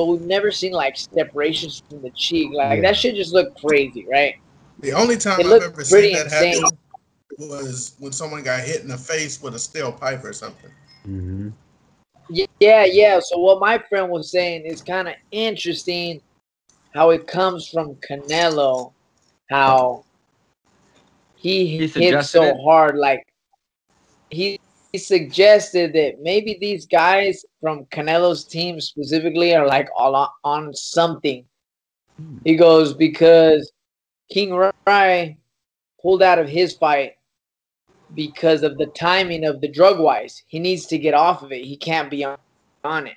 but 0.00 0.06
we've 0.06 0.22
never 0.22 0.50
seen 0.50 0.72
like 0.72 0.96
separations 0.96 1.82
from 1.90 2.00
the 2.00 2.10
cheek. 2.12 2.52
Like 2.54 2.76
Yeah. 2.76 2.88
that 2.88 2.96
shit 2.96 3.16
just 3.16 3.34
looked 3.34 3.60
crazy, 3.60 4.06
right? 4.10 4.34
The 4.78 4.94
only 4.94 5.18
time 5.18 5.40
It 5.40 5.46
I've 5.46 5.60
ever 5.60 5.84
seen 5.84 6.14
that 6.14 6.24
insane. 6.24 6.64
happen 6.64 6.78
was 7.36 7.96
when 7.98 8.10
someone 8.10 8.42
got 8.42 8.60
hit 8.60 8.80
in 8.80 8.88
the 8.88 8.96
face 8.96 9.42
with 9.42 9.54
a 9.54 9.58
steel 9.58 9.92
pipe 9.92 10.24
or 10.24 10.32
something. 10.32 10.70
Mhm. 11.06 11.52
Yeah, 12.60 12.86
yeah. 12.86 13.20
So 13.20 13.36
what 13.40 13.60
my 13.60 13.78
friend 13.90 14.10
was 14.10 14.30
saying 14.30 14.64
is 14.64 14.80
kind 14.80 15.06
of 15.06 15.16
interesting 15.32 16.22
how 16.94 17.10
it 17.10 17.26
comes 17.26 17.68
from 17.68 17.96
Canelo, 17.96 18.94
how 19.50 20.06
he, 21.34 21.66
He 21.66 21.86
hit 21.88 22.24
so 22.24 22.44
it? 22.44 22.56
hard. 22.62 22.96
Like 22.96 23.22
he, 24.30 24.58
he 24.92 24.98
suggested 24.98 25.92
that 25.92 26.20
maybe 26.20 26.58
these 26.60 26.86
guys 26.86 27.44
from 27.60 27.84
Canelo's 27.86 28.44
team 28.44 28.80
specifically 28.80 29.54
are 29.54 29.66
like 29.66 29.88
all 29.96 30.16
on, 30.16 30.28
on 30.42 30.74
something. 30.74 31.44
He 32.44 32.56
goes 32.56 32.92
because 32.92 33.70
King 34.30 34.52
Ry 34.86 35.36
pulled 36.02 36.22
out 36.22 36.38
of 36.38 36.48
his 36.48 36.74
fight 36.74 37.12
because 38.14 38.62
of 38.62 38.76
the 38.78 38.86
timing 38.86 39.44
of 39.44 39.60
the 39.60 39.68
drug 39.68 40.00
wise. 40.00 40.42
He 40.48 40.58
needs 40.58 40.86
to 40.86 40.98
get 40.98 41.14
off 41.14 41.42
of 41.42 41.52
it. 41.52 41.64
He 41.64 41.76
can't 41.76 42.10
be 42.10 42.24
on, 42.24 42.36
on 42.82 43.06
it. 43.06 43.16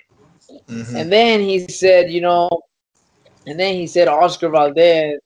Mhm. 0.68 0.94
And 0.94 1.12
then 1.12 1.40
he 1.40 1.66
said, 1.68 2.10
you 2.10 2.20
know, 2.20 2.48
and 3.46 3.58
then 3.58 3.74
he 3.74 3.86
said 3.86 4.08
Oscar 4.08 4.48
Valdez, 4.48 5.18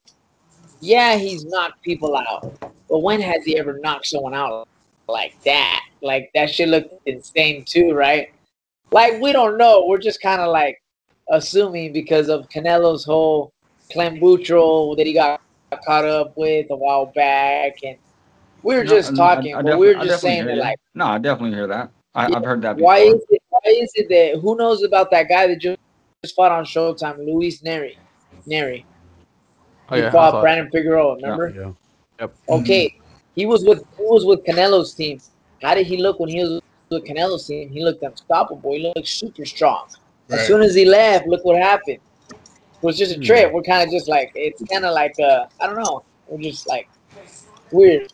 yeah, 0.81 1.17
he's 1.17 1.45
knocked 1.45 1.83
people 1.83 2.17
out. 2.17 2.59
But 2.89 3.01
when 3.01 3.21
has 3.21 3.45
he 3.45 3.59
ever 3.59 3.79
knocked 3.81 4.07
someone 4.07 4.35
out 4.35 4.67
like 5.09 5.35
that? 5.45 5.81
Like 6.03 6.31
that 6.35 6.51
shit 6.51 6.69
looked 6.69 6.95
insane 7.07 7.65
too, 7.65 7.93
right? 7.93 8.29
Like 8.93 9.21
we 9.21 9.33
don't 9.33 9.59
know. 9.59 9.85
We're 9.87 9.99
just 9.99 10.23
kind 10.23 10.41
of 10.41 10.49
like 10.53 10.81
assuming 11.31 11.93
because 11.93 12.29
of 12.29 12.49
Canelo's 12.49 13.05
whole 13.05 13.53
clenbuterol 13.93 14.97
that 14.97 15.07
he 15.07 15.13
got 15.13 15.41
caught 15.87 16.05
up 16.05 16.33
with 16.37 16.67
a 16.71 16.77
while 16.77 17.07
back 17.15 17.73
and 17.83 17.97
we 18.63 18.75
were 18.75 18.85
No, 18.85 18.91
just 18.91 19.13
no, 19.13 19.23
I- 19.25 19.35
talking, 19.35 19.55
I 19.55 19.63
but 19.63 19.79
we 19.79 19.87
were 19.95 20.03
just 20.03 20.21
saying 20.23 20.47
that 20.47 20.59
like 20.59 20.79
No, 20.95 21.07
I 21.07 21.19
definitely 21.19 21.55
hear 21.57 21.67
that. 21.67 21.91
I, 22.15 22.29
Yeah, 22.29 22.37
I've 22.37 22.45
heard 22.45 22.63
that 22.63 22.77
before. 22.77 22.87
why 22.87 22.99
is 23.01 23.23
it 23.29 23.43
why 23.51 23.61
is 23.67 23.91
it 23.95 24.09
that 24.09 24.41
who 24.41 24.57
knows 24.57 24.83
about 24.83 25.11
that 25.11 25.29
guy 25.29 25.47
that 25.47 25.61
just, 25.61 25.79
just 26.23 26.35
fought 26.35 26.53
on 26.53 26.65
Showtime, 26.65 27.19
Luis 27.19 27.63
Nery? 27.63 27.97
Nery. 28.47 28.85
Oh, 29.91 29.95
he 29.95 30.03
yeah, 30.03 30.11
fought. 30.11 30.41
Brandon 30.41 30.71
Figueroa, 30.71 31.17
remember? 31.17 31.53
Yeah. 31.57 31.73
Yep, 32.21 32.35
okay. 32.49 32.95
He 33.39 33.47
was 33.47 33.65
with 33.65 33.79
he 33.97 34.03
was 34.03 34.27
with 34.27 34.45
Canelo's 34.45 34.95
team. 34.95 35.21
How 35.63 35.73
did 35.73 35.87
he 35.87 35.97
look 35.97 36.19
when 36.19 36.29
he 36.29 36.41
was 36.41 36.61
with 36.91 37.05
Canelo's 37.05 37.47
team? 37.47 37.69
He 37.69 37.85
looked 37.85 38.03
unstoppable. 38.03 38.73
He 38.73 38.93
looked 38.93 39.07
super 39.07 39.45
strong. 39.45 39.87
As 40.29 40.45
soon 40.49 40.61
as 40.61 40.75
he 40.75 40.85
left, 40.85 41.25
look 41.29 41.45
what 41.45 41.57
happened. 41.63 42.01
It 42.31 42.37
was 42.83 42.99
just 42.99 43.13
a 43.13 43.15
Hmm. 43.15 43.23
trip. 43.23 43.53
We're 43.53 43.63
kind 43.63 43.87
of 43.87 43.95
just 43.95 44.09
like 44.09 44.33
it's 44.35 44.61
kind 44.73 44.85
of 44.85 44.93
like 44.93 45.15
uh 45.21 45.47
I 45.61 45.69
don't 45.69 45.79
know. 45.79 46.03
We're 46.27 46.43
just 46.51 46.67
like 46.67 46.89
weird. 47.71 48.11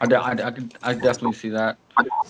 I, 0.00 0.06
I, 0.06 0.30
I 0.32 0.50
could 0.50 0.76
I 0.82 0.94
definitely 0.94 1.34
see 1.34 1.50
that. 1.50 1.78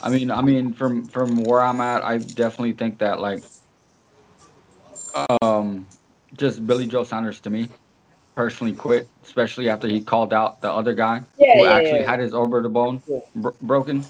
I 0.02 0.10
mean 0.10 0.30
I 0.30 0.42
mean 0.42 0.74
from 0.74 1.08
from 1.08 1.46
where 1.46 1.62
I'm 1.62 1.80
at, 1.80 2.04
I 2.04 2.18
definitely 2.18 2.72
think 2.74 2.98
that 2.98 3.20
like 3.20 3.42
um 5.40 5.86
just 6.36 6.66
Billy 6.66 6.86
Joe 6.86 7.04
Saunders 7.04 7.40
to 7.40 7.48
me 7.48 7.70
personally 8.38 8.72
quit, 8.72 9.10
especially 9.24 9.68
after 9.68 9.88
he 9.88 10.00
called 10.00 10.32
out 10.32 10.60
the 10.60 10.70
other 10.70 10.94
guy 10.94 11.20
Yeah, 11.38 11.54
who 11.54 11.64
yeah, 11.64 11.72
actually 11.72 12.00
yeah. 12.02 12.10
had 12.10 12.20
his 12.20 12.32
orbital 12.32 12.70
bone 12.70 13.02
Yeah. 13.04 13.18
bro- 13.34 13.56
broken. 13.62 14.06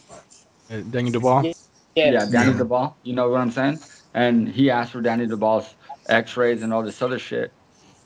Uh, 0.70 0.82
Daniel 0.90 1.12
Dubois. 1.12 1.44
Yes. 1.44 1.54
Yeah, 1.96 2.26
Danny 2.26 2.52
Yeah. 2.52 2.58
DeBall. 2.58 2.94
You 3.04 3.14
know 3.14 3.30
what 3.30 3.40
I'm 3.40 3.50
saying? 3.50 3.80
And 4.12 4.46
he 4.46 4.70
asked 4.70 4.92
for 4.92 5.00
Danny 5.00 5.26
Dubois's 5.26 5.74
X-rays 6.10 6.62
and 6.62 6.74
all 6.74 6.82
this 6.82 7.00
other 7.00 7.18
shit. 7.18 7.54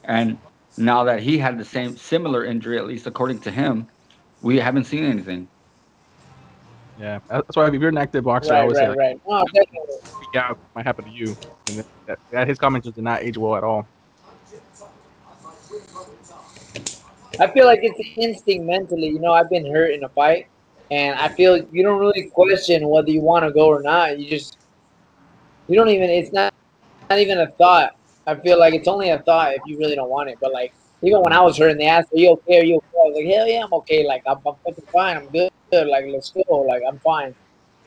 And 0.05 0.39
now 0.77 1.03
that 1.03 1.19
he 1.19 1.39
had 1.39 1.59
the 1.59 1.65
same 1.65 1.97
similar 1.97 2.45
injury, 2.45 2.79
at 2.79 2.87
least 2.87 3.09
according 3.09 3.41
to 3.41 3.51
him, 3.51 3.89
we 4.43 4.61
haven't 4.61 4.85
seen 4.85 5.03
anything. 5.03 5.49
Yeah, 7.01 7.19
that's 7.29 7.57
why 7.57 7.67
if 7.67 7.75
you're 7.75 7.89
an 7.89 7.99
active 7.99 8.23
boxer, 8.23 8.53
I 8.53 8.59
Right, 8.59 8.61
always 8.61 8.77
say 8.77 8.83
right, 8.87 8.91
like, 8.91 8.99
right. 8.99 9.21
No, 9.27 9.45
definitely. 9.47 9.97
yeah, 10.35 10.53
it 10.53 10.57
might 10.77 10.87
happen 10.87 11.05
to 11.05 11.11
you. 11.11 11.37
And 11.67 11.85
that, 12.07 12.19
that, 12.31 12.47
his 12.47 12.59
comments 12.59 12.89
did 12.89 13.03
not 13.03 13.25
age 13.25 13.37
well 13.37 13.57
at 13.57 13.65
all. 13.65 13.89
I 17.41 17.51
feel 17.51 17.67
like 17.67 17.81
it's 17.83 18.01
instinct 18.17 18.67
mentally. 18.67 19.09
You 19.09 19.21
know, 19.21 19.33
I've 19.33 19.51
been 19.51 19.71
hurt 19.71 19.93
in 19.93 20.05
a 20.05 20.09
fight, 20.11 20.47
and 20.91 21.19
I 21.19 21.29
feel 21.29 21.57
you 21.73 21.83
don't 21.83 21.99
really 21.99 22.31
question 22.35 22.89
whether 22.89 23.11
you 23.11 23.21
want 23.21 23.45
to 23.45 23.53
go 23.53 23.67
or 23.67 23.83
not. 23.83 24.19
You 24.19 24.29
just, 24.29 24.59
you 25.69 25.77
don't 25.77 25.89
even. 25.89 26.11
It's 26.11 26.33
not, 26.33 26.53
not 27.11 27.19
even 27.19 27.39
a 27.39 27.51
thought. 27.53 27.93
I 28.27 28.37
feel 28.37 28.59
like 28.59 28.75
it's 28.75 28.89
only 28.89 29.11
a 29.11 29.19
thought 29.21 29.55
if 29.55 29.63
you 29.65 29.79
really 29.79 29.97
don't 29.97 30.11
want 30.11 30.29
it. 30.31 30.39
But 30.41 30.53
like, 30.53 30.73
even 31.03 31.23
when 31.23 31.33
I 31.33 31.41
was 31.41 31.59
hurt 31.59 31.71
and 31.71 31.81
they 31.81 31.87
asked, 31.87 32.13
"Are 32.13 32.19
you 32.19 32.31
okay? 32.33 32.61
Are 32.61 32.65
you 32.65 32.77
okay?" 32.77 32.87
I 32.95 33.09
was 33.09 33.17
like, 33.17 33.35
"Hell 33.35 33.49
yeah, 33.49 33.65
I'm 33.65 33.73
okay. 33.75 34.07
Like, 34.07 34.23
I'm, 34.27 34.39
I'm 34.47 34.55
fucking 34.65 34.87
fine. 34.93 35.17
I'm 35.17 35.31
good. 35.31 35.51
Like, 35.73 36.05
let's 36.09 36.31
go. 36.31 36.59
Like, 36.59 36.83
I'm 36.87 36.99
fine." 37.01 37.35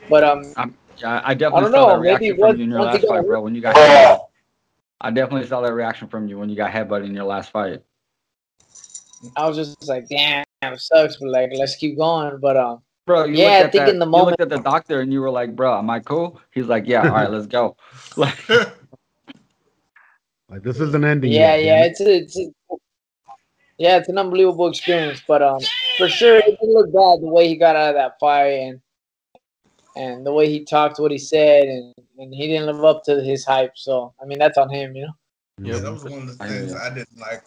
But 0.08 0.24
um, 0.24 0.54
Yeah, 0.98 1.20
I 1.24 1.34
definitely 1.34 1.68
I 1.68 1.70
saw 1.70 1.86
know, 1.86 1.86
that 1.88 2.00
reaction 2.00 2.36
from 2.38 2.56
you 2.56 2.64
in 2.64 2.70
your 2.70 2.82
last 2.82 3.06
fight, 3.06 3.26
bro. 3.26 3.40
When 3.42 3.54
you 3.54 3.60
got. 3.60 3.76
I 4.98 5.10
definitely 5.10 5.46
saw 5.46 5.60
that 5.60 5.74
reaction 5.74 6.08
from 6.08 6.26
you 6.26 6.38
when 6.38 6.48
you 6.48 6.56
got 6.56 6.72
headbutted 6.72 7.04
in 7.04 7.14
your 7.14 7.24
last 7.24 7.50
fight. 7.50 7.82
I 9.36 9.48
was 9.48 9.56
just 9.56 9.88
like, 9.88 10.08
"Damn, 10.08 10.44
it 10.62 10.80
sucks." 10.80 11.16
But 11.16 11.28
like, 11.30 11.50
let's 11.54 11.76
keep 11.76 11.96
going. 11.96 12.38
But 12.40 12.56
um, 12.56 12.82
Bro, 13.06 13.24
you 13.26 13.38
Yeah, 13.38 13.58
I 13.58 13.62
think 13.70 13.74
that, 13.74 13.88
in 13.90 13.98
the 13.98 14.06
moment, 14.06 14.14
you 14.14 14.18
moment- 14.18 14.40
looked 14.40 14.52
at 14.52 14.64
the 14.64 14.70
doctor 14.70 15.00
and 15.00 15.12
you 15.12 15.20
were 15.20 15.30
like, 15.30 15.54
"Bro, 15.54 15.78
am 15.78 15.90
I 15.90 16.00
cool?" 16.00 16.40
He's 16.52 16.66
like, 16.66 16.86
"Yeah, 16.86 17.02
all 17.02 17.10
right, 17.10 17.30
let's 17.30 17.46
go." 17.46 17.76
Like, 18.16 18.38
Like 20.48 20.62
this 20.62 20.80
is 20.80 20.94
an 20.94 21.04
ending. 21.04 21.32
yeah, 21.32 21.56
yet, 21.56 21.64
yeah, 21.64 21.84
it's 21.86 22.00
a, 22.00 22.16
it's 22.18 22.38
a, 22.38 22.50
yeah, 23.78 23.96
it's 23.96 24.08
an 24.08 24.16
unbelievable 24.16 24.68
experience. 24.68 25.20
But 25.26 25.42
um, 25.42 25.60
for 25.98 26.08
sure, 26.08 26.36
it 26.36 26.44
didn't 26.60 26.72
look 26.74 26.86
bad 26.92 27.20
the 27.20 27.32
way 27.32 27.48
he 27.48 27.56
got 27.56 27.74
out 27.74 27.90
of 27.90 27.94
that 27.96 28.18
fight 28.20 28.52
and 28.52 28.80
and 29.96 30.26
the 30.26 30.32
way 30.32 30.48
he 30.48 30.64
talked, 30.64 31.00
what 31.00 31.10
he 31.10 31.18
said, 31.18 31.64
and 31.68 31.94
and 32.18 32.32
he 32.34 32.46
didn't 32.46 32.66
live 32.66 32.84
up 32.84 33.02
to 33.04 33.20
his 33.22 33.44
hype. 33.44 33.72
So 33.76 34.14
I 34.22 34.24
mean, 34.24 34.38
that's 34.38 34.56
on 34.56 34.70
him, 34.70 34.94
you 34.94 35.06
know. 35.06 35.12
Yeah, 35.58 35.78
that 35.78 35.92
was 35.92 36.04
one 36.04 36.28
of 36.28 36.38
the 36.38 36.44
I 36.44 36.48
hear 36.48 36.60
things. 36.60 36.74
I 36.74 36.90
didn't 36.90 37.18
like. 37.18 37.42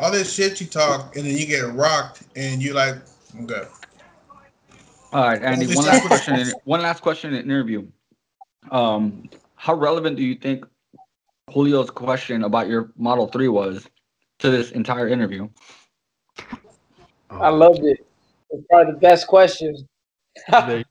All 0.00 0.10
this 0.10 0.32
shit 0.32 0.60
you 0.60 0.66
talk, 0.66 1.14
and 1.14 1.26
then 1.26 1.36
you 1.36 1.46
get 1.46 1.72
rocked, 1.74 2.22
and 2.34 2.62
you 2.62 2.72
like, 2.72 2.94
I'm 3.36 3.46
good. 3.46 3.68
all 5.12 5.28
right, 5.28 5.42
Andy. 5.42 5.66
One 5.74 5.84
last 5.84 6.06
question. 6.06 6.38
In, 6.38 6.52
one 6.64 6.80
last 6.80 7.02
question 7.02 7.34
in 7.34 7.44
interview. 7.44 7.86
Um, 8.70 9.28
how 9.56 9.74
relevant 9.74 10.16
do 10.16 10.22
you 10.22 10.34
think 10.36 10.64
Julio's 11.52 11.90
question 11.90 12.44
about 12.44 12.68
your 12.68 12.92
Model 12.96 13.26
Three 13.26 13.48
was 13.48 13.86
to 14.38 14.50
this 14.50 14.70
entire 14.70 15.06
interview? 15.06 15.48
I 17.30 17.50
loved 17.50 17.80
it. 17.84 18.06
It's 18.50 18.66
probably 18.70 18.94
the 18.94 18.98
best 18.98 19.26
question. 19.26 19.76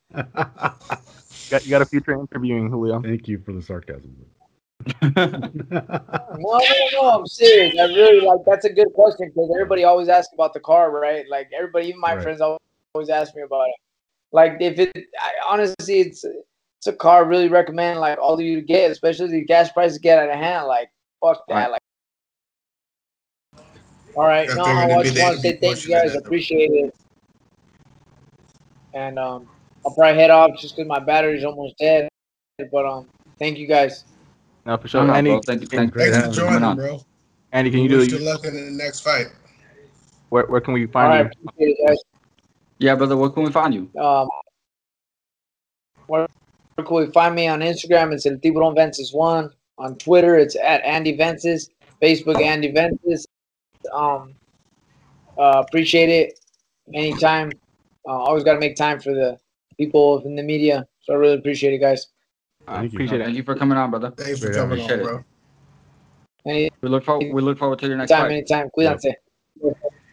You 1.49 1.57
got, 1.57 1.65
you 1.65 1.71
got 1.71 1.81
a 1.81 1.85
future 1.85 2.11
interviewing, 2.11 2.69
Julio. 2.69 3.01
Thank 3.01 3.27
you 3.27 3.39
for 3.39 3.53
the 3.53 3.61
sarcasm. 3.61 4.15
No, 6.41 6.57
no, 6.57 6.89
no, 6.93 7.09
I'm 7.09 7.27
serious. 7.27 7.75
I 7.79 7.85
really 7.85 8.21
like 8.21 8.39
that's 8.45 8.65
a 8.65 8.69
good 8.69 8.93
question 8.93 9.29
because 9.29 9.51
everybody 9.53 9.83
always 9.83 10.07
asks 10.09 10.33
about 10.33 10.53
the 10.53 10.59
car, 10.59 10.91
right? 10.91 11.25
Like 11.29 11.49
everybody, 11.57 11.87
even 11.87 11.99
my 11.99 12.13
Right. 12.13 12.23
friends 12.23 12.41
always 12.41 13.09
ask 13.09 13.35
me 13.35 13.41
about 13.41 13.67
it. 13.67 13.75
Like 14.31 14.57
if 14.61 14.79
it, 14.79 14.91
I, 15.19 15.31
honestly, 15.49 15.99
it's 15.99 16.23
it's 16.23 16.87
a 16.87 16.93
car 16.93 17.25
I 17.25 17.27
really 17.27 17.49
recommend 17.49 17.99
like 17.99 18.19
all 18.19 18.35
of 18.35 18.41
you 18.41 18.55
to 18.55 18.61
get, 18.61 18.91
especially 18.91 19.29
the 19.29 19.43
gas 19.43 19.71
prices 19.71 19.97
get 19.97 20.19
out 20.19 20.29
of 20.29 20.35
hand. 20.35 20.67
Like 20.67 20.89
fuck 21.21 21.45
that. 21.47 21.55
Right. 21.55 21.71
Like, 21.71 21.81
all 24.15 24.25
right, 24.25 24.49
no, 24.55 24.63
I 24.63 25.03
just 25.03 25.21
want 25.21 25.35
to 25.35 25.41
say 25.41 25.57
thank 25.57 25.85
you 25.85 25.93
guys, 25.93 26.15
appreciate 26.15 26.71
it. 26.71 26.95
And 28.93 29.19
um, 29.19 29.47
I'll 29.85 29.93
probably 29.93 30.19
head 30.19 30.29
off 30.29 30.51
just 30.59 30.75
because 30.75 30.87
my 30.87 30.99
battery's 30.99 31.45
almost 31.45 31.77
dead. 31.77 32.09
But 32.71 32.85
um, 32.85 33.07
thank 33.39 33.57
you 33.57 33.67
guys. 33.67 34.03
No, 34.69 34.77
for 34.77 34.87
sure. 34.87 35.03
no, 35.03 35.13
Andy, 35.15 35.31
bro. 35.31 35.41
Thank 35.41 35.61
you. 35.61 35.67
Thank 35.67 35.87
you 35.87 35.91
Great 35.93 36.11
Thanks 36.13 36.37
for 36.37 36.43
you. 36.43 36.47
coming 36.47 36.61
joining, 36.61 36.63
on. 36.63 36.75
bro. 36.75 37.03
Andy, 37.53 37.71
can 37.71 37.79
you 37.79 37.97
Wish 37.97 38.09
do 38.09 38.17
you 38.17 38.23
luck 38.23 38.45
in 38.45 38.53
the 38.53 38.69
next 38.69 38.99
fight. 38.99 39.29
where, 40.29 40.45
where 40.45 40.61
can 40.61 40.75
we 40.75 40.85
find 40.85 41.25
right, 41.25 41.35
you? 41.41 41.49
appreciate. 41.49 41.99
Yeah, 42.77 42.93
brother. 42.93 43.17
Where 43.17 43.31
can 43.31 43.41
we 43.41 43.51
find 43.51 43.73
you? 43.73 43.89
Um, 43.99 44.29
where 46.05 46.27
where 46.75 46.85
can 46.85 46.95
we 46.97 47.07
find 47.07 47.33
me 47.33 47.47
on 47.47 47.61
Instagram? 47.61 48.13
It's 48.13 48.27
El 48.27 48.37
Tiburon 48.37 48.75
Vences 48.75 49.11
One. 49.11 49.49
On 49.79 49.95
Twitter, 49.95 50.37
it's 50.37 50.55
at 50.55 50.83
Andy 50.83 51.17
Vences. 51.17 51.71
Facebook, 51.99 52.39
Andy 52.39 52.71
Vences. 52.71 53.25
Um, 53.91 54.35
uh, 55.35 55.63
appreciate 55.67 56.09
it. 56.09 56.39
Anytime. 56.93 57.51
Uh, 58.07 58.11
always 58.11 58.43
got 58.43 58.53
to 58.53 58.59
make 58.59 58.75
time 58.75 58.99
for 58.99 59.15
the 59.15 59.39
people 59.77 60.21
in 60.25 60.35
the 60.35 60.43
media. 60.43 60.85
So 61.01 61.13
I 61.13 61.15
really 61.15 61.39
appreciate 61.39 61.73
it, 61.73 61.79
guys. 61.79 62.05
Uh, 62.69 62.81
Thank 62.81 62.93
you. 62.93 62.97
appreciate 62.97 63.19
Thank 63.23 63.33
it. 63.33 63.37
you 63.37 63.43
for 63.43 63.55
coming 63.55 63.77
on, 63.79 63.89
brother. 63.89 64.11
Thanks 64.11 64.39
for 64.39 64.45
Great 64.45 64.55
coming 64.57 64.79
appreciate 64.79 64.99
on, 64.99 64.99
it. 64.99 65.03
bro. 65.03 65.23
Anytime, 66.45 66.69
We 66.83 66.89
look 66.89 67.03
forward. 67.03 67.33
We 67.33 67.41
look 67.41 67.57
forward 67.57 67.79
to 67.79 67.87
your 67.87 67.97
next 67.97 68.11
fight. 68.11 68.31
anytime. 68.31 68.69
Cuídense. 68.69 69.13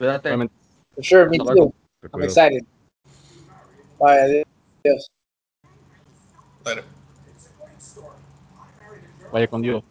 Cuídate. 0.01 0.31
Women. 0.31 0.49
For 0.95 1.03
sure, 1.03 1.29
me 1.29 1.37
Hasta 1.37 1.53
too. 1.53 1.61
luego. 1.61 1.75
I'm 2.15 2.23
excited. 2.23 2.67
Bye. 4.01 4.43
Adios. 4.85 5.09
Later. 6.65 6.85
Vaya 9.33 9.47
con 9.49 9.61
Dios. 9.61 9.83